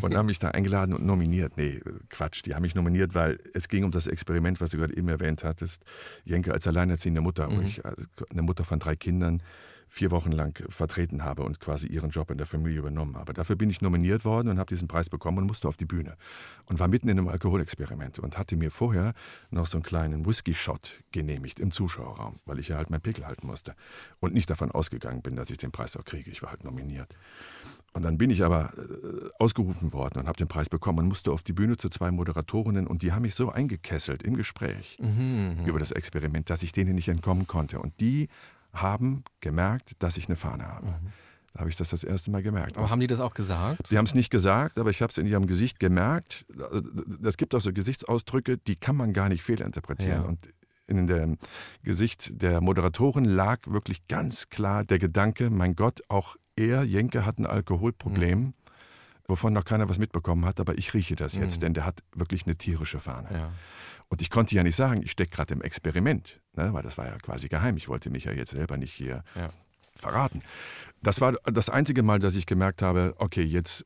Und 0.00 0.14
haben 0.14 0.26
mich 0.26 0.38
da 0.38 0.48
eingeladen 0.48 0.94
und 0.94 1.04
nominiert. 1.04 1.56
Nee, 1.56 1.80
Quatsch. 2.08 2.42
Die 2.46 2.54
haben 2.54 2.62
mich 2.62 2.74
nominiert, 2.74 3.14
weil 3.14 3.38
es 3.52 3.68
ging 3.68 3.84
um 3.84 3.90
das 3.90 4.06
Experiment, 4.06 4.60
was 4.60 4.70
du 4.70 4.78
gerade 4.78 4.96
eben 4.96 5.08
erwähnt 5.08 5.44
hattest. 5.44 5.84
Jenke 6.24 6.52
als 6.52 6.66
alleinerziehende 6.66 7.20
Mutter, 7.20 7.48
mhm. 7.50 7.62
ich, 7.62 7.84
also 7.84 8.04
eine 8.30 8.42
Mutter 8.42 8.64
von 8.64 8.78
drei 8.78 8.96
Kindern, 8.96 9.42
vier 9.88 10.10
Wochen 10.10 10.32
lang 10.32 10.64
vertreten 10.68 11.24
habe 11.24 11.42
und 11.42 11.60
quasi 11.60 11.86
ihren 11.86 12.10
Job 12.10 12.30
in 12.30 12.38
der 12.38 12.46
Familie 12.46 12.78
übernommen 12.78 13.16
habe. 13.16 13.32
Dafür 13.32 13.56
bin 13.56 13.70
ich 13.70 13.80
nominiert 13.80 14.24
worden 14.24 14.48
und 14.48 14.58
habe 14.58 14.68
diesen 14.68 14.88
Preis 14.88 15.08
bekommen 15.08 15.38
und 15.38 15.46
musste 15.46 15.68
auf 15.68 15.76
die 15.76 15.84
Bühne. 15.84 16.16
Und 16.66 16.80
war 16.80 16.88
mitten 16.88 17.08
in 17.08 17.18
einem 17.18 17.28
Alkoholexperiment 17.28 18.18
und 18.18 18.38
hatte 18.38 18.56
mir 18.56 18.70
vorher 18.70 19.14
noch 19.50 19.66
so 19.66 19.78
einen 19.78 19.84
kleinen 19.84 20.26
Whisky-Shot 20.26 21.02
genehmigt 21.12 21.60
im 21.60 21.70
Zuschauerraum, 21.70 22.36
weil 22.44 22.58
ich 22.58 22.68
ja 22.68 22.76
halt 22.76 22.90
mein 22.90 23.00
Pickel 23.00 23.26
halten 23.26 23.46
musste. 23.46 23.74
Und 24.20 24.34
nicht 24.34 24.50
davon 24.50 24.70
ausgegangen 24.70 25.22
bin, 25.22 25.36
dass 25.36 25.50
ich 25.50 25.58
den 25.58 25.72
Preis 25.72 25.96
auch 25.96 26.04
kriege. 26.04 26.30
Ich 26.30 26.42
war 26.42 26.50
halt 26.50 26.64
nominiert. 26.64 27.14
Und 27.94 28.02
dann 28.02 28.18
bin 28.18 28.28
ich 28.30 28.42
aber 28.42 28.72
äh, 28.76 29.30
ausgerufen 29.38 29.92
worden 29.92 30.18
und 30.18 30.26
habe 30.26 30.36
den 30.36 30.48
Preis 30.48 30.68
bekommen 30.68 30.98
und 30.98 31.08
musste 31.08 31.30
auf 31.30 31.44
die 31.44 31.52
Bühne 31.52 31.76
zu 31.76 31.88
zwei 31.88 32.10
Moderatorinnen 32.10 32.88
und 32.88 33.02
die 33.02 33.12
haben 33.12 33.22
mich 33.22 33.36
so 33.36 33.52
eingekesselt 33.52 34.24
im 34.24 34.34
Gespräch 34.34 34.98
mhm, 35.00 35.58
mhm. 35.60 35.66
über 35.66 35.78
das 35.78 35.92
Experiment, 35.92 36.50
dass 36.50 36.64
ich 36.64 36.72
denen 36.72 36.96
nicht 36.96 37.08
entkommen 37.08 37.46
konnte. 37.46 37.78
Und 37.78 38.00
die 38.00 38.28
haben 38.74 39.24
gemerkt, 39.40 40.02
dass 40.02 40.16
ich 40.16 40.26
eine 40.26 40.36
Fahne 40.36 40.66
habe. 40.66 40.86
Mhm. 40.86 41.12
Da 41.54 41.60
habe 41.60 41.70
ich 41.70 41.76
das 41.76 41.90
das 41.90 42.02
erste 42.02 42.32
Mal 42.32 42.42
gemerkt. 42.42 42.76
Aber 42.76 42.90
haben 42.90 43.00
die 43.00 43.06
das 43.06 43.20
auch 43.20 43.32
gesagt? 43.32 43.90
Die 43.90 43.96
haben 43.96 44.06
es 44.06 44.14
nicht 44.14 44.30
gesagt, 44.30 44.78
aber 44.78 44.90
ich 44.90 45.00
habe 45.02 45.10
es 45.10 45.18
in 45.18 45.26
ihrem 45.26 45.46
Gesicht 45.46 45.78
gemerkt. 45.78 46.46
Es 47.22 47.36
gibt 47.36 47.54
auch 47.54 47.60
so 47.60 47.72
Gesichtsausdrücke, 47.72 48.58
die 48.58 48.74
kann 48.74 48.96
man 48.96 49.12
gar 49.12 49.28
nicht 49.28 49.44
fehlinterpretieren. 49.44 50.22
Ja. 50.22 50.28
Und 50.28 50.48
in 50.88 51.06
dem 51.06 51.38
Gesicht 51.82 52.42
der 52.42 52.60
Moderatorin 52.60 53.24
lag 53.24 53.60
wirklich 53.66 54.08
ganz 54.08 54.50
klar 54.50 54.84
der 54.84 54.98
Gedanke, 54.98 55.48
mein 55.48 55.76
Gott, 55.76 56.02
auch 56.08 56.36
er, 56.56 56.82
Jenke, 56.82 57.24
hat 57.24 57.38
ein 57.38 57.46
Alkoholproblem, 57.46 58.38
mhm. 58.38 58.54
wovon 59.28 59.52
noch 59.52 59.64
keiner 59.64 59.88
was 59.88 59.98
mitbekommen 59.98 60.44
hat, 60.44 60.58
aber 60.58 60.76
ich 60.76 60.92
rieche 60.92 61.14
das 61.14 61.36
jetzt, 61.36 61.58
mhm. 61.58 61.60
denn 61.60 61.74
der 61.74 61.86
hat 61.86 62.02
wirklich 62.14 62.46
eine 62.46 62.56
tierische 62.56 62.98
Fahne. 62.98 63.28
Ja. 63.32 63.50
Und 64.14 64.22
ich 64.22 64.30
konnte 64.30 64.54
ja 64.54 64.62
nicht 64.62 64.76
sagen, 64.76 65.02
ich 65.02 65.10
stecke 65.10 65.34
gerade 65.34 65.54
im 65.54 65.60
Experiment, 65.60 66.40
ne, 66.52 66.72
weil 66.72 66.84
das 66.84 66.96
war 66.96 67.06
ja 67.06 67.18
quasi 67.18 67.48
geheim. 67.48 67.76
Ich 67.76 67.88
wollte 67.88 68.10
mich 68.10 68.26
ja 68.26 68.32
jetzt 68.32 68.52
selber 68.52 68.76
nicht 68.76 68.92
hier 68.92 69.24
ja. 69.34 69.50
verraten. 69.96 70.40
Das 71.02 71.20
war 71.20 71.32
das 71.32 71.68
einzige 71.68 72.04
Mal, 72.04 72.20
dass 72.20 72.36
ich 72.36 72.46
gemerkt 72.46 72.80
habe, 72.80 73.16
okay, 73.18 73.42
jetzt 73.42 73.84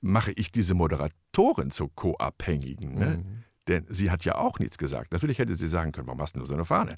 mache 0.00 0.32
ich 0.32 0.50
diese 0.50 0.74
Moderatorin 0.74 1.70
zur 1.70 1.94
Co-Abhängigen. 1.94 2.96
Ne? 2.96 3.18
Mhm. 3.18 3.44
Denn 3.68 3.86
sie 3.86 4.10
hat 4.10 4.24
ja 4.24 4.34
auch 4.34 4.58
nichts 4.58 4.76
gesagt. 4.76 5.12
Natürlich 5.12 5.38
hätte 5.38 5.54
sie 5.54 5.68
sagen 5.68 5.92
können, 5.92 6.08
warum 6.08 6.20
hast 6.20 6.34
du 6.34 6.38
nur 6.40 6.46
so 6.48 6.54
eine 6.54 6.64
Fahne? 6.64 6.96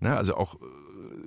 Ne, 0.00 0.16
also 0.16 0.36
auch 0.36 0.54
äh, 0.54 0.64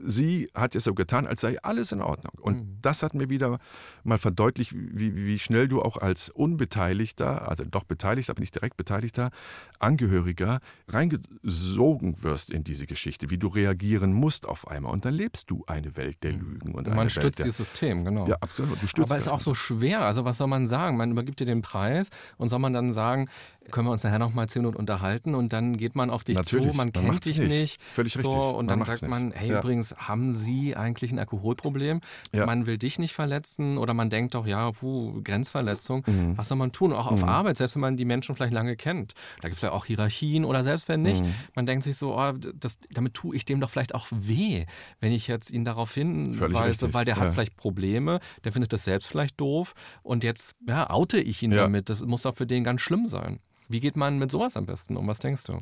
sie 0.06 0.50
hat 0.54 0.76
es 0.76 0.84
so 0.84 0.94
getan, 0.94 1.28
als 1.28 1.42
sei 1.42 1.58
alles 1.62 1.92
in 1.92 2.02
Ordnung. 2.02 2.34
Und 2.42 2.58
mhm. 2.58 2.78
das 2.82 3.04
hat 3.04 3.14
mir 3.14 3.30
wieder 3.30 3.60
mal 4.04 4.18
verdeutlicht, 4.18 4.74
wie, 4.76 5.16
wie, 5.16 5.40
schnell 5.40 5.68
du 5.68 5.82
auch 5.82 5.98
als 5.98 6.30
Unbeteiligter, 6.30 7.48
also 7.48 7.64
doch 7.66 7.84
Beteiligter, 7.84 8.32
aber 8.32 8.40
nicht 8.40 8.56
direkt 8.56 8.78
Beteiligter, 8.78 9.32
Angehöriger 9.80 10.60
reingesogen 10.88 12.24
wirst 12.24 12.52
in 12.52 12.64
diese 12.64 12.86
Geschichte, 12.86 13.30
wie 13.30 13.38
du 13.38 13.48
reagieren 13.48 14.14
musst 14.14 14.48
auf 14.48 14.68
einmal. 14.68 14.92
Und 14.94 15.06
dann 15.06 15.14
lebst 15.14 15.52
du 15.52 15.64
eine 15.68 15.98
Welt 15.98 16.24
der 16.24 16.34
mhm. 16.34 16.40
Lügen. 16.40 16.76
Und, 16.76 16.88
und 16.88 16.96
man 16.96 17.10
stützt 17.10 17.40
dieses 17.40 17.58
System, 17.58 18.06
genau. 18.06 18.28
Ja, 18.28 18.38
absolut. 18.42 18.82
Du 18.82 18.88
stützt 18.88 19.12
aber 19.12 19.20
es 19.20 19.26
ist 19.28 19.32
auch 19.32 19.42
so 19.42 19.54
schwer. 19.54 20.02
Also 20.02 20.26
was 20.26 20.38
soll 20.38 20.48
man 20.48 20.68
sagen? 20.68 20.98
Man 20.98 21.12
übergibt 21.12 21.40
dir 21.40 21.46
den 21.46 21.62
Preis 21.62 22.10
und 22.38 22.50
soll 22.50 22.60
man 22.60 22.74
dann 22.74 22.92
sagen, 22.92 23.28
können 23.72 23.88
wir 23.88 23.92
uns 23.92 24.04
nachher 24.04 24.20
noch 24.20 24.34
mal 24.34 24.48
zehn 24.48 24.62
Minuten 24.62 24.78
unterhalten 24.78 25.36
und 25.36 25.54
dann 25.54 25.78
geht 25.78 25.96
man 25.96 26.10
auf 26.10 26.24
dich 26.24 26.36
Natürlich, 26.36 26.72
zu, 26.72 26.78
man, 26.78 26.92
man 26.94 27.06
kennt 27.06 27.26
dich 27.26 27.38
nicht. 27.40 27.50
nicht. 27.50 27.82
Völlig 27.94 28.14
so, 28.14 28.20
richtig. 28.20 28.36
Und 28.36 28.68
Man 28.68 28.80
dann 28.80 28.86
sagt 28.86 29.10
man, 29.10 29.28
nicht. 29.28 29.40
hey, 29.40 29.50
Ja. 29.50 29.60
übrigens, 29.60 29.77
haben 29.98 30.36
Sie 30.36 30.76
eigentlich 30.76 31.12
ein 31.12 31.20
Alkoholproblem? 31.20 32.02
Ja. 32.34 32.46
Man 32.46 32.66
will 32.66 32.78
dich 32.78 33.00
nicht 33.00 33.14
verletzen 33.14 33.78
oder 33.78 33.94
man 33.94 34.10
denkt 34.10 34.36
doch, 34.36 34.46
ja, 34.46 34.72
puh, 34.72 35.22
Grenzverletzung. 35.24 36.04
Mhm. 36.06 36.38
Was 36.38 36.48
soll 36.50 36.58
man 36.58 36.72
tun? 36.72 36.94
Auch 36.94 37.08
auf 37.08 37.24
Arbeit, 37.24 37.58
selbst 37.58 37.76
wenn 37.76 37.82
man 37.82 37.98
die 37.98 38.06
Menschen 38.06 38.36
vielleicht 38.36 38.54
lange 38.54 38.76
kennt. 38.76 39.14
Da 39.42 39.50
gibt 39.50 39.58
es 39.58 39.62
ja 39.64 39.72
auch 39.72 39.86
Hierarchien 39.86 40.46
oder 40.46 40.64
selbst 40.64 40.88
wenn 40.88 41.02
nicht. 41.02 41.22
Mhm. 41.24 41.34
Man 41.56 41.66
denkt 41.66 41.84
sich 41.84 41.98
so, 41.98 42.18
oh, 42.18 42.34
das, 42.34 42.78
damit 42.92 43.14
tue 43.14 43.36
ich 43.36 43.46
dem 43.46 43.60
doch 43.60 43.70
vielleicht 43.70 43.94
auch 43.96 44.08
weh, 44.12 44.66
wenn 45.00 45.12
ich 45.12 45.28
jetzt 45.28 45.52
ihn 45.52 45.66
darauf 45.66 45.94
hinweise, 45.94 46.94
weil 46.94 47.06
der 47.06 47.18
hat 47.18 47.26
Ja. 47.26 47.32
vielleicht 47.32 47.58
Probleme, 47.58 48.20
der 48.44 48.52
findet 48.52 48.74
das 48.74 48.84
selbst 48.84 49.08
vielleicht 49.08 49.40
doof 49.40 49.74
und 50.04 50.24
jetzt 50.24 50.56
ja, 50.68 50.90
oute 50.90 51.20
ich 51.20 51.42
ihn 51.44 51.52
Ja. 51.52 51.64
damit. 51.64 51.90
Das 51.90 52.02
muss 52.02 52.22
doch 52.24 52.36
für 52.36 52.46
den 52.48 52.64
ganz 52.64 52.82
schlimm 52.82 53.06
sein. 53.06 53.40
Wie 53.70 53.80
geht 53.80 53.96
man 53.98 54.18
mit 54.18 54.32
sowas 54.32 54.56
am 54.58 54.66
besten 54.66 54.96
um? 54.98 55.08
Was 55.08 55.20
denkst 55.20 55.44
du? 55.44 55.58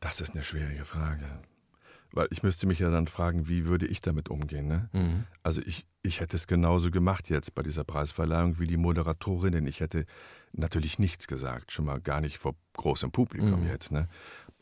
Das 0.00 0.20
ist 0.20 0.34
eine 0.34 0.42
schwierige 0.44 0.84
Frage. 0.84 1.24
Weil 2.16 2.28
ich 2.30 2.42
müsste 2.44 2.66
mich 2.68 2.78
ja 2.78 2.90
dann 2.90 3.08
fragen, 3.08 3.48
wie 3.48 3.66
würde 3.66 3.86
ich 3.86 4.00
damit 4.00 4.28
umgehen? 4.28 4.68
Ne? 4.68 4.88
Mhm. 4.92 5.24
Also 5.42 5.60
ich, 5.66 5.84
ich 6.02 6.20
hätte 6.20 6.36
es 6.36 6.46
genauso 6.46 6.90
gemacht 6.92 7.28
jetzt 7.28 7.54
bei 7.56 7.62
dieser 7.64 7.82
Preisverleihung 7.82 8.60
wie 8.60 8.68
die 8.68 8.76
Moderatorinnen. 8.76 9.66
Ich 9.66 9.80
hätte 9.80 10.04
natürlich 10.52 11.00
nichts 11.00 11.26
gesagt, 11.26 11.72
schon 11.72 11.86
mal 11.86 12.00
gar 12.00 12.20
nicht 12.20 12.38
vor 12.38 12.54
großem 12.74 13.10
Publikum 13.10 13.62
Mhm. 13.62 13.66
jetzt. 13.66 13.90
Ne? 13.90 14.06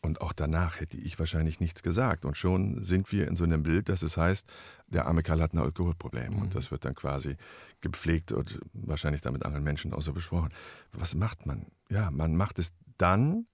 Und 0.01 0.21
auch 0.23 0.33
danach 0.33 0.81
hätte 0.81 0.97
ich 0.97 1.19
wahrscheinlich 1.19 1.61
nichts 1.61 1.83
gesagt. 1.83 2.25
Und 2.25 2.37
schon 2.39 2.83
sind 2.83 3.13
wir 3.13 3.29
in 3.29 3.37
so 3.37 3.45
einem 3.45 3.63
Bild, 3.63 3.91
dass 3.91 4.03
es 4.03 4.17
heißt, 4.17 4.51
der 4.89 5.07
arme 5.07 5.23
Kerl 5.23 5.43
hat 5.43 5.53
ein 5.53 5.59
Alkoholproblem. 5.59 6.33
Mhm. 6.35 6.43
Und 6.43 6.55
das 6.55 6.71
wird 6.71 6.87
dann 6.87 6.95
quasi 6.95 7.37
gepflegt 7.83 8.33
und 8.33 8.59
wahrscheinlich 8.73 9.21
dann 9.21 9.35
mit 9.35 9.45
anderen 9.45 9.63
Menschen 9.63 9.93
so 10.01 10.13
besprochen. 10.15 10.49
Was 10.93 11.15
macht 11.15 11.45
man? 11.45 11.67
Ja, 11.91 12.11
man 12.11 12.35
macht 12.35 12.59
es 12.59 12.73
dann, 12.97 13.47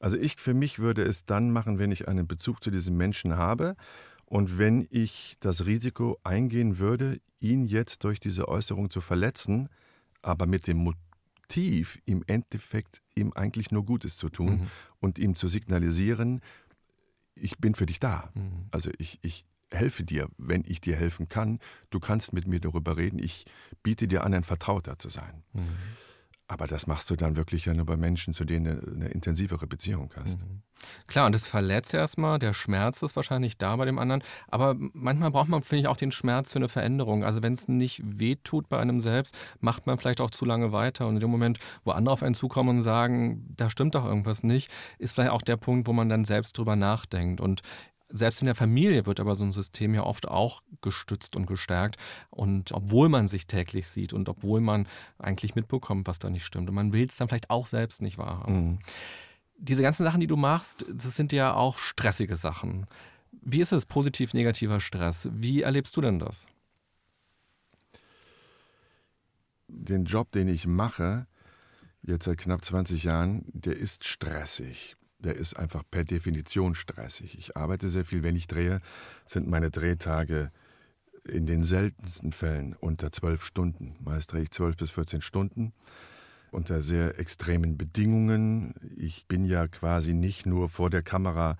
also 0.00 0.16
ich 0.16 0.36
für 0.36 0.54
mich 0.54 0.78
würde 0.80 1.02
es 1.04 1.24
dann 1.24 1.52
machen, 1.52 1.78
wenn 1.78 1.92
ich 1.92 2.08
einen 2.08 2.26
Bezug 2.26 2.62
zu 2.64 2.70
diesem 2.70 2.96
Menschen 2.96 3.36
habe 3.36 3.76
und 4.26 4.58
wenn 4.58 4.86
ich 4.90 5.36
das 5.40 5.66
Risiko 5.66 6.18
eingehen 6.24 6.78
würde, 6.78 7.20
ihn 7.38 7.66
jetzt 7.66 8.02
durch 8.04 8.18
diese 8.18 8.48
Äußerung 8.48 8.90
zu 8.90 9.00
verletzen, 9.00 9.68
aber 10.22 10.46
mit 10.46 10.66
dem 10.66 10.78
Motiv, 10.78 11.98
im 12.04 12.22
Endeffekt 12.26 13.00
ihm 13.14 13.32
eigentlich 13.34 13.70
nur 13.70 13.84
Gutes 13.84 14.16
zu 14.16 14.28
tun 14.28 14.52
Mhm. 14.60 14.66
und 15.00 15.18
ihm 15.18 15.34
zu 15.34 15.48
signalisieren, 15.48 16.40
ich 17.34 17.58
bin 17.58 17.74
für 17.74 17.86
dich 17.86 18.00
da. 18.00 18.30
Mhm. 18.34 18.66
Also 18.70 18.90
ich, 18.98 19.18
ich 19.22 19.44
helfe 19.72 20.04
dir, 20.04 20.28
wenn 20.36 20.64
ich 20.66 20.80
dir 20.80 20.96
helfen 20.96 21.28
kann. 21.28 21.58
Du 21.90 22.00
kannst 22.00 22.32
mit 22.32 22.46
mir 22.46 22.60
darüber 22.60 22.96
reden. 22.96 23.18
Ich 23.18 23.46
biete 23.82 24.08
dir 24.08 24.24
an, 24.24 24.34
ein 24.34 24.44
Vertrauter 24.44 24.98
zu 24.98 25.08
sein. 25.08 25.42
Mhm. 25.52 25.68
Aber 26.50 26.66
das 26.66 26.88
machst 26.88 27.08
du 27.08 27.14
dann 27.14 27.36
wirklich 27.36 27.66
ja 27.66 27.74
nur 27.74 27.86
bei 27.86 27.96
Menschen, 27.96 28.34
zu 28.34 28.44
denen 28.44 28.80
du 28.80 28.92
eine 28.92 29.06
intensivere 29.06 29.68
Beziehung 29.68 30.12
hast. 30.16 30.40
Mhm. 30.40 30.62
Klar, 31.06 31.26
und 31.26 31.32
das 31.32 31.46
verletzt 31.46 31.94
erstmal, 31.94 32.40
der 32.40 32.54
Schmerz 32.54 33.02
ist 33.02 33.14
wahrscheinlich 33.14 33.56
da 33.56 33.76
bei 33.76 33.84
dem 33.84 34.00
anderen, 34.00 34.24
aber 34.48 34.74
manchmal 34.76 35.30
braucht 35.30 35.48
man, 35.48 35.62
finde 35.62 35.82
ich, 35.82 35.86
auch 35.86 35.96
den 35.96 36.10
Schmerz 36.10 36.52
für 36.52 36.58
eine 36.58 36.68
Veränderung. 36.68 37.22
Also 37.22 37.44
wenn 37.44 37.52
es 37.52 37.68
nicht 37.68 38.02
wehtut 38.04 38.68
bei 38.68 38.80
einem 38.80 38.98
selbst, 38.98 39.36
macht 39.60 39.86
man 39.86 39.96
vielleicht 39.96 40.20
auch 40.20 40.30
zu 40.30 40.44
lange 40.44 40.72
weiter 40.72 41.06
und 41.06 41.14
in 41.14 41.20
dem 41.20 41.30
Moment, 41.30 41.60
wo 41.84 41.92
andere 41.92 42.14
auf 42.14 42.24
einen 42.24 42.34
zukommen 42.34 42.78
und 42.78 42.82
sagen, 42.82 43.46
da 43.56 43.70
stimmt 43.70 43.94
doch 43.94 44.04
irgendwas 44.04 44.42
nicht, 44.42 44.72
ist 44.98 45.14
vielleicht 45.14 45.30
auch 45.30 45.42
der 45.42 45.56
Punkt, 45.56 45.86
wo 45.86 45.92
man 45.92 46.08
dann 46.08 46.24
selbst 46.24 46.58
drüber 46.58 46.74
nachdenkt 46.74 47.40
und 47.40 47.62
selbst 48.12 48.42
in 48.42 48.46
der 48.46 48.54
Familie 48.54 49.06
wird 49.06 49.20
aber 49.20 49.34
so 49.34 49.44
ein 49.44 49.50
System 49.50 49.94
ja 49.94 50.02
oft 50.02 50.26
auch 50.28 50.62
gestützt 50.82 51.36
und 51.36 51.46
gestärkt. 51.46 51.96
Und 52.30 52.72
obwohl 52.72 53.08
man 53.08 53.28
sich 53.28 53.46
täglich 53.46 53.88
sieht 53.88 54.12
und 54.12 54.28
obwohl 54.28 54.60
man 54.60 54.86
eigentlich 55.18 55.54
mitbekommt, 55.54 56.06
was 56.06 56.18
da 56.18 56.30
nicht 56.30 56.44
stimmt. 56.44 56.68
Und 56.68 56.74
man 56.74 56.92
will 56.92 57.06
es 57.06 57.16
dann 57.16 57.28
vielleicht 57.28 57.50
auch 57.50 57.66
selbst 57.66 58.02
nicht 58.02 58.18
wahrhaben 58.18 58.54
Mhm. 58.54 58.78
diese 59.62 59.82
ganzen 59.82 60.04
Sachen, 60.04 60.20
die 60.20 60.26
du 60.26 60.36
machst, 60.36 60.86
das 60.90 61.16
sind 61.16 61.32
ja 61.32 61.54
auch 61.54 61.76
stressige 61.78 62.34
Sachen. 62.34 62.86
Wie 63.42 63.60
ist 63.60 63.72
es, 63.72 63.86
positiv, 63.86 64.32
negativer 64.34 64.80
Stress? 64.80 65.28
Wie 65.32 65.62
erlebst 65.62 65.96
du 65.96 66.00
denn 66.00 66.18
das? 66.18 66.46
Den 69.68 70.04
Job, 70.04 70.32
den 70.32 70.48
ich 70.48 70.66
mache, 70.66 71.26
jetzt 72.02 72.24
seit 72.24 72.38
knapp 72.38 72.64
20 72.64 73.04
Jahren, 73.04 73.44
der 73.52 73.76
ist 73.76 74.04
stressig. 74.04 74.96
Der 75.22 75.36
ist 75.36 75.54
einfach 75.54 75.82
per 75.90 76.04
Definition 76.04 76.74
stressig. 76.74 77.38
Ich 77.38 77.56
arbeite 77.56 77.88
sehr 77.88 78.04
viel. 78.04 78.22
Wenn 78.22 78.36
ich 78.36 78.46
drehe, 78.46 78.80
sind 79.26 79.48
meine 79.48 79.70
Drehtage 79.70 80.50
in 81.24 81.46
den 81.46 81.62
seltensten 81.62 82.32
Fällen 82.32 82.74
unter 82.74 83.12
zwölf 83.12 83.44
Stunden. 83.44 83.96
Meist 84.00 84.32
drehe 84.32 84.42
ich 84.42 84.50
zwölf 84.50 84.76
bis 84.76 84.90
14 84.90 85.20
Stunden 85.20 85.72
unter 86.50 86.80
sehr 86.80 87.18
extremen 87.18 87.76
Bedingungen. 87.76 88.74
Ich 88.96 89.26
bin 89.26 89.44
ja 89.44 89.68
quasi 89.68 90.14
nicht 90.14 90.46
nur 90.46 90.68
vor 90.68 90.90
der 90.90 91.02
Kamera 91.02 91.56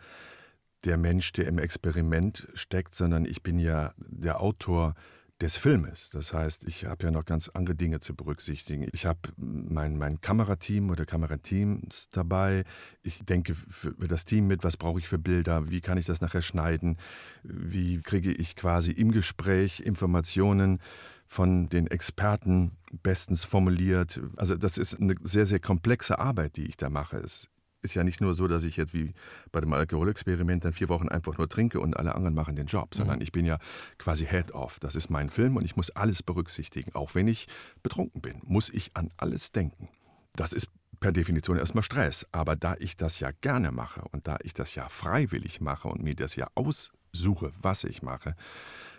der 0.84 0.96
Mensch, 0.96 1.32
der 1.32 1.46
im 1.46 1.58
Experiment 1.58 2.48
steckt, 2.54 2.94
sondern 2.94 3.24
ich 3.24 3.42
bin 3.42 3.58
ja 3.58 3.92
der 3.98 4.40
Autor 4.40 4.94
des 5.40 5.56
Filmes. 5.56 6.10
Das 6.10 6.34
heißt, 6.34 6.64
ich 6.64 6.84
habe 6.84 7.04
ja 7.04 7.10
noch 7.10 7.24
ganz 7.24 7.48
andere 7.48 7.74
Dinge 7.74 8.00
zu 8.00 8.14
berücksichtigen. 8.14 8.86
Ich 8.92 9.06
habe 9.06 9.20
mein, 9.36 9.96
mein 9.96 10.20
Kamerateam 10.20 10.90
oder 10.90 11.06
Kamerateams 11.06 12.10
dabei. 12.10 12.64
Ich 13.02 13.24
denke 13.24 13.54
für 13.54 13.92
das 14.06 14.24
Team 14.24 14.46
mit, 14.46 14.64
was 14.64 14.76
brauche 14.76 14.98
ich 14.98 15.08
für 15.08 15.18
Bilder, 15.18 15.70
wie 15.70 15.80
kann 15.80 15.98
ich 15.98 16.06
das 16.06 16.20
nachher 16.20 16.42
schneiden, 16.42 16.98
wie 17.42 18.00
kriege 18.02 18.32
ich 18.32 18.56
quasi 18.56 18.92
im 18.92 19.12
Gespräch 19.12 19.80
Informationen 19.80 20.80
von 21.26 21.68
den 21.68 21.86
Experten 21.86 22.72
bestens 23.02 23.44
formuliert. 23.44 24.20
Also 24.36 24.56
das 24.56 24.78
ist 24.78 25.00
eine 25.00 25.14
sehr, 25.22 25.46
sehr 25.46 25.60
komplexe 25.60 26.18
Arbeit, 26.18 26.56
die 26.56 26.66
ich 26.66 26.76
da 26.76 26.90
mache. 26.90 27.18
Es 27.18 27.48
ist 27.82 27.94
ja 27.94 28.04
nicht 28.04 28.20
nur 28.20 28.34
so, 28.34 28.46
dass 28.46 28.62
ich 28.64 28.76
jetzt 28.76 28.94
wie 28.94 29.14
bei 29.52 29.60
dem 29.60 29.72
Alkoholexperiment 29.72 30.64
dann 30.64 30.72
vier 30.72 30.88
Wochen 30.88 31.08
einfach 31.08 31.38
nur 31.38 31.48
trinke 31.48 31.80
und 31.80 31.96
alle 31.96 32.14
anderen 32.14 32.34
machen 32.34 32.56
den 32.56 32.66
Job, 32.66 32.94
sondern 32.94 33.20
ich 33.20 33.32
bin 33.32 33.46
ja 33.46 33.58
quasi 33.98 34.26
Head-Off. 34.26 34.80
Das 34.80 34.94
ist 34.94 35.10
mein 35.10 35.30
Film 35.30 35.56
und 35.56 35.64
ich 35.64 35.76
muss 35.76 35.90
alles 35.90 36.22
berücksichtigen. 36.22 36.94
Auch 36.94 37.14
wenn 37.14 37.28
ich 37.28 37.46
betrunken 37.82 38.20
bin, 38.20 38.40
muss 38.44 38.68
ich 38.68 38.90
an 38.94 39.10
alles 39.16 39.52
denken. 39.52 39.88
Das 40.34 40.52
ist 40.52 40.68
per 41.00 41.12
Definition 41.12 41.56
erstmal 41.56 41.82
Stress. 41.82 42.26
Aber 42.30 42.54
da 42.54 42.76
ich 42.78 42.96
das 42.96 43.18
ja 43.20 43.30
gerne 43.40 43.72
mache 43.72 44.02
und 44.12 44.28
da 44.28 44.36
ich 44.42 44.54
das 44.54 44.74
ja 44.74 44.88
freiwillig 44.88 45.60
mache 45.60 45.88
und 45.88 46.02
mir 46.02 46.14
das 46.14 46.36
ja 46.36 46.46
aussuche, 46.54 47.52
was 47.60 47.84
ich 47.84 48.02
mache, 48.02 48.36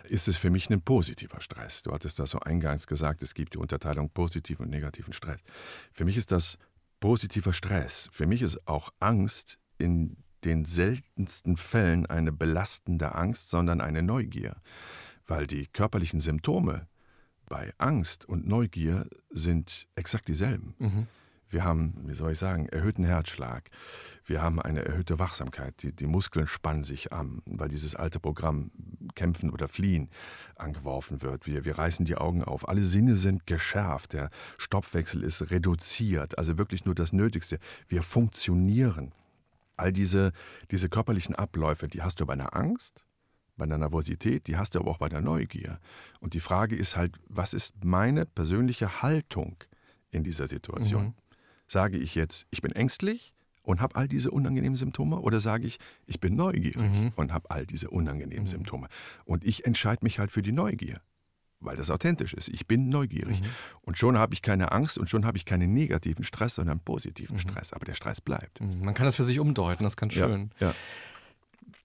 ist 0.08 0.28
es 0.28 0.36
für 0.36 0.50
mich 0.50 0.68
ein 0.68 0.82
positiver 0.82 1.40
Stress. 1.40 1.82
Du 1.82 1.92
hattest 1.92 2.18
das 2.18 2.30
so 2.30 2.40
eingangs 2.40 2.86
gesagt, 2.86 3.22
es 3.22 3.34
gibt 3.34 3.54
die 3.54 3.58
Unterteilung 3.58 4.10
positiven 4.10 4.64
und 4.64 4.70
negativen 4.70 5.12
Stress. 5.12 5.40
Für 5.92 6.04
mich 6.04 6.16
ist 6.16 6.32
das 6.32 6.58
positiver 7.02 7.52
Stress. 7.52 8.08
Für 8.12 8.26
mich 8.26 8.42
ist 8.42 8.68
auch 8.68 8.90
Angst 9.00 9.58
in 9.76 10.16
den 10.44 10.64
seltensten 10.64 11.56
Fällen 11.56 12.06
eine 12.06 12.30
belastende 12.30 13.16
Angst, 13.16 13.50
sondern 13.50 13.80
eine 13.80 14.04
Neugier. 14.04 14.56
Weil 15.26 15.48
die 15.48 15.66
körperlichen 15.66 16.20
Symptome 16.20 16.86
bei 17.46 17.72
Angst 17.78 18.24
und 18.24 18.46
Neugier 18.46 19.08
sind 19.30 19.88
exakt 19.96 20.28
dieselben. 20.28 20.76
Mhm. 20.78 21.06
Wir 21.52 21.64
haben, 21.64 21.94
wie 22.06 22.14
soll 22.14 22.32
ich 22.32 22.38
sagen, 22.38 22.66
erhöhten 22.68 23.04
Herzschlag. 23.04 23.68
Wir 24.24 24.40
haben 24.40 24.60
eine 24.60 24.84
erhöhte 24.84 25.18
Wachsamkeit. 25.18 25.82
Die, 25.82 25.94
die 25.94 26.06
Muskeln 26.06 26.46
spannen 26.46 26.82
sich 26.82 27.12
an, 27.12 27.42
weil 27.44 27.68
dieses 27.68 27.94
alte 27.94 28.20
Programm 28.20 28.70
Kämpfen 29.14 29.50
oder 29.50 29.68
Fliehen 29.68 30.08
angeworfen 30.56 31.22
wird. 31.22 31.46
Wir, 31.46 31.64
wir 31.64 31.76
reißen 31.76 32.04
die 32.06 32.16
Augen 32.16 32.42
auf. 32.42 32.68
Alle 32.68 32.82
Sinne 32.82 33.16
sind 33.16 33.46
geschärft. 33.46 34.14
Der 34.14 34.30
Stoffwechsel 34.56 35.22
ist 35.22 35.50
reduziert. 35.50 36.38
Also 36.38 36.56
wirklich 36.56 36.84
nur 36.84 36.94
das 36.94 37.12
Nötigste. 37.12 37.58
Wir 37.86 38.02
funktionieren. 38.02 39.12
All 39.76 39.92
diese, 39.92 40.32
diese 40.70 40.88
körperlichen 40.88 41.34
Abläufe, 41.34 41.88
die 41.88 42.02
hast 42.02 42.20
du 42.20 42.26
bei 42.26 42.34
einer 42.34 42.56
Angst, 42.56 43.06
bei 43.56 43.64
einer 43.64 43.78
Nervosität, 43.78 44.46
die 44.46 44.56
hast 44.56 44.74
du 44.74 44.80
aber 44.80 44.90
auch 44.90 44.98
bei 44.98 45.08
der 45.08 45.20
Neugier. 45.20 45.80
Und 46.20 46.34
die 46.34 46.40
Frage 46.40 46.76
ist 46.76 46.96
halt, 46.96 47.18
was 47.28 47.52
ist 47.52 47.84
meine 47.84 48.24
persönliche 48.24 49.02
Haltung 49.02 49.56
in 50.10 50.24
dieser 50.24 50.46
Situation? 50.46 51.04
Mhm. 51.04 51.14
Sage 51.72 51.96
ich 51.96 52.14
jetzt, 52.14 52.46
ich 52.50 52.60
bin 52.60 52.72
ängstlich 52.72 53.32
und 53.62 53.80
habe 53.80 53.96
all 53.96 54.06
diese 54.06 54.30
unangenehmen 54.30 54.76
Symptome 54.76 55.18
oder 55.20 55.40
sage 55.40 55.66
ich, 55.66 55.78
ich 56.06 56.20
bin 56.20 56.36
neugierig 56.36 56.76
Mhm. 56.76 57.12
und 57.16 57.32
habe 57.32 57.50
all 57.50 57.64
diese 57.64 57.88
unangenehmen 57.88 58.46
Symptome? 58.46 58.88
Und 59.24 59.42
ich 59.42 59.64
entscheide 59.64 60.04
mich 60.04 60.18
halt 60.18 60.30
für 60.32 60.42
die 60.42 60.52
Neugier, 60.52 61.00
weil 61.60 61.76
das 61.76 61.90
authentisch 61.90 62.34
ist. 62.34 62.48
Ich 62.50 62.66
bin 62.66 62.90
neugierig. 62.90 63.40
Mhm. 63.40 63.46
Und 63.82 63.96
schon 63.96 64.18
habe 64.18 64.34
ich 64.34 64.42
keine 64.42 64.70
Angst 64.72 64.98
und 64.98 65.08
schon 65.08 65.24
habe 65.24 65.38
ich 65.38 65.46
keinen 65.46 65.72
negativen 65.72 66.24
Stress, 66.24 66.56
sondern 66.56 66.78
positiven 66.80 67.36
Mhm. 67.36 67.40
Stress. 67.40 67.72
Aber 67.72 67.86
der 67.86 67.94
Stress 67.94 68.20
bleibt. 68.20 68.60
Man 68.60 68.92
kann 68.92 69.06
das 69.06 69.16
für 69.16 69.24
sich 69.24 69.38
umdeuten, 69.38 69.84
das 69.84 69.94
ist 69.94 69.96
ganz 69.96 70.14
Ja, 70.14 70.26
schön. 70.28 70.50
ja. 70.60 70.74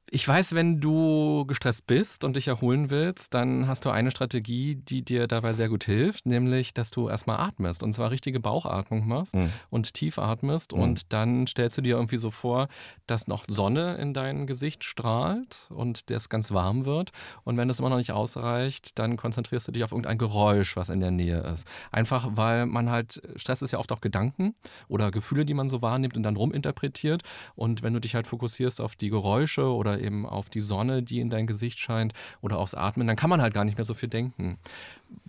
Ich 0.10 0.26
weiß, 0.26 0.56
wenn 0.56 0.80
du 0.80 1.46
gestresst 1.48 1.86
bist 1.86 2.24
und 2.24 2.38
dich 2.38 2.48
erholen 2.48 2.90
willst, 2.90 3.34
dann 3.34 3.68
hast 3.68 3.84
du 3.84 3.90
eine 3.90 4.10
Strategie, 4.10 4.76
die 4.76 5.02
dir 5.02 5.28
dabei 5.28 5.52
sehr 5.52 5.68
gut 5.68 5.84
hilft, 5.84 6.26
nämlich, 6.26 6.74
dass 6.74 6.92
du 6.92 7.10
erstmal 7.10 7.42
atmest 7.42 7.84
und 7.84 7.92
zwar 7.92 8.10
richtige 8.10 8.40
Bauchatmung 8.40 9.06
machst 9.06 9.36
mhm. 9.36 9.52
und 9.70 9.94
tief 9.94 10.18
atmest 10.18 10.72
mhm. 10.72 10.80
und 10.80 11.12
dann 11.12 11.46
stellst 11.46 11.78
du 11.78 11.82
dir 11.82 11.98
irgendwie 11.98 12.16
so 12.16 12.32
vor, 12.32 12.70
dass 13.06 13.28
noch 13.28 13.44
Sonne 13.50 13.96
in 13.98 14.14
dein 14.14 14.48
Gesicht 14.48 14.86
strahlt 14.86 15.68
und 15.70 16.10
das 16.10 16.30
ganz 16.30 16.54
warm 16.54 16.86
wird 16.86 17.12
und 17.44 17.58
wenn 17.58 17.68
das 17.68 17.80
immer 17.80 17.90
noch 17.90 17.98
nicht 17.98 18.14
ausreicht, 18.14 18.98
dann 18.98 19.18
konzentrierst 19.18 19.68
du 19.68 19.74
dich 19.74 19.84
auf 19.84 19.92
irgendein 19.92 20.18
Geräusch, 20.18 20.78
was 20.78 20.88
in 20.88 21.02
der 21.02 21.12
Nähe 21.12 21.42
ist. 21.42 21.68
Einfach, 21.92 22.30
weil 22.32 22.66
man 22.66 22.90
halt, 22.90 23.22
Stress 23.36 23.62
ist 23.62 23.72
ja 23.72 23.80
oft 23.80 23.92
auch 23.92 24.00
Gedanken 24.00 24.56
oder 24.88 25.12
Gefühle, 25.12 25.44
die 25.44 25.54
man 25.54 25.70
so 25.70 25.82
wahrnimmt 25.82 26.16
und 26.16 26.24
dann 26.24 26.38
ruminterpretiert 26.38 27.24
und 27.56 27.84
wenn 27.84 27.94
du 27.94 28.00
dich 28.00 28.16
halt 28.16 28.26
fokussierst 28.26 28.80
auf 28.80 28.96
die 28.96 29.10
Geräusche 29.10 29.70
oder 29.74 29.97
eben 30.00 30.26
auf 30.26 30.50
die 30.50 30.62
Sonne, 30.62 31.04
die 31.04 31.20
in 31.20 31.30
dein 31.30 31.48
Gesicht 31.48 31.80
scheint 31.80 32.14
oder 32.42 32.58
aufs 32.58 32.76
Atmen, 32.76 33.08
dann 33.08 33.16
kann 33.16 33.30
man 33.30 33.42
halt 33.42 33.54
gar 33.54 33.66
nicht 33.66 33.78
mehr 33.78 33.86
so 33.86 33.94
viel 33.94 34.10
denken. 34.10 34.58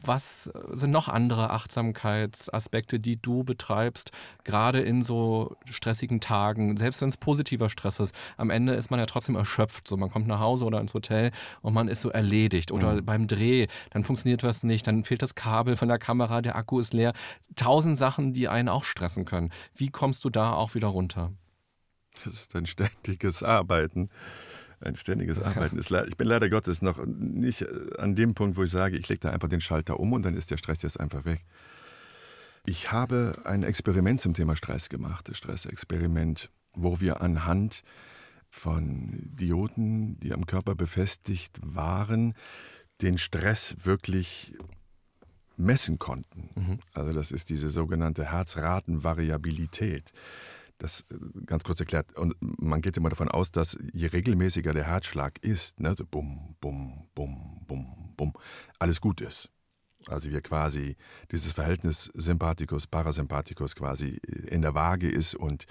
Was 0.03 0.51
sind 0.73 0.91
noch 0.91 1.09
andere 1.09 1.51
Achtsamkeitsaspekte, 1.51 2.99
die 2.99 3.21
du 3.21 3.45
betreibst, 3.45 4.11
gerade 4.45 4.81
in 4.81 5.03
so 5.03 5.57
stressigen 5.67 6.21
Tagen, 6.21 6.77
selbst 6.77 7.01
wenn 7.01 7.09
es 7.09 7.17
positiver 7.17 7.69
Stress 7.69 8.01
ist? 8.01 8.15
Am 8.37 8.51
Ende 8.51 8.75
ist 8.75 8.91
man 8.91 8.99
ja 8.99 9.07
trotzdem 9.07 9.37
erschöpft. 9.37 9.87
So, 9.87 9.97
man 9.97 10.11
kommt 10.11 10.27
nach 10.27 10.41
Hause 10.41 10.65
oder 10.65 10.81
ins 10.81 10.95
Hotel 10.95 11.31
und 11.63 11.75
man 11.75 11.89
ist 11.89 12.01
so 12.01 12.11
erledigt. 12.11 12.73
Oder 12.73 12.95
mhm. 12.95 13.05
beim 13.05 13.27
Dreh, 13.27 13.67
dann 13.91 14.05
funktioniert 14.05 14.43
was 14.43 14.63
nicht, 14.63 14.87
dann 14.87 15.05
fehlt 15.05 15.23
das 15.23 15.35
Kabel 15.35 15.77
von 15.77 15.89
der 15.89 15.99
Kamera, 15.99 16.43
der 16.43 16.57
Akku 16.57 16.81
ist 16.81 16.93
leer. 16.93 17.13
Tausend 17.57 17.97
Sachen, 17.99 18.33
die 18.33 18.49
einen 18.49 18.69
auch 18.69 18.85
stressen 18.85 19.25
können. 19.25 19.51
Wie 19.75 19.91
kommst 19.91 20.25
du 20.25 20.31
da 20.31 20.53
auch 20.53 20.75
wieder 20.75 20.89
runter? 20.89 21.33
Das 22.25 22.33
ist 22.33 22.57
ein 22.57 22.67
ständiges 22.67 23.43
Arbeiten 23.43 24.11
ein 24.81 24.97
ständiges 24.97 25.41
Arbeiten 25.41 25.79
ist. 25.79 25.91
Ich 25.91 26.17
bin 26.17 26.29
leider 26.29 26.49
Gottes 26.49 26.83
noch 26.83 27.05
nicht 27.07 27.63
äh, 27.63 27.97
an 27.99 28.15
dem 28.15 28.35
Punkt, 28.35 28.57
wo 28.57 28.63
ich 28.63 28.71
sage, 28.71 28.97
ich 28.97 29.09
lege 29.09 29.21
da 29.21 29.31
einfach 29.31 29.49
den 29.49 29.61
Schalter 29.61 29.99
um 29.99 30.13
und 30.13 30.23
dann 30.23 30.35
ist 30.35 30.51
der 30.51 30.57
Stress 30.57 30.83
jetzt 30.83 31.01
einfach 31.01 31.25
weg. 31.25 31.45
Ich 32.67 32.93
habe 32.93 33.33
ein 33.45 33.63
Experiment 33.63 34.21
zum 34.21 34.35
Thema 34.35 34.55
Stress 34.57 34.89
gemacht, 34.89 35.29
das 35.29 35.39
Stressexperiment, 35.39 36.51
wo 36.75 37.01
wir 37.01 37.23
anhand 37.23 37.83
von 38.51 39.31
Dioden, 39.35 40.19
die 40.21 40.33
am 40.33 40.47
Körper 40.47 40.75
befestigt 40.75 41.59
waren, 41.63 42.35
den 43.03 43.19
Stress 43.19 43.77
wirklich 43.85 44.55
messen 45.57 45.99
konnten. 45.99 46.51
Mhm. 46.55 46.79
Also 46.93 47.13
das 47.13 47.33
ist 47.33 47.51
diese 47.51 47.71
sogenannte 47.71 48.31
Herzratenvariabilität. 48.31 50.13
Das 50.79 51.05
äh, 51.11 51.17
ganz 51.45 51.65
kurz 51.65 51.81
erklärt. 51.81 52.17
Und 52.17 52.35
man 52.41 52.81
geht 52.81 52.97
immer 52.97 53.11
davon 53.11 53.29
aus, 53.29 53.53
dass 53.53 53.77
je 53.93 54.07
regelmäßiger 54.07 54.73
der 54.73 54.85
Herzschlag 54.85 55.39
ist, 55.45 55.81
ne, 55.81 55.95
so 55.95 56.05
bum, 56.05 56.57
bum, 56.61 57.09
bum, 57.15 57.65
bum, 57.67 58.15
bum, 58.17 58.33
alles 58.79 59.01
gut 59.01 59.21
ist. 59.21 59.51
Also 60.07 60.31
wir 60.31 60.41
quasi 60.41 60.97
dieses 61.33 61.53
Verhältnis 61.53 62.11
Sympathikus, 62.15 62.87
Parasympathikus 62.87 63.75
quasi 63.75 64.21
in 64.47 64.63
der 64.63 64.75
Waage 64.75 65.09
ist 65.11 65.35
und 65.35 65.67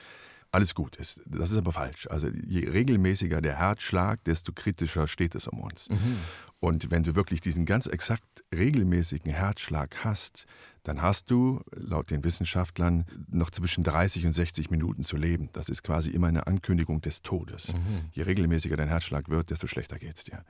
alles 0.57 0.73
gut 0.73 0.95
ist. 0.95 1.21
Das 1.27 1.51
ist 1.51 1.57
aber 1.57 1.71
falsch. 1.71 2.07
Also 2.09 2.29
je 2.29 2.67
regelmäßiger 2.67 3.41
der 3.41 3.57
Herzschlag, 3.57 4.23
desto 4.23 4.51
kritischer 4.53 5.07
steht 5.07 5.35
es 5.35 5.47
um 5.47 5.59
uns. 5.59 5.89
Mhm. 5.89 6.17
Und 6.59 6.89
wenn 6.89 7.03
du 7.03 7.15
wirklich 7.15 7.41
diesen 7.41 7.65
ganz 7.65 7.85
exakt 7.85 8.43
regelmäßigen 8.53 9.31
Herzschlag 9.31 10.03
hast, 10.03 10.47
dann 10.81 11.03
hast 11.03 11.29
du, 11.29 11.61
laut 11.75 12.09
den 12.09 12.23
Wissenschaftlern, 12.23 13.05
noch 13.29 13.51
zwischen 13.51 13.83
30 13.83 14.25
und 14.25 14.31
60 14.31 14.71
Minuten 14.71 15.03
zu 15.03 15.15
leben. 15.15 15.49
Das 15.51 15.69
ist 15.69 15.83
quasi 15.83 16.09
immer 16.09 16.27
eine 16.27 16.47
Ankündigung 16.47 17.01
des 17.01 17.21
Todes. 17.21 17.73
Mhm. 17.73 18.09
Je 18.13 18.23
regelmäßiger 18.23 18.77
dein 18.77 18.87
Herzschlag 18.87 19.29
wird, 19.29 19.51
desto 19.51 19.67
schlechter 19.67 19.99
geht 19.99 20.17
es 20.17 20.23
dir. 20.23 20.43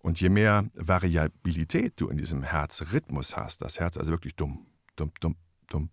Und 0.00 0.20
je 0.20 0.28
mehr 0.28 0.66
Variabilität 0.74 1.94
du 1.96 2.08
in 2.08 2.18
diesem 2.18 2.42
Herzrhythmus 2.42 3.34
hast, 3.34 3.62
das 3.62 3.80
Herz 3.80 3.96
also 3.96 4.10
wirklich 4.10 4.34
dumm, 4.34 4.66
dumm, 4.96 5.12
dumm, 5.20 5.36
dumm, 5.68 5.88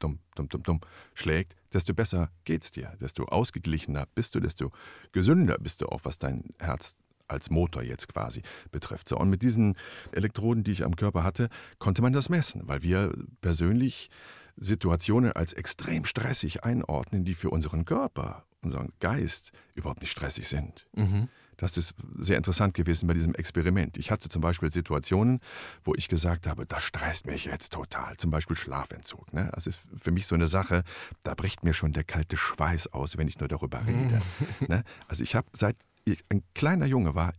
dumm, 0.00 0.18
dumm, 0.34 0.48
dumm, 0.48 0.62
dumm 0.62 0.80
schlägt, 1.14 1.54
desto 1.72 1.94
besser 1.94 2.30
geht 2.44 2.64
es 2.64 2.70
dir, 2.70 2.96
desto 3.00 3.24
ausgeglichener 3.24 4.06
bist 4.14 4.34
du, 4.34 4.40
desto 4.40 4.72
gesünder 5.12 5.56
bist 5.58 5.82
du 5.82 5.86
auch, 5.86 6.00
was 6.04 6.18
dein 6.18 6.44
Herz 6.58 6.96
als 7.28 7.50
Motor 7.50 7.82
jetzt 7.82 8.08
quasi 8.08 8.42
betrifft. 8.70 9.08
So, 9.08 9.18
und 9.18 9.30
mit 9.30 9.42
diesen 9.42 9.76
Elektroden, 10.12 10.64
die 10.64 10.72
ich 10.72 10.84
am 10.84 10.96
Körper 10.96 11.22
hatte, 11.22 11.48
konnte 11.78 12.02
man 12.02 12.12
das 12.12 12.30
messen, 12.30 12.62
weil 12.66 12.82
wir 12.82 13.12
persönlich 13.40 14.10
Situationen 14.56 15.32
als 15.32 15.52
extrem 15.52 16.04
stressig 16.04 16.64
einordnen, 16.64 17.24
die 17.24 17.34
für 17.34 17.50
unseren 17.50 17.84
Körper, 17.84 18.44
unseren 18.62 18.92
Geist 18.98 19.52
überhaupt 19.74 20.00
nicht 20.00 20.10
stressig 20.10 20.48
sind. 20.48 20.86
Mhm. 20.94 21.28
Das 21.58 21.76
ist 21.76 21.94
sehr 22.16 22.36
interessant 22.36 22.72
gewesen 22.74 23.06
bei 23.06 23.14
diesem 23.14 23.34
Experiment. 23.34 23.98
Ich 23.98 24.10
hatte 24.10 24.28
zum 24.28 24.40
Beispiel 24.40 24.70
Situationen, 24.70 25.40
wo 25.84 25.94
ich 25.94 26.08
gesagt 26.08 26.46
habe, 26.46 26.64
das 26.64 26.82
stresst 26.82 27.26
mich 27.26 27.44
jetzt 27.44 27.72
total. 27.72 28.16
Zum 28.16 28.30
Beispiel 28.30 28.56
Schlafentzug. 28.56 29.32
Ne? 29.32 29.50
Das 29.54 29.66
ist 29.66 29.80
für 30.00 30.10
mich 30.10 30.26
so 30.26 30.34
eine 30.34 30.46
Sache, 30.46 30.84
da 31.24 31.34
bricht 31.34 31.64
mir 31.64 31.74
schon 31.74 31.92
der 31.92 32.04
kalte 32.04 32.36
Schweiß 32.36 32.92
aus, 32.92 33.18
wenn 33.18 33.28
ich 33.28 33.38
nur 33.38 33.48
darüber 33.48 33.80
rede. 33.86 34.22
ne? 34.68 34.84
Also 35.08 35.22
ich 35.22 35.34
habe 35.34 35.48
seit 35.52 35.76
ich 36.04 36.24
ein 36.30 36.42
kleiner 36.54 36.86
Junge 36.86 37.14
war, 37.14 37.34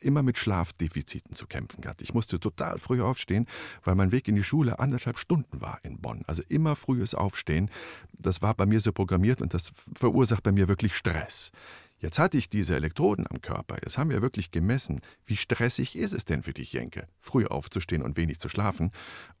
immer 0.00 0.22
mit 0.22 0.38
Schlafdefiziten 0.38 1.34
zu 1.34 1.46
kämpfen 1.46 1.82
gehabt. 1.82 2.02
Ich 2.02 2.14
musste 2.14 2.40
total 2.40 2.78
früh 2.78 3.02
aufstehen, 3.02 3.46
weil 3.84 3.94
mein 3.94 4.12
Weg 4.12 4.28
in 4.28 4.36
die 4.36 4.42
Schule 4.42 4.78
anderthalb 4.78 5.18
Stunden 5.18 5.60
war 5.60 5.78
in 5.82 6.00
Bonn. 6.00 6.22
Also 6.26 6.42
immer 6.48 6.76
frühes 6.76 7.14
Aufstehen. 7.14 7.70
Das 8.12 8.42
war 8.42 8.54
bei 8.54 8.66
mir 8.66 8.80
so 8.80 8.92
programmiert 8.92 9.42
und 9.42 9.54
das 9.54 9.72
verursacht 9.94 10.42
bei 10.42 10.52
mir 10.52 10.68
wirklich 10.68 10.94
Stress. 10.96 11.50
Jetzt 11.98 12.18
hatte 12.18 12.36
ich 12.36 12.50
diese 12.50 12.76
Elektroden 12.76 13.26
am 13.28 13.40
Körper. 13.40 13.76
Jetzt 13.82 13.96
haben 13.96 14.10
wir 14.10 14.22
wirklich 14.22 14.50
gemessen, 14.50 15.00
wie 15.24 15.36
stressig 15.36 15.96
ist 15.96 16.12
es 16.12 16.24
denn 16.24 16.42
für 16.42 16.52
dich, 16.52 16.72
Jenke, 16.72 17.08
früh 17.18 17.46
aufzustehen 17.46 18.02
und 18.02 18.16
wenig 18.16 18.38
zu 18.38 18.48
schlafen. 18.48 18.90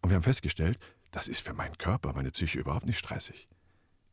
Und 0.00 0.10
wir 0.10 0.16
haben 0.16 0.22
festgestellt, 0.22 0.78
das 1.10 1.28
ist 1.28 1.40
für 1.40 1.54
meinen 1.54 1.76
Körper, 1.78 2.12
meine 2.14 2.30
Psyche 2.30 2.58
überhaupt 2.58 2.86
nicht 2.86 2.98
stressig. 2.98 3.46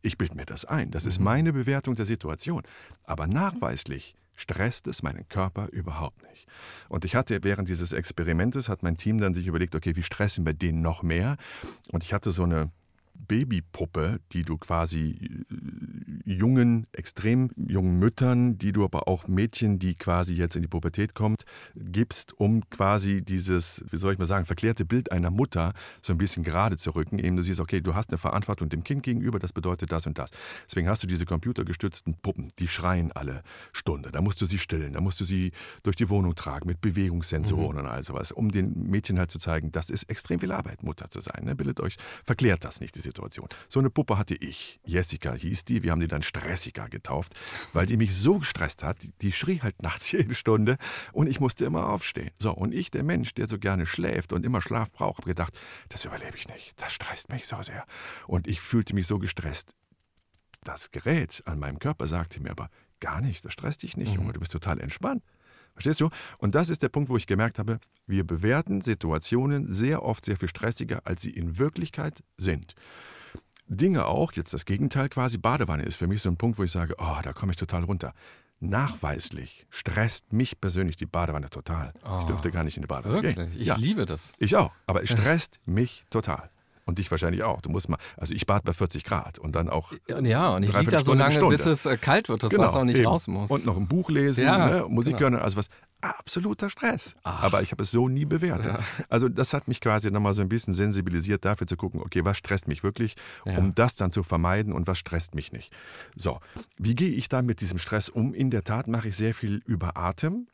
Ich 0.01 0.17
bilde 0.17 0.35
mir 0.35 0.45
das 0.45 0.65
ein. 0.65 0.91
Das 0.91 1.05
ist 1.05 1.19
mhm. 1.19 1.25
meine 1.25 1.53
Bewertung 1.53 1.95
der 1.95 2.05
Situation. 2.05 2.63
Aber 3.03 3.27
nachweislich 3.27 4.15
stresst 4.35 4.87
es 4.87 5.03
meinen 5.03 5.27
Körper 5.29 5.69
überhaupt 5.69 6.23
nicht. 6.23 6.47
Und 6.89 7.05
ich 7.05 7.15
hatte 7.15 7.43
während 7.43 7.69
dieses 7.69 7.93
Experimentes, 7.93 8.67
hat 8.67 8.83
mein 8.83 8.97
Team 8.97 9.19
dann 9.19 9.33
sich 9.33 9.47
überlegt, 9.47 9.75
okay, 9.75 9.95
wie 9.95 10.03
stressen 10.03 10.45
wir 10.45 10.53
den 10.53 10.81
noch 10.81 11.03
mehr? 11.03 11.37
Und 11.91 12.03
ich 12.03 12.13
hatte 12.13 12.31
so 12.31 12.43
eine 12.43 12.71
Babypuppe, 13.14 14.20
die 14.32 14.43
du 14.43 14.57
quasi 14.57 15.45
äh, 15.49 16.32
jungen, 16.32 16.88
extrem 16.91 17.51
jungen 17.55 17.99
Müttern, 17.99 18.57
die 18.57 18.72
du 18.72 18.84
aber 18.84 19.07
auch 19.07 19.28
Mädchen, 19.28 19.80
die 19.80 19.95
quasi 19.95 20.36
jetzt 20.36 20.55
in 20.55 20.61
die 20.61 20.68
Pubertät 20.68 21.16
kommt, 21.16 21.43
gibst, 21.76 22.34
um 22.39 22.70
quasi 22.70 23.24
dieses, 23.24 23.86
wie 23.91 23.97
soll 23.97 24.14
ich 24.14 24.20
mal 24.20 24.26
sagen, 24.26 24.45
verklärte 24.45 24.86
Bild 24.86 25.11
einer 25.11 25.32
Mutter 25.32 25.74
so 26.01 26.14
ein 26.14 26.18
bisschen 26.18 26.43
gerade 26.43 26.78
zu 26.78 26.91
rücken. 26.91 27.20
Eben 27.20 27.36
du 27.36 27.43
siehst, 27.43 27.59
okay, 27.59 27.82
du 27.82 27.95
hast 27.95 28.09
eine 28.09 28.18
Verantwortung 28.18 28.70
dem 28.70 28.84
Kind 28.84 29.03
gegenüber, 29.03 29.39
das 29.39 29.53
bedeutet 29.53 29.91
das 29.91 30.07
und 30.07 30.18
das. 30.18 30.32
Deswegen 30.66 30.88
hast 30.88 31.03
du 31.03 31.07
diese 31.07 31.26
computergestützten 31.26 32.16
Puppen, 32.16 32.49
die 32.59 32.68
schreien 32.68 33.11
alle 33.11 33.43
Stunde. 33.72 34.11
Da 34.11 34.22
musst 34.22 34.41
du 34.41 34.45
sie 34.45 34.57
stillen, 34.57 34.93
da 34.93 35.01
musst 35.01 35.20
du 35.20 35.26
sie 35.26 35.51
durch 35.84 35.95
die 35.95 36.09
Wohnung 36.09 36.36
tragen 36.36 36.68
mit 36.68 36.82
Bewegungssensoren 36.82 37.78
mhm. 37.78 37.84
und 37.84 37.88
all 37.88 38.03
sowas, 38.03 38.32
um 38.32 38.51
den 38.51 38.89
Mädchen 38.89 39.20
halt 39.20 39.32
zu 39.32 39.39
zeigen, 39.39 39.72
das 39.72 39.89
ist 39.89 40.03
extrem 40.09 40.39
viel 40.39 40.51
Arbeit, 40.51 40.84
Mutter 40.84 41.09
zu 41.09 41.22
sein. 41.22 41.45
Ne? 41.45 41.55
Bildet 41.55 41.80
euch, 41.80 41.97
verklärt 42.24 42.64
das 42.66 42.80
nicht, 42.80 42.95
Situation. 43.03 43.47
So 43.69 43.79
eine 43.79 43.89
Puppe 43.89 44.17
hatte 44.17 44.35
ich. 44.35 44.79
Jessica 44.85 45.33
hieß 45.33 45.65
die. 45.65 45.83
Wir 45.83 45.91
haben 45.91 45.99
die 45.99 46.07
dann 46.07 46.23
Stressica 46.23 46.87
getauft, 46.87 47.33
weil 47.73 47.85
die 47.85 47.97
mich 47.97 48.15
so 48.15 48.39
gestresst 48.39 48.83
hat. 48.83 48.97
Die 49.21 49.31
schrie 49.31 49.61
halt 49.61 49.81
nachts 49.81 50.11
jede 50.11 50.35
Stunde 50.35 50.77
und 51.11 51.27
ich 51.27 51.39
musste 51.39 51.65
immer 51.65 51.89
aufstehen. 51.89 52.31
So, 52.39 52.51
und 52.51 52.73
ich, 52.73 52.91
der 52.91 53.03
Mensch, 53.03 53.33
der 53.33 53.47
so 53.47 53.59
gerne 53.59 53.85
schläft 53.85 54.33
und 54.33 54.45
immer 54.45 54.61
Schlaf 54.61 54.91
braucht, 54.91 55.19
habe 55.19 55.29
gedacht, 55.29 55.57
das 55.89 56.05
überlebe 56.05 56.35
ich 56.35 56.47
nicht. 56.47 56.73
Das 56.81 56.93
stresst 56.93 57.29
mich 57.29 57.45
so 57.45 57.61
sehr. 57.61 57.85
Und 58.27 58.47
ich 58.47 58.61
fühlte 58.61 58.95
mich 58.95 59.07
so 59.07 59.19
gestresst. 59.19 59.75
Das 60.63 60.91
Gerät 60.91 61.43
an 61.45 61.59
meinem 61.59 61.79
Körper 61.79 62.07
sagte 62.07 62.41
mir 62.41 62.51
aber, 62.51 62.69
gar 62.99 63.19
nicht, 63.19 63.43
das 63.43 63.51
stresst 63.51 63.83
dich 63.83 63.97
nicht, 63.97 64.11
mhm. 64.11 64.15
Junge, 64.15 64.33
du 64.33 64.39
bist 64.39 64.53
total 64.53 64.79
entspannt. 64.79 65.23
Verstehst 65.74 66.01
du? 66.01 66.09
Und 66.38 66.55
das 66.55 66.69
ist 66.69 66.84
der 66.84 66.89
Punkt, 66.89 67.09
wo 67.09 67.17
ich 67.17 67.28
gemerkt 67.28 67.59
habe, 67.59 67.80
wir 68.05 68.26
bewerten 68.26 68.82
Situationen 68.82 69.71
sehr 69.71 70.03
oft 70.03 70.26
sehr 70.26 70.38
viel 70.38 70.49
stressiger, 70.49 71.01
als 71.05 71.21
sie 71.21 71.32
in 71.32 71.57
Wirklichkeit 71.57 72.24
sind. 72.38 72.76
Dinge 73.67 74.05
auch, 74.05 74.34
jetzt 74.34 74.53
das 74.53 74.65
Gegenteil 74.65 75.09
quasi, 75.09 75.38
Badewanne 75.38 75.84
ist 75.84 75.95
für 75.95 76.07
mich 76.07 76.21
so 76.21 76.30
ein 76.30 76.38
Punkt, 76.38 76.59
wo 76.59 76.63
ich 76.63 76.71
sage, 76.71 76.95
oh, 76.99 77.17
da 77.24 77.34
komme 77.34 77.53
ich 77.53 77.57
total 77.57 77.84
runter. 77.84 78.13
Nachweislich 78.59 79.65
stresst 79.69 80.32
mich 80.32 80.61
persönlich 80.61 80.95
die 80.95 81.05
Badewanne 81.05 81.49
total. 81.49 81.93
Oh, 82.05 82.19
ich 82.19 82.26
dürfte 82.26 82.51
gar 82.51 82.63
nicht 82.63 82.78
in 82.78 82.84
die 82.84 82.88
Badewanne 82.88 83.24
wirklich? 83.24 83.36
gehen. 83.36 83.59
Ich 83.59 83.67
ja. 83.67 83.76
liebe 83.76 84.05
das. 84.05 84.32
Ich 84.38 84.55
auch, 84.55 84.71
aber 84.86 85.03
es 85.03 85.09
stresst 85.09 85.59
mich 85.65 86.05
total. 86.09 86.49
Und 86.86 86.99
dich 86.99 87.09
wahrscheinlich 87.11 87.43
auch. 87.43 87.61
Du 87.61 87.69
musst 87.69 87.88
mal, 87.88 87.97
also 88.17 88.34
ich 88.34 88.45
bade 88.45 88.63
bei 88.65 88.73
40 88.73 89.03
Grad 89.03 89.39
und 89.39 89.55
dann 89.55 89.69
auch. 89.69 89.93
Ja, 90.07 90.55
und 90.55 90.63
ich 90.63 90.73
liege 90.77 90.91
da 90.91 91.03
so 91.03 91.13
lange, 91.13 91.39
bis 91.47 91.65
es 91.65 91.86
äh, 91.86 91.97
kalt 91.97 92.27
wird, 92.27 92.43
dass 92.43 92.51
genau, 92.51 92.63
Wasser 92.63 92.79
auch 92.79 92.84
nicht 92.84 92.97
eben. 92.97 93.07
raus 93.07 93.27
muss. 93.27 93.49
Und 93.49 93.65
noch 93.65 93.77
ein 93.77 93.88
Buch 93.88 94.09
lesen, 94.09 94.43
ja, 94.43 94.69
ne, 94.69 94.86
Musik 94.89 95.17
genau. 95.17 95.31
hören, 95.31 95.41
also 95.41 95.57
was. 95.57 95.69
absoluter 96.01 96.69
Stress. 96.69 97.15
Ach. 97.23 97.43
Aber 97.43 97.61
ich 97.61 97.71
habe 97.71 97.84
es 97.84 97.91
so 97.91 98.09
nie 98.09 98.25
bewertet. 98.25 98.73
Ja. 98.73 98.79
Also 99.09 99.29
das 99.29 99.53
hat 99.53 99.67
mich 99.67 99.79
quasi 99.79 100.11
nochmal 100.11 100.34
so 100.34 100.41
ein 100.41 100.49
bisschen 100.49 100.73
sensibilisiert 100.73 101.45
dafür 101.45 101.67
zu 101.67 101.77
gucken, 101.77 102.01
okay, 102.01 102.25
was 102.25 102.38
stresst 102.38 102.67
mich 102.67 102.84
wirklich, 102.84 103.15
ja. 103.45 103.57
um 103.57 103.73
das 103.73 103.95
dann 103.95 104.11
zu 104.11 104.23
vermeiden 104.23 104.73
und 104.73 104.86
was 104.86 104.99
stresst 104.99 105.36
mich 105.36 105.53
nicht. 105.53 105.73
So, 106.15 106.39
wie 106.77 106.95
gehe 106.95 107.11
ich 107.11 107.29
dann 107.29 107.45
mit 107.45 107.61
diesem 107.61 107.77
Stress 107.77 108.09
um? 108.09 108.34
In 108.34 108.49
der 108.49 108.63
Tat 108.63 108.88
mache 108.88 109.07
ich 109.07 109.15
sehr 109.15 109.34
viel 109.34 109.61
über 109.65 109.95
Atem, 109.95 110.47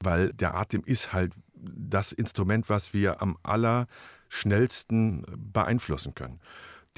weil 0.00 0.32
der 0.32 0.54
Atem 0.54 0.82
ist 0.84 1.12
halt 1.12 1.32
das 1.60 2.12
Instrument, 2.12 2.68
was 2.68 2.94
wir 2.94 3.22
am 3.22 3.38
allerschnellsten 3.42 5.24
beeinflussen 5.36 6.14
können 6.14 6.40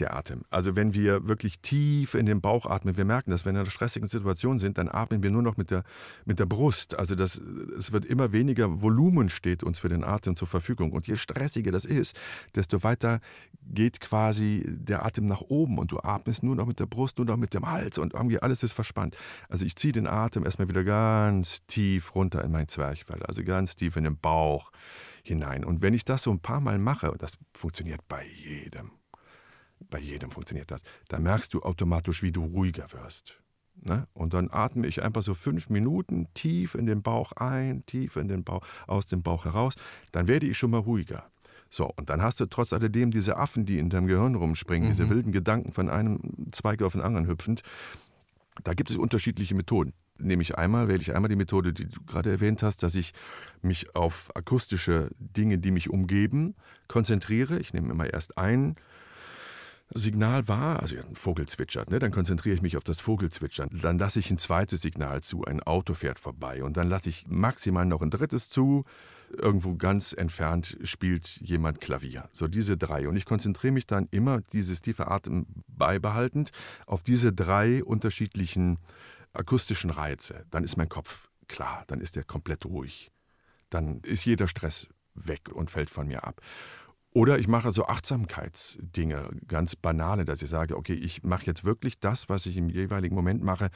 der 0.01 0.17
Atem. 0.17 0.43
Also 0.51 0.77
wenn 0.77 0.95
wir 0.95 1.29
wirklich 1.29 1.61
tief 1.61 2.15
in 2.15 2.27
den 2.27 2.41
Bauch 2.41 2.67
atmen, 2.67 2.97
wir 2.97 3.05
merken 3.05 3.31
das, 3.31 3.45
wenn 3.45 3.55
wir 3.55 3.61
in 3.61 3.67
einer 3.67 3.71
stressigen 3.71 4.09
Situation 4.09 4.59
sind, 4.59 4.79
dann 4.79 4.89
atmen 4.89 5.23
wir 5.23 5.31
nur 5.31 5.43
noch 5.43 5.57
mit 5.57 5.71
der, 5.71 5.85
mit 6.25 6.39
der 6.39 6.47
Brust. 6.47 6.99
Also 6.99 7.15
das, 7.15 7.41
es 7.77 7.93
wird 7.93 8.05
immer 8.05 8.33
weniger 8.33 8.83
Volumen 8.83 9.29
steht 9.29 9.63
uns 9.63 9.79
für 9.79 9.89
den 9.89 10.05
Atem 10.05 10.37
zur 10.37 10.49
Verfügung. 10.49 10.93
Und 10.93 11.07
je 11.07 11.17
stressiger 11.17 11.73
das 11.73 11.85
ist, 11.85 12.19
desto 12.55 12.83
weiter 12.83 13.21
geht 13.63 14.01
quasi 14.01 14.65
der 14.67 15.05
Atem 15.05 15.27
nach 15.27 15.43
oben 15.43 15.79
und 15.79 15.93
du 15.93 16.01
atmest 16.01 16.43
nur 16.43 16.57
noch 16.57 16.67
mit 16.67 16.81
der 16.81 16.87
Brust, 16.87 17.19
nur 17.19 17.27
noch 17.27 17.37
mit 17.37 17.55
dem 17.55 17.71
Hals 17.71 17.99
und 17.99 18.15
irgendwie 18.15 18.39
alles 18.39 18.63
ist 18.63 18.73
verspannt. 18.73 19.17
Also 19.49 19.65
ich 19.67 19.77
ziehe 19.77 19.93
den 19.93 20.07
Atem 20.07 20.45
erstmal 20.45 20.69
wieder 20.69 20.85
ganz 20.85 21.67
tief 21.67 22.15
runter 22.15 22.43
in 22.45 22.53
mein 22.53 22.69
Zwerchfell, 22.69 23.23
also 23.23 23.43
ganz 23.45 23.77
tief 23.77 23.97
in 23.97 24.05
den 24.05 24.19
Bauch 24.19 24.71
hinein. 25.23 25.65
Und 25.65 25.83
wenn 25.83 25.95
ich 25.95 26.05
das 26.05 26.23
so 26.23 26.31
ein 26.31 26.41
paar 26.41 26.61
Mal 26.61 26.79
mache, 26.79 27.13
und 27.13 27.23
das 27.23 27.39
funktioniert 27.53 28.07
bei 28.09 28.25
jedem, 28.27 28.91
bei 29.89 29.99
jedem 29.99 30.31
funktioniert 30.31 30.71
das. 30.71 30.83
Da 31.09 31.19
merkst 31.19 31.55
du 31.55 31.63
automatisch, 31.63 32.23
wie 32.23 32.33
du 32.33 32.45
ruhiger 32.45 32.93
wirst. 32.93 33.41
Ne? 33.83 34.07
Und 34.13 34.35
dann 34.35 34.51
atme 34.51 34.87
ich 34.87 35.03
einfach 35.03 35.23
so 35.23 35.35
fünf 35.35 35.71
Minuten 35.71 36.29
tief 36.35 36.75
in 36.75 36.87
den 36.87 37.03
Bauch 37.03 37.33
ein, 37.33 37.85
tief 37.87 38.17
in 38.17 38.29
den 38.29 38.45
Bauch, 38.45 38.67
aus 38.87 39.09
dem 39.09 39.23
Bauch 39.23 39.45
heraus. 39.45 39.75
Dann 40.13 40.29
werde 40.29 40.47
ich 40.47 40.59
schon 40.59 40.71
mal 40.71 40.79
ruhiger. 40.79 41.31
So, 41.71 41.87
und 41.97 42.11
dann 42.11 42.21
hast 42.21 42.41
du 42.41 42.47
trotz 42.47 42.73
alledem 42.73 43.11
diese 43.13 43.37
Affen, 43.37 43.65
die 43.65 43.79
in 43.79 43.91
deinem 43.91 44.09
Gehirn 44.09 44.35
rumspringen, 44.35 44.89
mhm. 44.89 44.93
diese 44.93 45.09
wilden 45.09 45.33
Gedanken 45.33 45.73
von 45.73 45.89
einem 45.89 46.21
Zweig 46.51 46.83
auf 46.83 46.93
den 46.93 47.01
anderen 47.01 47.29
hüpfend. 47.29 47.63
Da 48.65 48.75
gibt 48.75 48.91
es 48.91 48.97
unterschiedliche 48.97 49.55
Methoden. 49.55 49.95
Nehme 50.19 50.43
ich 50.43 50.59
einmal, 50.59 50.89
wähle 50.89 51.01
ich 51.01 51.15
einmal 51.15 51.31
die 51.31 51.37
Methode, 51.37 51.73
die 51.73 51.87
du 51.87 52.03
gerade 52.05 52.31
erwähnt 52.31 52.63
hast, 52.63 52.83
dass 52.83 52.95
ich 52.95 53.13
mich 53.63 53.95
auf 53.95 54.35
akustische 54.35 55.11
Dinge, 55.19 55.59
die 55.59 55.71
mich 55.71 55.89
umgeben, 55.89 56.57
konzentriere. 56.89 57.59
Ich 57.59 57.73
nehme 57.73 57.91
immer 57.91 58.13
erst 58.13 58.37
ein 58.37 58.75
Signal 59.93 60.47
war, 60.49 60.81
also 60.81 60.97
ein 60.97 61.17
Vogel 61.17 61.47
zwitschert, 61.47 61.91
ne, 61.91 61.99
dann 61.99 62.13
konzentriere 62.13 62.55
ich 62.55 62.63
mich 62.63 62.77
auf 62.77 62.85
das 62.85 63.01
Vogelzwitschern. 63.01 63.71
Dann 63.83 63.99
lasse 63.99 64.21
ich 64.21 64.31
ein 64.31 64.39
zweites 64.39 64.83
Signal 64.83 65.23
zu, 65.23 65.45
ein 65.45 65.63
Auto 65.63 65.95
fährt 65.95 66.19
vorbei. 66.19 66.63
Und 66.63 66.77
dann 66.77 66.89
lasse 66.89 67.09
ich 67.09 67.27
maximal 67.27 67.85
noch 67.85 68.01
ein 68.01 68.11
drittes 68.11 68.49
zu. 68.51 68.85
Irgendwo 69.37 69.77
ganz 69.77 70.13
entfernt 70.13 70.77
spielt 70.83 71.41
jemand 71.41 71.81
Klavier. 71.81 72.29
So 72.33 72.49
diese 72.49 72.77
drei. 72.77 73.09
Und 73.09 73.17
ich 73.17 73.25
konzentriere 73.25 73.73
mich 73.73 73.87
dann 73.87 74.09
immer, 74.11 74.41
dieses 74.41 74.83
tiefe 74.83 75.09
Atem 75.09 75.47
beibehaltend, 75.69 76.51
auf 76.87 77.03
diese 77.03 77.33
drei 77.33 77.85
unterschiedlichen 77.85 78.79
akustischen 79.33 79.91
Reize. 79.91 80.45
Dann 80.51 80.65
ist 80.65 80.77
mein 80.77 80.89
Kopf 80.89 81.29
klar, 81.49 81.85
dann 81.89 82.01
ist 82.01 82.17
er 82.17 82.25
komplett 82.25 82.65
ruhig. 82.65 83.11
Dann 83.71 84.01
ist 84.01 84.25
jeder 84.25 84.49
Stress 84.49 84.89
weg 85.15 85.51
und 85.53 85.71
fällt 85.71 85.91
von 85.91 86.07
mir 86.07 86.25
ab. 86.25 86.41
Oder 87.13 87.39
ich 87.39 87.49
mache 87.49 87.73
so 87.73 87.87
Achtsamkeitsdinge, 87.87 89.31
ganz 89.49 89.75
banale, 89.75 90.25
dass 90.25 90.43
ich 90.43 90.49
sage, 90.49 90.77
okay, 90.77 90.95
ich 90.95 91.25
mache 91.25 91.45
jetzt 91.47 91.65
wirklich 91.65 91.99
das, 91.99 92.29
was 92.29 92.47
ich 92.47 92.57
im 92.57 92.69
jeweiligen 92.69 93.17
Moment 93.17 93.43
mache, 93.43 93.71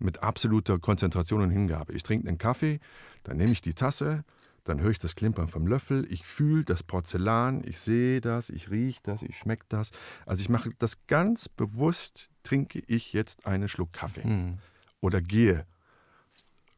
mit 0.00 0.22
absoluter 0.22 0.78
Konzentration 0.78 1.42
und 1.42 1.50
Hingabe. 1.50 1.92
Ich 1.92 2.02
trinke 2.02 2.28
einen 2.28 2.38
Kaffee, 2.38 2.80
dann 3.22 3.36
nehme 3.36 3.52
ich 3.52 3.60
die 3.60 3.74
Tasse, 3.74 4.24
dann 4.64 4.80
höre 4.80 4.90
ich 4.90 4.98
das 4.98 5.14
Klimpern 5.14 5.46
vom 5.46 5.66
Löffel, 5.66 6.06
ich 6.10 6.24
fühle 6.24 6.64
das 6.64 6.82
Porzellan, 6.82 7.62
ich 7.64 7.78
sehe 7.78 8.20
das, 8.20 8.50
ich 8.50 8.70
rieche 8.70 9.00
das, 9.04 9.22
ich 9.22 9.36
schmecke 9.36 9.66
das. 9.68 9.92
Also 10.26 10.42
ich 10.42 10.48
mache 10.48 10.70
das 10.78 11.06
ganz 11.06 11.48
bewusst, 11.48 12.28
trinke 12.42 12.82
ich 12.86 13.12
jetzt 13.12 13.46
einen 13.46 13.68
Schluck 13.68 13.92
Kaffee 13.92 14.26
mhm. 14.26 14.58
oder 15.00 15.20
gehe 15.20 15.64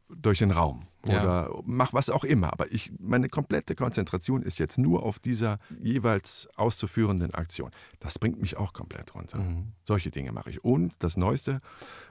durch 0.09 0.39
den 0.39 0.51
Raum 0.51 0.85
oder 1.03 1.49
ja. 1.49 1.61
mach 1.65 1.93
was 1.93 2.09
auch 2.09 2.23
immer. 2.23 2.53
Aber 2.53 2.71
ich, 2.71 2.91
meine 2.99 3.29
komplette 3.29 3.75
Konzentration 3.75 4.41
ist 4.41 4.59
jetzt 4.59 4.77
nur 4.77 5.03
auf 5.03 5.19
dieser 5.19 5.59
jeweils 5.81 6.47
auszuführenden 6.55 7.33
Aktion. 7.33 7.71
Das 7.99 8.19
bringt 8.19 8.41
mich 8.41 8.57
auch 8.57 8.73
komplett 8.73 9.13
runter. 9.15 9.39
Mhm. 9.39 9.73
Solche 9.83 10.11
Dinge 10.11 10.31
mache 10.31 10.49
ich. 10.49 10.63
Und 10.63 10.93
das 10.99 11.17
Neueste, 11.17 11.59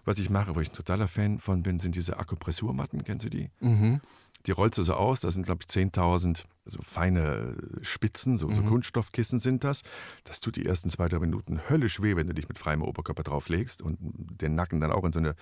was 0.04 0.18
ich 0.18 0.30
mache, 0.30 0.54
wo 0.54 0.60
ich 0.60 0.70
ein 0.70 0.74
totaler 0.74 1.08
Fan 1.08 1.38
von 1.38 1.62
bin, 1.62 1.78
sind 1.78 1.94
diese 1.94 2.18
Akupressurmatten. 2.18 3.02
Kennst 3.04 3.24
du 3.24 3.30
die? 3.30 3.50
Mhm. 3.60 4.00
Die 4.46 4.50
rollst 4.50 4.78
du 4.78 4.82
so 4.82 4.94
aus, 4.94 5.20
da 5.20 5.30
sind, 5.30 5.44
glaube 5.44 5.62
ich, 5.62 5.68
10.000 5.68 6.44
so 6.64 6.80
feine 6.82 7.56
Spitzen, 7.80 8.38
so, 8.38 8.48
mhm. 8.48 8.54
so, 8.54 8.62
Kunststoffkissen 8.62 9.40
sind 9.40 9.64
das. 9.64 9.82
Das 10.24 10.40
tut 10.40 10.56
die 10.56 10.66
ersten 10.66 10.88
zwei, 10.88 11.08
drei 11.08 11.18
Minuten 11.18 11.68
höllisch 11.68 12.00
weh, 12.02 12.16
wenn 12.16 12.26
du 12.26 12.34
dich 12.34 12.48
mit 12.48 12.58
freiem 12.58 12.82
Oberkörper 12.82 13.22
drauflegst 13.22 13.82
und 13.82 13.98
den 14.00 14.54
Nacken 14.54 14.80
dann 14.80 14.92
auch 14.92 15.04
in 15.04 15.12
so 15.12 15.18
eine 15.18 15.34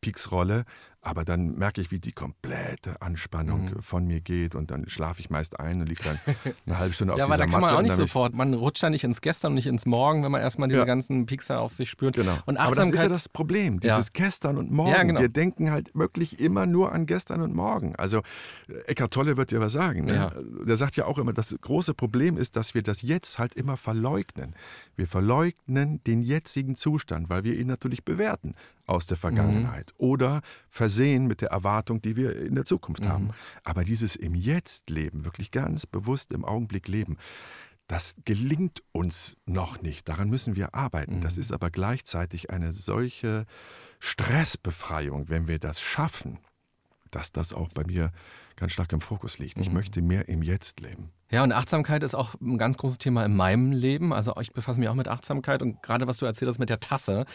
Pieksrolle. 0.00 0.64
Aber 1.04 1.24
dann 1.24 1.56
merke 1.56 1.80
ich, 1.80 1.90
wie 1.90 2.00
die 2.00 2.12
komplette 2.12 3.00
Anspannung 3.02 3.66
mhm. 3.66 3.82
von 3.82 4.06
mir 4.06 4.20
geht 4.20 4.54
und 4.54 4.70
dann 4.70 4.88
schlafe 4.88 5.20
ich 5.20 5.28
meist 5.28 5.60
ein 5.60 5.80
und 5.80 5.86
liege 5.86 6.02
dann 6.02 6.18
eine 6.66 6.78
halbe 6.78 6.94
Stunde 6.94 7.12
auf 7.12 7.18
ja, 7.18 7.26
dieser 7.26 7.36
Matte. 7.36 7.50
Ja, 7.50 7.56
aber 7.56 7.60
da 7.60 7.68
kann 7.68 7.76
man 7.76 7.92
auch 7.92 7.96
nicht 7.96 8.08
sofort. 8.08 8.34
Man 8.34 8.54
rutscht 8.54 8.82
ja 8.82 8.88
nicht 8.88 9.04
ins 9.04 9.20
Gestern 9.20 9.52
und 9.52 9.56
nicht 9.56 9.66
ins 9.66 9.84
Morgen, 9.84 10.24
wenn 10.24 10.32
man 10.32 10.40
erstmal 10.40 10.68
diese 10.68 10.80
ja. 10.80 10.86
ganzen 10.86 11.26
Piekser 11.26 11.60
auf 11.60 11.74
sich 11.74 11.90
spürt. 11.90 12.16
Genau. 12.16 12.38
Und 12.46 12.56
aber 12.56 12.74
das 12.74 12.90
ist 12.90 13.02
ja 13.02 13.08
das 13.08 13.28
Problem, 13.28 13.80
dieses 13.80 14.06
ja. 14.06 14.24
Gestern 14.24 14.56
und 14.56 14.70
Morgen. 14.70 14.90
Ja, 14.90 15.02
genau. 15.02 15.20
Wir 15.20 15.28
denken 15.28 15.70
halt 15.70 15.90
wirklich 15.94 16.40
immer 16.40 16.66
nur 16.66 16.92
an 16.92 17.04
Gestern 17.04 17.42
und 17.42 17.54
Morgen. 17.54 17.94
Also 17.96 18.22
Eckart 18.86 19.12
Tolle 19.12 19.36
wird 19.36 19.50
dir 19.50 19.60
was 19.60 19.72
sagen. 19.72 20.06
Ne? 20.06 20.32
Der 20.66 20.76
sagt 20.76 20.96
ja 20.96 21.04
auch 21.04 21.18
immer, 21.18 21.32
das 21.32 21.54
große 21.60 21.92
Problem 21.92 22.38
ist, 22.38 22.56
dass 22.56 22.74
wir 22.74 22.82
das 22.82 23.02
Jetzt 23.02 23.38
halt 23.38 23.54
immer 23.54 23.76
verleugnen. 23.76 24.54
Wir 24.96 25.06
verleugnen 25.06 26.02
den 26.04 26.22
jetzigen 26.22 26.76
Zustand, 26.76 27.28
weil 27.28 27.44
wir 27.44 27.58
ihn 27.58 27.66
natürlich 27.66 28.04
bewerten 28.04 28.54
aus 28.86 29.06
der 29.06 29.16
Vergangenheit 29.16 29.92
mhm. 29.98 30.06
oder 30.06 30.40
versehen 30.68 31.26
mit 31.26 31.40
der 31.40 31.50
Erwartung, 31.50 32.02
die 32.02 32.16
wir 32.16 32.38
in 32.40 32.54
der 32.54 32.64
Zukunft 32.64 33.04
mhm. 33.04 33.08
haben. 33.08 33.30
Aber 33.62 33.84
dieses 33.84 34.16
im 34.16 34.34
Jetzt 34.34 34.90
leben, 34.90 35.24
wirklich 35.24 35.50
ganz 35.50 35.86
bewusst 35.86 36.32
im 36.32 36.44
Augenblick 36.44 36.88
leben, 36.88 37.16
das 37.86 38.16
gelingt 38.24 38.82
uns 38.92 39.36
noch 39.44 39.82
nicht. 39.82 40.08
Daran 40.08 40.30
müssen 40.30 40.56
wir 40.56 40.74
arbeiten. 40.74 41.16
Mhm. 41.16 41.20
Das 41.20 41.36
ist 41.36 41.52
aber 41.52 41.70
gleichzeitig 41.70 42.50
eine 42.50 42.72
solche 42.72 43.46
Stressbefreiung, 44.00 45.28
wenn 45.28 45.46
wir 45.46 45.58
das 45.58 45.80
schaffen, 45.80 46.38
dass 47.10 47.32
das 47.32 47.52
auch 47.52 47.68
bei 47.68 47.84
mir 47.84 48.10
ganz 48.56 48.72
stark 48.72 48.92
im 48.92 49.00
Fokus 49.00 49.38
liegt. 49.38 49.58
Ich 49.58 49.68
mhm. 49.68 49.74
möchte 49.74 50.02
mehr 50.02 50.28
im 50.28 50.42
Jetzt 50.42 50.80
leben. 50.80 51.10
Ja, 51.30 51.42
und 51.42 51.52
Achtsamkeit 51.52 52.02
ist 52.02 52.14
auch 52.14 52.34
ein 52.40 52.58
ganz 52.58 52.78
großes 52.78 52.98
Thema 52.98 53.24
in 53.24 53.34
meinem 53.34 53.72
Leben. 53.72 54.12
Also 54.12 54.34
ich 54.40 54.52
befasse 54.52 54.78
mich 54.78 54.88
auch 54.88 54.94
mit 54.94 55.08
Achtsamkeit 55.08 55.62
und 55.62 55.82
gerade 55.82 56.06
was 56.06 56.18
du 56.18 56.26
erzählt 56.26 56.48
hast 56.48 56.58
mit 56.58 56.70
der 56.70 56.80
Tasse. 56.80 57.26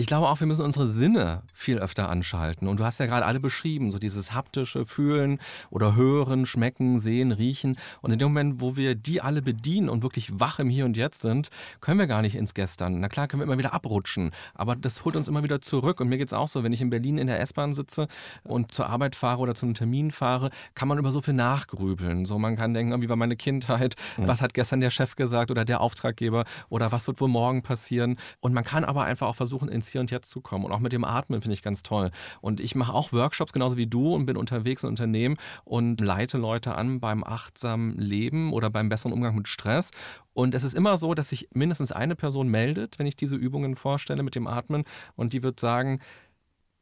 Ich 0.00 0.06
glaube 0.06 0.30
auch, 0.30 0.40
wir 0.40 0.46
müssen 0.46 0.64
unsere 0.64 0.86
Sinne 0.86 1.42
viel 1.52 1.78
öfter 1.78 2.08
anschalten. 2.08 2.68
Und 2.68 2.80
du 2.80 2.86
hast 2.86 2.98
ja 3.00 3.04
gerade 3.04 3.26
alle 3.26 3.38
beschrieben, 3.38 3.90
so 3.90 3.98
dieses 3.98 4.32
haptische 4.32 4.86
Fühlen 4.86 5.38
oder 5.68 5.94
Hören, 5.94 6.46
Schmecken, 6.46 6.98
Sehen, 6.98 7.32
Riechen. 7.32 7.76
Und 8.00 8.10
in 8.10 8.18
dem 8.18 8.28
Moment, 8.28 8.62
wo 8.62 8.78
wir 8.78 8.94
die 8.94 9.20
alle 9.20 9.42
bedienen 9.42 9.90
und 9.90 10.02
wirklich 10.02 10.40
wach 10.40 10.58
im 10.58 10.70
Hier 10.70 10.86
und 10.86 10.96
Jetzt 10.96 11.20
sind, 11.20 11.50
können 11.82 11.98
wir 11.98 12.06
gar 12.06 12.22
nicht 12.22 12.34
ins 12.34 12.54
Gestern. 12.54 13.00
Na 13.00 13.10
klar, 13.10 13.28
können 13.28 13.42
wir 13.42 13.44
immer 13.44 13.58
wieder 13.58 13.74
abrutschen. 13.74 14.30
Aber 14.54 14.74
das 14.74 15.04
holt 15.04 15.16
uns 15.16 15.28
immer 15.28 15.42
wieder 15.42 15.60
zurück. 15.60 16.00
Und 16.00 16.08
mir 16.08 16.16
geht 16.16 16.28
es 16.28 16.32
auch 16.32 16.48
so, 16.48 16.64
wenn 16.64 16.72
ich 16.72 16.80
in 16.80 16.88
Berlin 16.88 17.18
in 17.18 17.26
der 17.26 17.38
S-Bahn 17.40 17.74
sitze 17.74 18.08
und 18.42 18.72
zur 18.72 18.86
Arbeit 18.86 19.14
fahre 19.14 19.40
oder 19.40 19.54
zum 19.54 19.74
Termin 19.74 20.12
fahre, 20.12 20.48
kann 20.74 20.88
man 20.88 20.96
über 20.96 21.12
so 21.12 21.20
viel 21.20 21.34
nachgrübeln. 21.34 22.24
So, 22.24 22.38
man 22.38 22.56
kann 22.56 22.72
denken, 22.72 23.02
wie 23.02 23.10
war 23.10 23.16
meine 23.16 23.36
Kindheit? 23.36 23.96
Ja. 24.16 24.28
Was 24.28 24.40
hat 24.40 24.54
gestern 24.54 24.80
der 24.80 24.88
Chef 24.88 25.14
gesagt 25.14 25.50
oder 25.50 25.66
der 25.66 25.82
Auftraggeber? 25.82 26.46
Oder 26.70 26.90
was 26.90 27.06
wird 27.06 27.20
wohl 27.20 27.28
morgen 27.28 27.60
passieren? 27.60 28.16
Und 28.40 28.54
man 28.54 28.64
kann 28.64 28.86
aber 28.86 29.04
einfach 29.04 29.26
auch 29.26 29.36
versuchen, 29.36 29.68
ins 29.68 29.89
Hier 29.92 30.00
und 30.00 30.10
Jetzt 30.10 30.30
zu 30.30 30.40
kommen. 30.40 30.64
Und 30.64 30.72
auch 30.72 30.78
mit 30.78 30.92
dem 30.92 31.04
Atmen 31.04 31.40
finde 31.40 31.54
ich 31.54 31.62
ganz 31.62 31.82
toll. 31.82 32.10
Und 32.40 32.60
ich 32.60 32.74
mache 32.74 32.92
auch 32.92 33.12
Workshops 33.12 33.52
genauso 33.52 33.76
wie 33.76 33.86
du 33.86 34.14
und 34.14 34.26
bin 34.26 34.36
unterwegs 34.36 34.82
in 34.82 34.88
Unternehmen 34.88 35.36
und 35.64 36.00
leite 36.00 36.38
Leute 36.38 36.74
an 36.74 37.00
beim 37.00 37.24
achtsamen 37.24 37.98
Leben 37.98 38.52
oder 38.52 38.70
beim 38.70 38.88
besseren 38.88 39.12
Umgang 39.12 39.34
mit 39.36 39.48
Stress. 39.48 39.90
Und 40.32 40.54
es 40.54 40.64
ist 40.64 40.74
immer 40.74 40.96
so, 40.96 41.14
dass 41.14 41.30
sich 41.30 41.48
mindestens 41.52 41.92
eine 41.92 42.16
Person 42.16 42.48
meldet, 42.48 42.98
wenn 42.98 43.06
ich 43.06 43.16
diese 43.16 43.36
Übungen 43.36 43.74
vorstelle 43.74 44.22
mit 44.22 44.34
dem 44.34 44.46
Atmen. 44.46 44.84
Und 45.16 45.32
die 45.32 45.42
wird 45.42 45.60
sagen, 45.60 46.00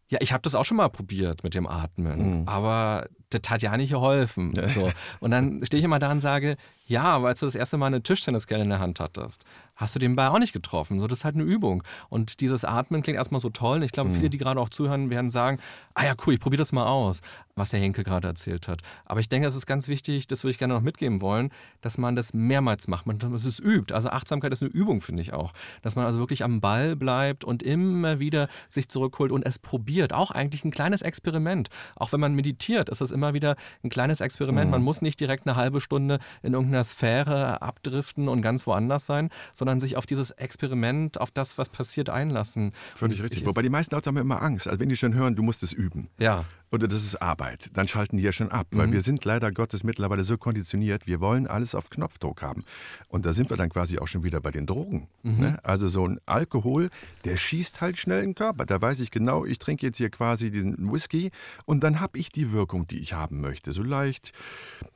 ja, 0.09 0.19
ich 0.23 0.33
habe 0.33 0.43
das 0.43 0.55
auch 0.55 0.65
schon 0.65 0.79
mal 0.79 0.89
probiert 0.89 1.45
mit 1.45 1.55
dem 1.55 1.67
Atmen, 1.67 2.41
mhm. 2.41 2.49
aber 2.49 3.09
das 3.31 3.43
hat 3.49 3.61
ja 3.63 3.77
nicht 3.77 3.91
geholfen. 3.91 4.53
So. 4.75 4.91
Und 5.21 5.31
dann 5.31 5.65
stehe 5.65 5.79
ich 5.79 5.85
immer 5.85 5.99
da 5.99 6.11
und 6.11 6.21
sage, 6.21 6.57
Ja, 6.89 7.03
aber 7.03 7.29
als 7.29 7.41
du 7.41 7.47
das 7.47 7.55
erste 7.55 7.77
Mal 7.77 7.87
eine 7.87 8.03
Tischtenniskelle 8.03 8.63
in 8.63 8.71
der 8.71 8.79
Hand 8.81 8.99
hattest, 8.99 9.45
hast 9.77 9.95
du 9.95 9.99
den 9.99 10.17
Ball 10.17 10.29
auch 10.29 10.39
nicht 10.39 10.55
getroffen. 10.55 10.99
So, 10.99 11.07
das 11.07 11.21
ist 11.21 11.25
halt 11.25 11.35
eine 11.35 11.45
Übung. 11.45 11.83
Und 12.09 12.41
dieses 12.41 12.65
Atmen 12.65 13.03
klingt 13.03 13.17
erstmal 13.17 13.41
so 13.41 13.51
toll. 13.51 13.83
Ich 13.85 13.93
glaube, 13.93 14.11
mhm. 14.11 14.15
viele, 14.15 14.31
die 14.31 14.39
gerade 14.39 14.59
auch 14.59 14.71
zuhören, 14.71 15.11
werden 15.11 15.29
sagen, 15.29 15.59
ah 15.95 16.05
ja, 16.05 16.15
cool, 16.27 16.35
ich 16.35 16.41
probiere 16.41 16.63
das 16.63 16.73
mal 16.73 16.87
aus, 16.87 17.21
was 17.57 17.71
der 17.71 17.81
Henke 17.81 18.05
gerade 18.05 18.27
erzählt 18.27 18.69
hat. 18.69 18.81
Aber 19.05 19.21
ich 19.21 19.29
denke, 19.29 19.47
es 19.47 19.55
ist 19.55 19.67
ganz 19.67 19.87
wichtig, 19.87 20.27
das 20.27 20.45
würde 20.45 20.53
ich 20.53 20.59
gerne 20.59 20.75
noch 20.75 20.81
mitgeben 20.81 21.21
wollen, 21.21 21.51
dass 21.83 21.99
man 21.99 22.17
das 22.17 22.33
mehrmals 22.33 22.89
macht, 22.89 23.07
man 23.07 23.19
dass 23.19 23.45
es 23.45 23.61
übt. 23.61 23.95
Also 23.95 24.09
Achtsamkeit 24.09 24.53
ist 24.53 24.63
eine 24.63 24.73
Übung, 24.73 25.03
finde 25.03 25.21
ich 25.21 25.35
auch. 25.35 25.53
Dass 25.83 25.95
man 25.95 26.07
also 26.07 26.19
wirklich 26.19 26.43
am 26.43 26.61
Ball 26.61 26.97
bleibt 26.97 27.45
und 27.45 27.63
immer 27.63 28.19
wieder 28.19 28.49
sich 28.69 28.89
zurückholt 28.89 29.31
und 29.31 29.45
es 29.45 29.59
probiert. 29.59 30.15
Auch 30.15 30.31
eigentlich 30.31 30.65
ein 30.65 30.71
kleines 30.71 31.03
Experiment. 31.03 31.69
Auch 31.97 32.13
wenn 32.13 32.21
man 32.21 32.35
meditiert, 32.35 32.89
ist 32.89 33.03
es 33.03 33.11
immer 33.11 33.35
wieder 33.35 33.57
ein 33.85 33.91
kleines 33.91 34.21
Experiment. 34.21 34.67
Mhm. 34.67 34.73
Man 34.73 34.83
muss 34.83 35.03
nicht 35.03 35.21
direkt 35.21 35.47
eine 35.47 35.55
halbe 35.55 35.81
Stunde 35.81 36.19
in 36.43 36.55
irgendeiner 36.55 36.78
irgendeiner 36.79 36.85
Sphäre 36.85 37.63
abdriften 37.63 38.29
und 38.29 38.43
ganz 38.43 38.67
woanders 38.67 39.07
sein, 39.07 39.31
sondern 39.53 39.81
sich 39.81 39.97
auf 39.97 40.07
dieses 40.07 40.31
Experiment, 40.31 41.21
auf 41.21 41.31
das, 41.31 41.59
was 41.59 41.69
passiert, 41.69 42.11
einlassen. 42.11 42.73
Völlig 42.95 43.23
richtig. 43.23 43.47
Wobei 43.47 43.63
die 43.63 43.71
meisten 43.71 43.95
Leute 43.95 44.09
haben 44.09 44.17
immer 44.17 44.43
Angst. 44.43 44.69
Also 44.69 44.81
wenn 44.81 44.89
die 44.89 44.97
schon 44.97 45.15
hören, 45.15 45.37
du 45.37 45.43
musst 45.43 45.63
es 45.63 45.73
üben. 45.73 46.09
Ja 46.19 46.45
oder 46.71 46.89
das 46.89 47.05
ist 47.05 47.17
Arbeit, 47.23 47.71
dann 47.75 47.89
schalten 47.89 48.17
die 48.17 48.23
ja 48.23 48.33
schon 48.33 48.51
ab, 48.51 48.67
weil 48.73 48.89
mhm. 48.89 48.93
wir 48.93 49.01
sind 49.01 49.25
leider 49.25 49.53
Gottes 49.53 49.85
mittlerweile 49.85 50.25
so 50.25 50.37
konditioniert, 50.37 51.07
wir 51.07 51.21
wollen 51.21 51.47
alles 51.47 51.75
auf 51.75 51.89
Knopfdruck 51.91 52.43
haben. 52.43 52.65
Und 53.09 53.25
da 53.25 53.33
sind 53.33 53.51
wir 53.51 53.57
dann 53.57 53.71
quasi 53.71 53.99
auch 53.99 54.07
schon 54.07 54.23
wieder 54.23 54.41
bei 54.41 54.51
den 54.51 54.67
Drogen. 54.67 55.09
Mhm. 55.23 55.37
Ne? 55.39 55.59
Also 55.63 55.89
so 55.89 56.07
ein 56.07 56.21
Alkohol, 56.27 56.91
der 57.25 57.37
schießt 57.37 57.81
halt 57.81 57.97
schnell 57.97 58.23
den 58.23 58.35
Körper. 58.35 58.67
Da 58.67 58.81
weiß 58.81 59.01
ich 59.01 59.11
genau, 59.11 59.45
ich 59.45 59.59
trinke 59.59 59.87
jetzt 59.87 59.99
hier 59.99 60.11
quasi 60.11 60.51
diesen 60.51 60.93
Whisky 60.93 61.31
und 61.65 61.83
dann 61.85 62.01
habe 62.01 62.19
ich 62.19 62.31
die 62.31 62.53
Wirkung, 62.53 62.87
die 62.87 62.99
ich 62.99 63.15
haben 63.15 63.41
möchte. 63.41 63.73
So 63.73 63.83
leicht 63.83 64.33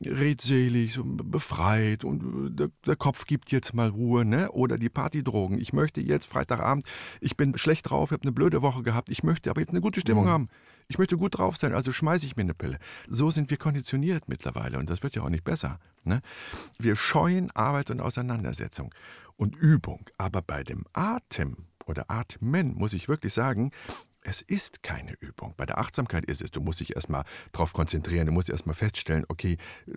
redselig, 0.04 0.94
so 0.94 1.02
befreit 1.04 2.04
und 2.04 2.56
der, 2.56 2.68
der 2.86 2.96
Kopf 2.96 3.26
gibt 3.26 3.50
jetzt 3.50 3.74
mal 3.74 3.88
Ruhe. 3.88 4.24
Ne? 4.24 4.50
Oder 4.52 4.78
die 4.78 4.90
Partydrogen. 4.90 5.58
Ich 5.58 5.72
möchte 5.72 6.00
jetzt 6.00 6.26
Freitagabend, 6.26 6.84
ich 7.20 7.36
bin 7.36 7.56
schlecht 7.56 7.90
drauf, 7.90 8.10
ich 8.10 8.12
habe 8.12 8.22
eine 8.22 8.32
blöde 8.32 8.62
Woche 8.62 8.82
gehabt, 8.82 9.08
ich 9.08 9.22
möchte 9.22 9.50
aber 9.50 9.60
jetzt 9.60 9.70
eine 9.70 9.80
gute 9.80 10.00
Stimmung 10.00 10.24
mhm. 10.24 10.30
haben. 10.30 10.48
Ich 10.89 10.99
möchte 10.99 11.16
gut 11.16 11.39
drauf 11.39 11.57
sein, 11.57 11.74
also 11.74 11.93
schmeiße 11.93 12.26
ich 12.26 12.37
mir 12.37 12.43
eine 12.43 12.55
Pille. 12.55 12.78
So 13.07 13.30
sind 13.30 13.51
wir 13.51 13.57
konditioniert 13.57 14.28
mittlerweile 14.28 14.78
und 14.78 14.91
das 14.91 15.03
wird 15.03 15.14
ja 15.14 15.22
auch 15.22 15.30
nicht 15.30 15.45
besser. 15.45 15.78
Ne? 16.05 16.20
Wir 16.78 16.97
scheuen 16.97 17.51
Arbeit 17.53 17.91
und 17.91 18.01
Auseinandersetzung 18.01 18.95
und 19.37 19.57
Übung. 19.57 20.09
Aber 20.18 20.43
bei 20.43 20.62
dem 20.62 20.85
Atem 20.93 21.57
oder 21.87 22.11
Atmen 22.11 22.74
muss 22.74 22.93
ich 22.93 23.09
wirklich 23.09 23.33
sagen, 23.33 23.72
es 24.24 24.41
ist 24.41 24.83
keine 24.83 25.14
Übung. 25.14 25.55
Bei 25.57 25.66
der 25.66 25.78
Achtsamkeit 25.78 26.24
ist 26.26 26.43
es, 26.43 26.53
du 26.53 26.61
musst 26.61 26.80
dich 26.80 26.95
erstmal 26.95 27.24
darauf 27.51 27.72
konzentrieren, 27.72 28.26
du 28.26 28.33
musst 28.33 28.51
erstmal 28.51 28.76
feststellen, 28.76 29.24
okay, 29.28 29.57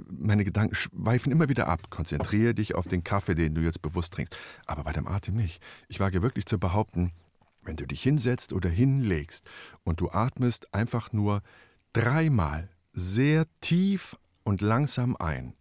meine 0.10 0.44
Gedanken 0.44 0.74
schweifen 0.74 1.32
immer 1.32 1.48
wieder 1.48 1.68
ab. 1.68 1.92
Konzentriere 1.92 2.56
dich 2.56 2.74
auf 2.74 2.88
den 2.88 3.04
Kaffee, 3.04 3.36
den 3.36 3.54
du 3.54 3.62
jetzt 3.62 3.82
bewusst 3.82 4.14
trinkst. 4.14 4.36
Aber 4.66 4.84
bei 4.84 4.94
dem 4.94 5.08
Atem 5.08 5.36
nicht. 5.36 5.62
Ich 5.88 6.00
wage 6.00 6.24
wirklich 6.24 6.48
zu 6.48 6.58
behaupten, 6.58 7.12
wenn 7.66 7.76
du 7.76 7.86
dich 7.86 8.02
hinsetzt 8.02 8.54
oder 8.54 8.70
hinlegst 8.70 9.46
und 9.84 10.00
du 10.00 10.10
atmest 10.12 10.74
einfach 10.74 11.12
nur 11.12 11.42
dreimal 11.94 12.70
sehr 12.94 13.46
tief 13.62 14.16
und 14.44 14.62
langsam 14.62 15.16
ein 15.18 15.56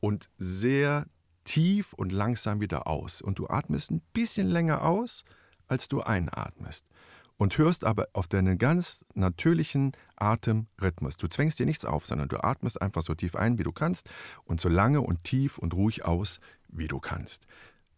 und 0.00 0.30
sehr 0.38 1.06
tief 1.44 1.92
und 1.92 2.12
langsam 2.12 2.60
wieder 2.60 2.86
aus 2.86 3.20
und 3.20 3.38
du 3.38 3.48
atmest 3.48 3.90
ein 3.90 4.02
bisschen 4.12 4.46
länger 4.46 4.82
aus, 4.82 5.24
als 5.66 5.88
du 5.88 6.00
einatmest 6.00 6.86
und 7.40 7.56
hörst 7.56 7.84
aber 7.84 8.08
auf 8.12 8.28
deinen 8.28 8.58
ganz 8.58 9.04
natürlichen 9.14 9.92
Atemrhythmus. 10.16 11.16
Du 11.16 11.26
zwängst 11.26 11.58
dir 11.58 11.64
nichts 11.66 11.86
auf, 11.86 12.06
sondern 12.06 12.28
du 12.28 12.42
atmest 12.44 12.82
einfach 12.82 13.02
so 13.02 13.14
tief 13.14 13.34
ein, 13.34 13.58
wie 13.58 13.62
du 13.62 13.72
kannst 13.72 14.10
und 14.44 14.60
so 14.60 14.68
lange 14.68 15.00
und 15.00 15.24
tief 15.24 15.56
und 15.56 15.74
ruhig 15.74 16.04
aus, 16.04 16.40
wie 16.68 16.86
du 16.86 17.00
kannst. 17.00 17.46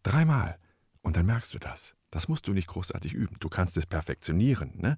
Dreimal. 0.04 0.58
Und 1.02 1.16
dann 1.16 1.26
merkst 1.26 1.52
du 1.52 1.58
das. 1.58 1.94
Das 2.10 2.28
musst 2.28 2.46
du 2.46 2.52
nicht 2.52 2.68
großartig 2.68 3.12
üben. 3.12 3.36
Du 3.40 3.48
kannst 3.48 3.76
es 3.76 3.86
perfektionieren, 3.86 4.72
ne? 4.76 4.96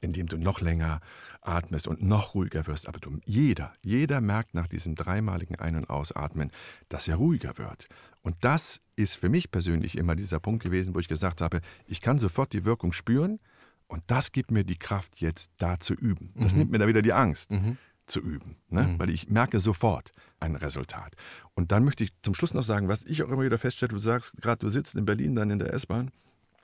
indem 0.00 0.26
du 0.26 0.36
noch 0.36 0.60
länger 0.60 1.00
atmest 1.40 1.88
und 1.88 2.02
noch 2.02 2.34
ruhiger 2.34 2.66
wirst. 2.66 2.86
Aber 2.86 3.00
du, 3.00 3.18
jeder, 3.24 3.72
jeder 3.82 4.20
merkt 4.20 4.54
nach 4.54 4.68
diesem 4.68 4.94
dreimaligen 4.94 5.56
Ein- 5.56 5.76
und 5.76 5.90
Ausatmen, 5.90 6.52
dass 6.88 7.08
er 7.08 7.16
ruhiger 7.16 7.58
wird. 7.58 7.88
Und 8.22 8.36
das 8.40 8.80
ist 8.96 9.16
für 9.16 9.28
mich 9.28 9.50
persönlich 9.50 9.96
immer 9.96 10.14
dieser 10.14 10.40
Punkt 10.40 10.62
gewesen, 10.62 10.94
wo 10.94 11.00
ich 11.00 11.08
gesagt 11.08 11.40
habe, 11.40 11.60
ich 11.86 12.00
kann 12.00 12.18
sofort 12.18 12.52
die 12.52 12.64
Wirkung 12.64 12.92
spüren 12.92 13.38
und 13.86 14.02
das 14.06 14.32
gibt 14.32 14.50
mir 14.50 14.64
die 14.64 14.78
Kraft, 14.78 15.20
jetzt 15.20 15.52
da 15.58 15.80
zu 15.80 15.94
üben. 15.94 16.32
Das 16.36 16.52
mhm. 16.52 16.58
nimmt 16.58 16.70
mir 16.72 16.78
da 16.78 16.88
wieder 16.88 17.02
die 17.02 17.12
Angst. 17.12 17.52
Mhm 17.52 17.78
zu 18.10 18.20
üben, 18.20 18.56
ne? 18.68 18.84
Mhm. 18.84 18.98
weil 18.98 19.10
ich 19.10 19.28
merke 19.28 19.60
sofort 19.60 20.12
ein 20.40 20.56
Resultat. 20.56 21.14
Und 21.54 21.72
dann 21.72 21.84
möchte 21.84 22.04
ich 22.04 22.12
zum 22.20 22.34
Schluss 22.34 22.54
noch 22.54 22.62
sagen, 22.62 22.88
was 22.88 23.04
ich 23.04 23.22
auch 23.22 23.28
immer 23.28 23.42
wieder 23.42 23.58
feststelle, 23.58 23.90
du 23.90 23.98
sagst 23.98 24.40
gerade, 24.40 24.58
du 24.58 24.68
sitzt 24.68 24.94
in 24.94 25.04
Berlin 25.04 25.34
dann 25.34 25.50
in 25.50 25.58
der 25.58 25.72
S-Bahn 25.74 26.10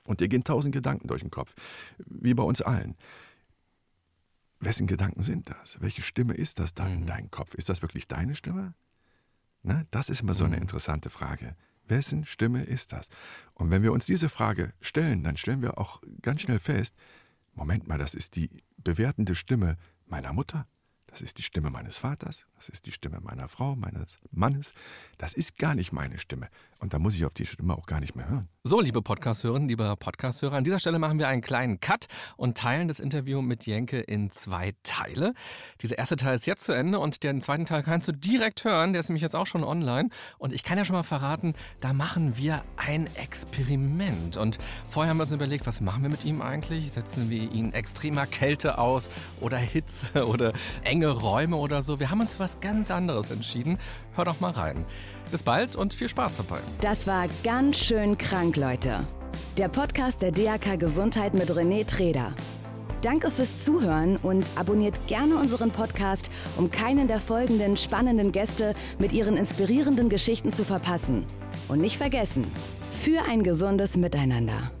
und 0.05 0.21
dir 0.21 0.27
gehen 0.27 0.43
tausend 0.43 0.73
Gedanken 0.73 1.07
durch 1.07 1.21
den 1.21 1.31
Kopf, 1.31 1.53
wie 2.05 2.33
bei 2.33 2.43
uns 2.43 2.61
allen. 2.61 2.95
Wessen 4.59 4.87
Gedanken 4.87 5.21
sind 5.21 5.49
das? 5.49 5.81
Welche 5.81 6.01
Stimme 6.01 6.33
ist 6.33 6.59
das 6.59 6.73
da 6.73 6.85
mhm. 6.85 6.93
in 6.93 7.05
deinem 7.05 7.31
Kopf? 7.31 7.53
Ist 7.55 7.69
das 7.69 7.81
wirklich 7.81 8.07
deine 8.07 8.35
Stimme? 8.35 8.73
Ne? 9.63 9.85
Das 9.91 10.09
ist 10.09 10.21
immer 10.21 10.33
so 10.33 10.45
eine 10.45 10.55
mhm. 10.55 10.63
interessante 10.63 11.09
Frage. 11.09 11.55
Wessen 11.87 12.25
Stimme 12.25 12.63
ist 12.63 12.93
das? 12.93 13.09
Und 13.55 13.69
wenn 13.69 13.83
wir 13.83 13.91
uns 13.91 14.05
diese 14.05 14.29
Frage 14.29 14.73
stellen, 14.81 15.23
dann 15.23 15.37
stellen 15.37 15.61
wir 15.61 15.77
auch 15.77 16.01
ganz 16.21 16.41
schnell 16.41 16.59
fest, 16.59 16.95
Moment 17.53 17.87
mal, 17.87 17.97
das 17.97 18.15
ist 18.15 18.35
die 18.35 18.49
bewertende 18.77 19.33
Stimme 19.33 19.77
meiner 20.07 20.33
Mutter, 20.33 20.67
das 21.15 21.21
ist 21.21 21.37
die 21.37 21.43
Stimme 21.43 21.69
meines 21.69 21.97
Vaters, 21.97 22.45
das 22.55 22.69
ist 22.69 22.85
die 22.85 22.91
Stimme 22.91 23.19
meiner 23.21 23.47
Frau, 23.47 23.75
meines 23.75 24.17
Mannes. 24.31 24.73
Das 25.17 25.33
ist 25.33 25.57
gar 25.57 25.75
nicht 25.75 25.91
meine 25.91 26.17
Stimme. 26.17 26.49
Und 26.79 26.93
da 26.93 26.99
muss 26.99 27.15
ich 27.15 27.25
auf 27.25 27.33
die 27.33 27.45
Stimme 27.45 27.73
auch 27.73 27.85
gar 27.85 27.99
nicht 27.99 28.15
mehr 28.15 28.27
hören. 28.29 28.49
So, 28.63 28.81
liebe 28.81 29.01
Podcast-Hörerinnen, 29.01 29.69
liebe 29.69 29.95
Podcast-Hörer, 29.95 30.55
an 30.55 30.63
dieser 30.63 30.79
Stelle 30.79 30.99
machen 30.99 31.19
wir 31.19 31.27
einen 31.27 31.41
kleinen 31.41 31.79
Cut 31.79 32.07
und 32.35 32.57
teilen 32.57 32.87
das 32.87 32.99
Interview 32.99 33.41
mit 33.41 33.65
Jenke 33.65 33.99
in 33.99 34.31
zwei 34.31 34.73
Teile. 34.83 35.33
Dieser 35.81 35.97
erste 35.97 36.15
Teil 36.15 36.35
ist 36.35 36.47
jetzt 36.47 36.65
zu 36.65 36.73
Ende 36.73 36.99
und 36.99 37.23
den 37.23 37.41
zweiten 37.41 37.65
Teil 37.65 37.83
kannst 37.83 38.07
du 38.07 38.11
direkt 38.11 38.65
hören. 38.65 38.93
Der 38.93 38.99
ist 38.99 39.09
nämlich 39.09 39.21
jetzt 39.21 39.35
auch 39.35 39.47
schon 39.47 39.63
online. 39.63 40.09
Und 40.37 40.51
ich 40.51 40.63
kann 40.63 40.77
ja 40.77 40.85
schon 40.85 40.95
mal 40.95 41.03
verraten, 41.03 41.53
da 41.79 41.93
machen 41.93 42.37
wir 42.37 42.63
ein 42.75 43.07
Experiment. 43.15 44.35
Und 44.35 44.57
vorher 44.89 45.11
haben 45.11 45.17
wir 45.17 45.23
uns 45.23 45.31
überlegt, 45.31 45.67
was 45.67 45.79
machen 45.79 46.03
wir 46.03 46.09
mit 46.09 46.25
ihm 46.25 46.41
eigentlich? 46.41 46.91
Setzen 46.91 47.29
wir 47.29 47.51
ihn 47.51 47.71
extremer 47.71 48.25
Kälte 48.25 48.79
aus 48.79 49.09
oder 49.39 49.57
Hitze 49.57 50.27
oder 50.27 50.53
enge 50.83 51.09
Räume 51.09 51.55
oder 51.55 51.83
so? 51.83 51.99
Wir 51.99 52.09
haben 52.09 52.19
uns 52.19 52.33
was 52.45 52.59
ganz 52.59 52.91
anderes 52.91 53.31
entschieden. 53.31 53.79
Hör 54.15 54.25
doch 54.25 54.39
mal 54.39 54.51
rein. 54.51 54.85
Bis 55.31 55.41
bald 55.41 55.75
und 55.75 55.95
viel 55.95 56.07
Spaß 56.07 56.37
dabei. 56.37 56.59
Das 56.79 57.07
war 57.07 57.25
ganz 57.43 57.79
schön 57.79 58.19
krank, 58.19 58.55
Leute. 58.55 59.07
Der 59.57 59.67
Podcast 59.67 60.21
der 60.21 60.31
DAK 60.31 60.79
Gesundheit 60.79 61.33
mit 61.33 61.49
René 61.49 61.87
Treder. 61.87 62.33
Danke 63.01 63.31
fürs 63.31 63.63
Zuhören 63.63 64.17
und 64.17 64.45
abonniert 64.55 65.07
gerne 65.07 65.37
unseren 65.37 65.71
Podcast, 65.71 66.29
um 66.55 66.69
keinen 66.69 67.07
der 67.07 67.19
folgenden 67.19 67.77
spannenden 67.77 68.31
Gäste 68.31 68.73
mit 68.99 69.11
ihren 69.11 69.37
inspirierenden 69.37 70.09
Geschichten 70.09 70.53
zu 70.53 70.63
verpassen. 70.63 71.25
Und 71.67 71.81
nicht 71.81 71.97
vergessen, 71.97 72.45
für 72.91 73.23
ein 73.27 73.41
gesundes 73.41 73.97
Miteinander. 73.97 74.71